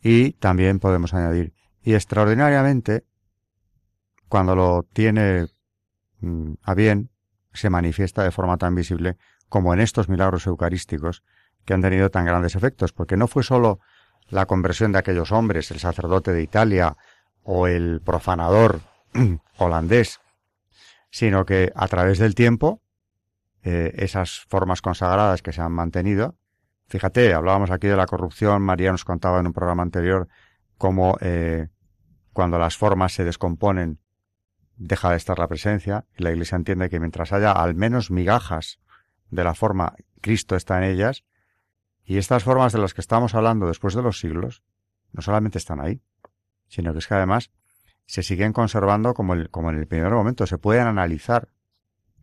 Y 0.01 0.33
también 0.33 0.79
podemos 0.79 1.13
añadir, 1.13 1.53
y 1.81 1.95
extraordinariamente, 1.95 3.05
cuando 4.29 4.55
lo 4.55 4.83
tiene 4.93 5.47
mm, 6.21 6.53
a 6.63 6.73
bien, 6.75 7.09
se 7.53 7.69
manifiesta 7.69 8.23
de 8.23 8.31
forma 8.31 8.57
tan 8.57 8.73
visible 8.73 9.17
como 9.49 9.73
en 9.73 9.81
estos 9.81 10.07
milagros 10.07 10.47
eucarísticos, 10.47 11.23
que 11.65 11.73
han 11.73 11.81
tenido 11.81 12.09
tan 12.09 12.25
grandes 12.25 12.55
efectos, 12.55 12.93
porque 12.93 13.17
no 13.17 13.27
fue 13.27 13.43
solo 13.43 13.79
la 14.29 14.45
conversión 14.45 14.93
de 14.93 14.99
aquellos 14.99 15.33
hombres, 15.33 15.71
el 15.71 15.79
sacerdote 15.79 16.31
de 16.31 16.43
Italia 16.43 16.95
o 17.43 17.67
el 17.67 18.01
profanador 18.01 18.79
holandés, 19.57 20.19
sino 21.09 21.45
que 21.45 21.71
a 21.75 21.87
través 21.87 22.19
del 22.19 22.35
tiempo, 22.35 22.81
eh, 23.63 23.93
esas 23.97 24.45
formas 24.49 24.81
consagradas 24.81 25.41
que 25.41 25.51
se 25.51 25.61
han 25.61 25.71
mantenido, 25.71 26.35
fíjate, 26.87 27.33
hablábamos 27.33 27.71
aquí 27.71 27.87
de 27.87 27.97
la 27.97 28.05
corrupción, 28.05 28.61
María 28.61 28.91
nos 28.91 29.05
contaba 29.05 29.39
en 29.39 29.47
un 29.47 29.53
programa 29.53 29.83
anterior 29.83 30.27
cómo 30.77 31.17
eh, 31.21 31.69
cuando 32.33 32.59
las 32.59 32.77
formas 32.77 33.13
se 33.13 33.23
descomponen, 33.23 33.99
deja 34.75 35.09
de 35.09 35.17
estar 35.17 35.39
la 35.39 35.47
presencia, 35.47 36.05
y 36.15 36.23
la 36.23 36.31
Iglesia 36.31 36.55
entiende 36.55 36.89
que 36.89 36.99
mientras 36.99 37.33
haya 37.33 37.51
al 37.51 37.73
menos 37.73 38.11
migajas 38.11 38.79
de 39.29 39.43
la 39.43 39.55
forma, 39.55 39.95
Cristo 40.21 40.55
está 40.55 40.77
en 40.77 40.83
ellas, 40.83 41.23
y 42.03 42.17
estas 42.17 42.43
formas 42.43 42.73
de 42.73 42.79
las 42.79 42.93
que 42.93 43.01
estamos 43.01 43.35
hablando 43.35 43.67
después 43.67 43.93
de 43.93 44.01
los 44.01 44.19
siglos 44.19 44.63
no 45.11 45.21
solamente 45.21 45.57
están 45.57 45.81
ahí, 45.81 46.01
sino 46.67 46.93
que 46.93 46.99
es 46.99 47.07
que 47.07 47.15
además 47.15 47.51
se 48.07 48.23
siguen 48.23 48.53
conservando 48.53 49.13
como, 49.13 49.33
el, 49.33 49.49
como 49.51 49.69
en 49.69 49.77
el 49.77 49.85
primer 49.87 50.11
momento, 50.11 50.47
se 50.47 50.57
pueden 50.57 50.87
analizar 50.87 51.49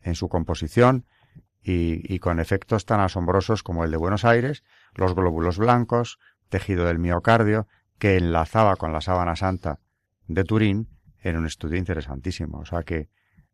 en 0.03 0.15
su 0.15 0.29
composición 0.29 1.07
y, 1.63 2.03
y, 2.13 2.19
con 2.19 2.41
efectos 2.41 2.85
tan 2.85 3.01
asombrosos 3.01 3.63
como 3.63 3.85
el 3.85 3.91
de 3.91 3.97
Buenos 3.97 4.25
Aires, 4.25 4.65
los 4.95 5.15
glóbulos 5.15 5.59
blancos, 5.59 6.19
tejido 6.49 6.85
del 6.85 6.99
miocardio, 6.99 7.69
que 7.99 8.17
enlazaba 8.17 8.77
con 8.77 8.93
la 8.93 9.01
sábana 9.01 9.37
santa 9.37 9.81
de 10.27 10.45
Turín 10.45 10.89
en 11.21 11.37
un 11.37 11.47
estudio 11.47 11.79
interesantísimo. 11.79 12.59
O 12.59 12.67
sea 12.67 12.83
que 12.83 13.09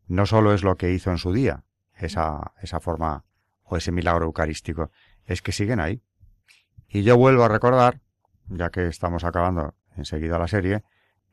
no 0.07 0.27
solo 0.27 0.53
es 0.53 0.63
lo 0.65 0.77
que 0.77 0.93
hizo 0.93 1.11
en 1.11 1.19
su 1.19 1.33
día, 1.33 1.65
esa, 1.95 2.53
esa 2.61 2.81
forma 2.81 3.25
o 3.63 3.77
ese 3.77 3.93
milagro 3.93 4.27
eucarístico, 4.27 4.91
es 5.25 5.43
que 5.43 5.53
siguen 5.53 5.79
ahí. 5.79 6.03
Y 6.89 7.03
yo 7.03 7.17
vuelvo 7.17 7.45
a 7.45 7.49
recordar, 7.49 8.01
ya 8.49 8.71
que 8.71 8.89
estamos 8.89 9.23
acabando 9.23 9.75
enseguida 9.97 10.39
la 10.39 10.49
serie, 10.49 10.83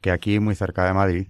que 0.02 0.12
aquí 0.12 0.40
muy 0.40 0.56
cerca 0.56 0.86
de 0.86 0.94
Madrid 0.94 1.28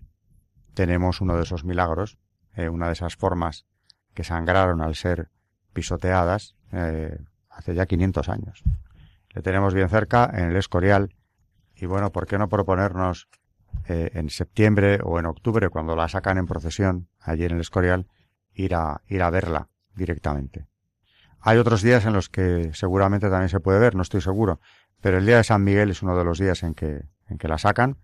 tenemos 0.73 1.21
uno 1.21 1.35
de 1.35 1.43
esos 1.43 1.63
milagros, 1.63 2.17
eh, 2.55 2.69
una 2.69 2.87
de 2.87 2.93
esas 2.93 3.15
formas 3.15 3.65
que 4.13 4.23
sangraron 4.23 4.81
al 4.81 4.95
ser 4.95 5.29
pisoteadas 5.73 6.55
eh, 6.71 7.17
hace 7.49 7.73
ya 7.75 7.85
500 7.85 8.29
años. 8.29 8.63
Le 9.29 9.41
tenemos 9.41 9.73
bien 9.73 9.89
cerca 9.89 10.29
en 10.33 10.49
el 10.49 10.55
Escorial 10.55 11.15
y 11.75 11.85
bueno, 11.85 12.11
¿por 12.11 12.27
qué 12.27 12.37
no 12.37 12.49
proponernos 12.49 13.29
eh, 13.87 14.11
en 14.13 14.29
septiembre 14.29 14.99
o 15.03 15.19
en 15.19 15.25
octubre 15.25 15.69
cuando 15.69 15.95
la 15.95 16.07
sacan 16.07 16.37
en 16.37 16.47
procesión 16.47 17.07
allí 17.19 17.45
en 17.45 17.51
el 17.51 17.61
Escorial 17.61 18.07
ir 18.53 18.75
a 18.75 19.01
ir 19.07 19.21
a 19.21 19.29
verla 19.29 19.69
directamente? 19.95 20.67
Hay 21.39 21.57
otros 21.57 21.81
días 21.81 22.05
en 22.05 22.13
los 22.13 22.29
que 22.29 22.71
seguramente 22.73 23.29
también 23.29 23.49
se 23.49 23.59
puede 23.59 23.79
ver, 23.79 23.95
no 23.95 24.01
estoy 24.01 24.21
seguro, 24.21 24.59
pero 25.01 25.17
el 25.17 25.25
día 25.25 25.37
de 25.37 25.43
San 25.43 25.63
Miguel 25.63 25.91
es 25.91 26.01
uno 26.01 26.17
de 26.17 26.23
los 26.23 26.39
días 26.39 26.63
en 26.63 26.73
que, 26.73 27.03
en 27.27 27.37
que 27.37 27.47
la 27.47 27.57
sacan 27.57 27.97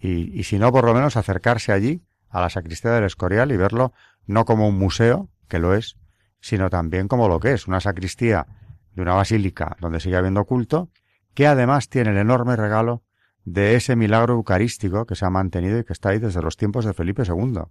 y, 0.00 0.38
y 0.38 0.44
si 0.44 0.58
no, 0.58 0.72
por 0.72 0.84
lo 0.84 0.94
menos 0.94 1.16
acercarse 1.16 1.72
allí 1.72 2.02
a 2.28 2.40
la 2.40 2.50
sacristía 2.50 2.92
del 2.92 3.04
Escorial 3.04 3.52
y 3.52 3.56
verlo 3.56 3.92
no 4.26 4.44
como 4.44 4.68
un 4.68 4.78
museo, 4.78 5.28
que 5.48 5.58
lo 5.58 5.74
es, 5.74 5.96
sino 6.40 6.70
también 6.70 7.08
como 7.08 7.28
lo 7.28 7.40
que 7.40 7.52
es, 7.52 7.66
una 7.66 7.80
sacristía 7.80 8.46
de 8.94 9.02
una 9.02 9.14
basílica 9.14 9.76
donde 9.80 10.00
sigue 10.00 10.16
habiendo 10.16 10.44
culto, 10.44 10.90
que 11.34 11.46
además 11.46 11.88
tiene 11.88 12.10
el 12.10 12.18
enorme 12.18 12.56
regalo 12.56 13.02
de 13.44 13.74
ese 13.74 13.96
milagro 13.96 14.34
eucarístico 14.34 15.06
que 15.06 15.14
se 15.14 15.24
ha 15.24 15.30
mantenido 15.30 15.78
y 15.78 15.84
que 15.84 15.92
está 15.92 16.10
ahí 16.10 16.18
desde 16.18 16.42
los 16.42 16.56
tiempos 16.56 16.84
de 16.84 16.94
Felipe 16.94 17.22
II. 17.26 17.62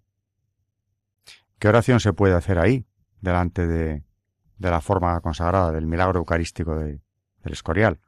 ¿Qué 1.58 1.68
oración 1.68 2.00
se 2.00 2.14
puede 2.14 2.36
hacer 2.36 2.60
ahí, 2.60 2.86
delante 3.22 3.68
de, 3.68 4.04
de 4.58 4.70
la 4.70 4.82
forma 4.82 5.20
consagrada 5.22 5.72
del 5.72 5.86
milagro 5.86 6.20
eucarístico 6.20 6.76
de, 6.76 7.02
del 7.44 7.54
Escorial? 7.54 8.00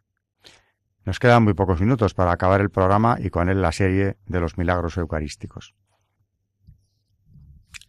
Nos 1.05 1.19
quedan 1.19 1.43
muy 1.43 1.53
pocos 1.53 1.81
minutos 1.81 2.13
para 2.13 2.31
acabar 2.31 2.61
el 2.61 2.69
programa 2.69 3.17
y 3.19 3.29
con 3.29 3.49
él 3.49 3.61
la 3.61 3.71
serie 3.71 4.17
de 4.27 4.39
los 4.39 4.57
milagros 4.57 4.97
eucarísticos. 4.97 5.73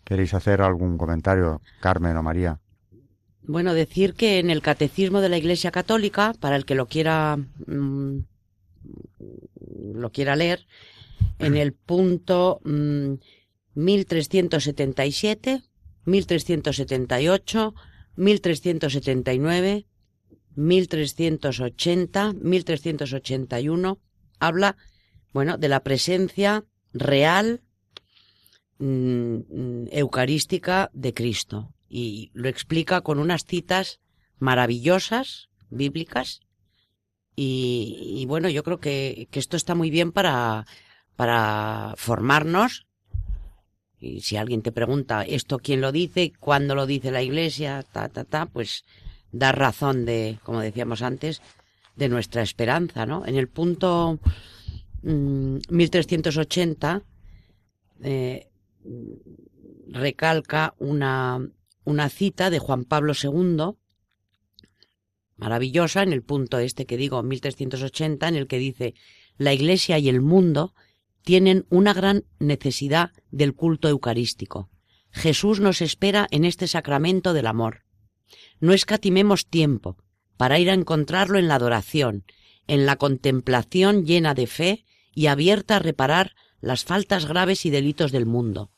¿Queréis 0.04 0.34
hacer 0.34 0.62
algún 0.62 0.98
comentario, 0.98 1.60
Carmen 1.80 2.16
o 2.16 2.22
María? 2.22 2.60
Bueno, 3.42 3.74
decir 3.74 4.14
que 4.14 4.38
en 4.38 4.50
el 4.50 4.62
Catecismo 4.62 5.20
de 5.20 5.28
la 5.28 5.36
Iglesia 5.36 5.70
Católica, 5.70 6.32
para 6.40 6.56
el 6.56 6.64
que 6.64 6.74
lo 6.74 6.86
quiera 6.86 7.36
mm, 7.66 8.20
lo 9.94 10.10
quiera 10.10 10.36
leer, 10.36 10.66
en 11.38 11.56
el 11.56 11.72
punto 11.72 12.60
1377, 13.74 15.62
1378, 16.04 17.74
1379, 18.16 19.86
1380, 20.56 22.32
1381, 22.34 23.98
habla, 24.38 24.76
bueno, 25.32 25.58
de 25.58 25.68
la 25.68 25.80
presencia 25.80 26.64
real 26.92 27.62
mm, 28.78 28.86
mm, 28.86 29.88
eucarística 29.90 30.90
de 30.92 31.14
Cristo. 31.14 31.74
Y 31.88 32.30
lo 32.34 32.48
explica 32.48 33.02
con 33.02 33.18
unas 33.18 33.44
citas 33.44 34.00
maravillosas, 34.38 35.48
bíblicas, 35.70 36.40
y, 37.34 38.24
bueno, 38.28 38.50
yo 38.50 38.62
creo 38.62 38.78
que, 38.78 39.26
que, 39.30 39.38
esto 39.38 39.56
está 39.56 39.74
muy 39.74 39.88
bien 39.88 40.12
para, 40.12 40.66
para 41.16 41.94
formarnos. 41.96 42.86
Y 43.98 44.20
si 44.20 44.36
alguien 44.36 44.62
te 44.62 44.72
pregunta 44.72 45.22
esto 45.22 45.58
quién 45.58 45.80
lo 45.80 45.92
dice, 45.92 46.32
cuándo 46.38 46.74
lo 46.74 46.86
dice 46.86 47.10
la 47.10 47.22
iglesia, 47.22 47.84
ta, 47.90 48.08
ta, 48.08 48.24
ta, 48.24 48.46
pues 48.46 48.84
da 49.32 49.52
razón 49.52 50.04
de, 50.04 50.38
como 50.44 50.60
decíamos 50.60 51.02
antes, 51.02 51.42
de 51.96 52.08
nuestra 52.08 52.42
esperanza, 52.42 53.06
¿no? 53.06 53.26
En 53.26 53.36
el 53.36 53.48
punto 53.48 54.20
1380 55.02 56.98
mm, 56.98 57.02
eh, 58.04 58.48
recalca 59.88 60.74
una, 60.78 61.40
una 61.84 62.08
cita 62.08 62.50
de 62.50 62.58
Juan 62.58 62.84
Pablo 62.84 63.12
II, 63.20 63.74
maravillosa, 65.36 66.02
en 66.02 66.12
el 66.12 66.22
punto 66.22 66.58
este 66.58 66.86
que 66.86 66.96
digo, 66.96 67.22
1380, 67.22 68.28
en 68.28 68.36
el 68.36 68.46
que 68.46 68.58
dice, 68.58 68.94
la 69.36 69.52
Iglesia 69.52 69.98
y 69.98 70.08
el 70.08 70.20
mundo 70.20 70.74
tienen 71.22 71.66
una 71.68 71.94
gran 71.94 72.24
necesidad 72.38 73.10
del 73.30 73.54
culto 73.54 73.88
eucarístico. 73.88 74.70
Jesús 75.10 75.60
nos 75.60 75.82
espera 75.82 76.26
en 76.30 76.44
este 76.44 76.66
sacramento 76.66 77.32
del 77.32 77.46
amor. 77.46 77.81
No 78.60 78.72
escatimemos 78.72 79.46
tiempo 79.46 79.96
para 80.36 80.58
ir 80.58 80.70
a 80.70 80.74
encontrarlo 80.74 81.38
en 81.38 81.48
la 81.48 81.56
adoración, 81.56 82.24
en 82.66 82.86
la 82.86 82.96
contemplación 82.96 84.04
llena 84.04 84.34
de 84.34 84.46
fe 84.46 84.84
y 85.14 85.26
abierta 85.26 85.76
a 85.76 85.80
reparar 85.80 86.34
las 86.60 86.84
faltas 86.84 87.26
graves 87.26 87.66
y 87.66 87.70
delitos 87.70 88.12
del 88.12 88.26
mundo. 88.26 88.70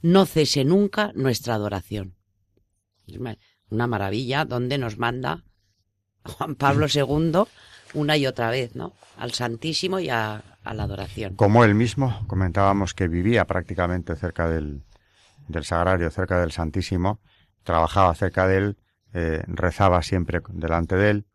No 0.00 0.26
cese 0.26 0.64
nunca 0.64 1.12
nuestra 1.14 1.54
adoración. 1.54 2.16
Una 3.70 3.86
maravilla 3.86 4.44
donde 4.44 4.78
nos 4.78 4.98
manda 4.98 5.44
Juan 6.24 6.54
Pablo 6.54 6.86
II 6.92 7.44
una 7.94 8.16
y 8.16 8.26
otra 8.26 8.50
vez, 8.50 8.74
¿no? 8.74 8.92
Al 9.18 9.32
Santísimo 9.32 9.98
y 10.00 10.08
a, 10.08 10.42
la 10.64 10.82
adoración. 10.84 11.34
Como 11.36 11.64
él 11.64 11.74
mismo, 11.74 12.24
comentábamos 12.26 12.94
que 12.94 13.08
vivía 13.08 13.46
prácticamente 13.46 14.16
cerca 14.16 14.48
del, 14.48 14.82
del 15.48 15.64
Sagrario, 15.64 16.10
cerca 16.10 16.40
del 16.40 16.52
Santísimo, 16.52 17.20
trabajaba 17.64 18.14
cerca 18.14 18.46
de 18.46 18.56
él, 18.58 18.76
eh, 19.14 19.42
rezaba 19.46 20.02
siempre 20.02 20.40
delante 20.48 20.96
de 20.96 21.10
él, 21.10 21.26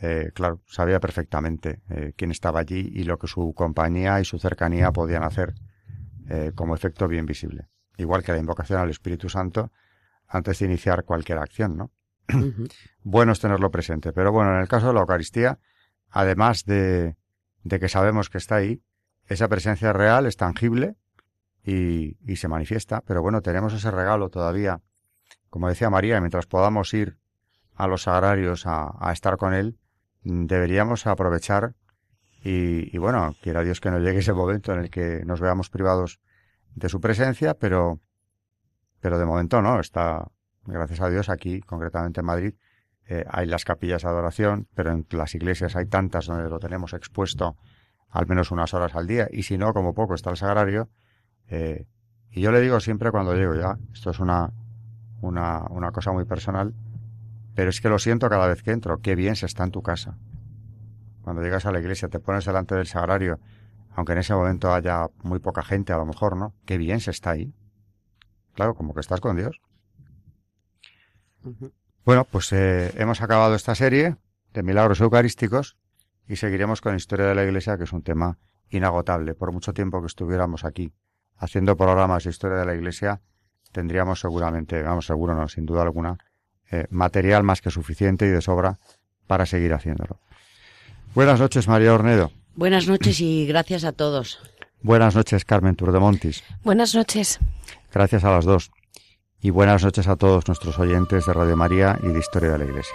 eh, 0.00 0.30
claro, 0.34 0.60
sabía 0.66 1.00
perfectamente 1.00 1.80
eh, 1.88 2.12
quién 2.16 2.30
estaba 2.30 2.60
allí 2.60 2.92
y 2.94 3.04
lo 3.04 3.18
que 3.18 3.26
su 3.26 3.54
compañía 3.54 4.20
y 4.20 4.24
su 4.24 4.38
cercanía 4.38 4.92
podían 4.92 5.22
hacer 5.22 5.54
como 6.54 6.74
efecto 6.74 7.08
bien 7.08 7.24
visible. 7.24 7.68
Igual 7.96 8.22
que 8.22 8.32
la 8.32 8.38
invocación 8.38 8.78
al 8.78 8.90
Espíritu 8.90 9.30
Santo 9.30 9.72
antes 10.26 10.58
de 10.58 10.66
iniciar 10.66 11.04
cualquier 11.04 11.38
acción, 11.38 11.78
¿no? 11.78 11.90
bueno 13.02 13.32
es 13.32 13.40
tenerlo 13.40 13.70
presente. 13.70 14.12
Pero 14.12 14.30
bueno, 14.30 14.54
en 14.54 14.60
el 14.60 14.68
caso 14.68 14.88
de 14.88 14.92
la 14.92 15.00
Eucaristía, 15.00 15.58
además 16.10 16.66
de, 16.66 17.16
de 17.64 17.80
que 17.80 17.88
sabemos 17.88 18.28
que 18.28 18.36
está 18.36 18.56
ahí, 18.56 18.82
esa 19.26 19.48
presencia 19.48 19.94
real 19.94 20.26
es 20.26 20.36
tangible 20.36 20.96
y, 21.64 22.18
y, 22.30 22.36
se 22.36 22.46
manifiesta. 22.48 23.00
Pero 23.06 23.22
bueno, 23.22 23.40
tenemos 23.40 23.72
ese 23.72 23.90
regalo 23.90 24.28
todavía 24.28 24.82
como 25.50 25.68
decía 25.68 25.90
María, 25.90 26.20
mientras 26.20 26.46
podamos 26.46 26.92
ir 26.94 27.18
a 27.74 27.86
los 27.86 28.02
sagrarios 28.02 28.64
a, 28.66 29.12
estar 29.12 29.36
con 29.36 29.54
Él, 29.54 29.78
deberíamos 30.22 31.06
aprovechar 31.06 31.74
y, 32.42 32.96
bueno, 32.98 33.34
quiera 33.42 33.62
Dios 33.62 33.80
que 33.80 33.90
no 33.90 33.98
llegue 33.98 34.20
ese 34.20 34.32
momento 34.32 34.72
en 34.72 34.80
el 34.80 34.90
que 34.90 35.22
nos 35.24 35.40
veamos 35.40 35.70
privados 35.70 36.20
de 36.74 36.88
su 36.88 37.00
presencia, 37.00 37.54
pero, 37.54 38.00
pero 39.00 39.18
de 39.18 39.24
momento 39.24 39.60
no, 39.60 39.80
está, 39.80 40.28
gracias 40.64 41.00
a 41.00 41.10
Dios, 41.10 41.28
aquí, 41.28 41.60
concretamente 41.60 42.20
en 42.20 42.26
Madrid, 42.26 42.54
eh, 43.06 43.24
hay 43.28 43.46
las 43.46 43.64
capillas 43.64 44.02
de 44.02 44.08
adoración, 44.08 44.68
pero 44.74 44.92
en 44.92 45.06
las 45.10 45.34
iglesias 45.34 45.76
hay 45.76 45.86
tantas 45.86 46.26
donde 46.26 46.48
lo 46.48 46.58
tenemos 46.58 46.92
expuesto 46.92 47.56
al 48.10 48.26
menos 48.26 48.50
unas 48.50 48.72
horas 48.74 48.94
al 48.94 49.06
día, 49.06 49.28
y 49.30 49.42
si 49.42 49.58
no, 49.58 49.72
como 49.72 49.94
poco 49.94 50.14
está 50.14 50.30
el 50.30 50.36
sagrario, 50.36 50.88
eh, 51.48 51.86
y 52.30 52.40
yo 52.40 52.52
le 52.52 52.60
digo 52.60 52.80
siempre 52.80 53.10
cuando 53.10 53.34
llego 53.34 53.54
ya, 53.54 53.78
esto 53.92 54.10
es 54.10 54.20
una, 54.20 54.52
una, 55.20 55.64
una 55.70 55.92
cosa 55.92 56.12
muy 56.12 56.24
personal, 56.24 56.74
pero 57.54 57.70
es 57.70 57.80
que 57.80 57.88
lo 57.88 57.98
siento 57.98 58.28
cada 58.28 58.46
vez 58.46 58.62
que 58.62 58.70
entro, 58.70 59.00
qué 59.00 59.14
bien 59.14 59.36
se 59.36 59.46
está 59.46 59.64
en 59.64 59.70
tu 59.70 59.82
casa. 59.82 60.16
Cuando 61.22 61.42
llegas 61.42 61.66
a 61.66 61.72
la 61.72 61.80
iglesia, 61.80 62.08
te 62.08 62.20
pones 62.20 62.44
delante 62.44 62.74
del 62.74 62.86
sagrario, 62.86 63.40
aunque 63.94 64.12
en 64.12 64.18
ese 64.18 64.32
momento 64.34 64.72
haya 64.72 65.08
muy 65.22 65.40
poca 65.40 65.62
gente, 65.62 65.92
a 65.92 65.96
lo 65.98 66.06
mejor, 66.06 66.36
¿no? 66.36 66.54
Qué 66.64 66.78
bien 66.78 67.00
se 67.00 67.10
está 67.10 67.30
ahí. 67.30 67.52
Claro, 68.54 68.74
como 68.74 68.94
que 68.94 69.00
estás 69.00 69.20
con 69.20 69.36
Dios. 69.36 69.60
Bueno, 72.04 72.24
pues 72.24 72.52
eh, 72.52 72.92
hemos 72.96 73.20
acabado 73.20 73.54
esta 73.54 73.74
serie 73.74 74.16
de 74.52 74.62
milagros 74.62 75.00
eucarísticos 75.00 75.76
y 76.26 76.36
seguiremos 76.36 76.80
con 76.80 76.92
la 76.92 76.96
historia 76.96 77.26
de 77.26 77.34
la 77.34 77.44
iglesia, 77.44 77.76
que 77.76 77.84
es 77.84 77.92
un 77.92 78.02
tema 78.02 78.38
inagotable. 78.70 79.34
Por 79.34 79.52
mucho 79.52 79.72
tiempo 79.72 80.00
que 80.00 80.06
estuviéramos 80.06 80.64
aquí 80.64 80.92
haciendo 81.36 81.76
programas 81.76 82.24
de 82.24 82.30
historia 82.30 82.58
de 82.58 82.66
la 82.66 82.74
iglesia, 82.74 83.20
tendríamos 83.72 84.20
seguramente, 84.20 84.82
vamos, 84.82 85.06
seguro 85.06 85.34
no, 85.34 85.48
sin 85.48 85.66
duda 85.66 85.82
alguna, 85.82 86.18
eh, 86.70 86.86
material 86.90 87.42
más 87.42 87.60
que 87.60 87.70
suficiente 87.70 88.26
y 88.26 88.30
de 88.30 88.40
sobra 88.40 88.78
para 89.26 89.46
seguir 89.46 89.72
haciéndolo. 89.72 90.20
Buenas 91.14 91.40
noches, 91.40 91.68
María 91.68 91.94
Ornedo. 91.94 92.32
Buenas 92.54 92.88
noches 92.88 93.20
y 93.20 93.46
gracias 93.46 93.84
a 93.84 93.92
todos. 93.92 94.40
Buenas 94.82 95.14
noches, 95.14 95.44
Carmen 95.44 95.76
Turdemontis. 95.76 96.44
Buenas 96.62 96.94
noches. 96.94 97.38
Gracias 97.92 98.24
a 98.24 98.30
las 98.30 98.44
dos. 98.44 98.70
Y 99.40 99.50
buenas 99.50 99.84
noches 99.84 100.08
a 100.08 100.16
todos 100.16 100.48
nuestros 100.48 100.78
oyentes 100.78 101.26
de 101.26 101.32
Radio 101.32 101.56
María 101.56 101.98
y 102.02 102.08
de 102.08 102.18
Historia 102.18 102.50
de 102.50 102.58
la 102.58 102.64
Iglesia. 102.64 102.94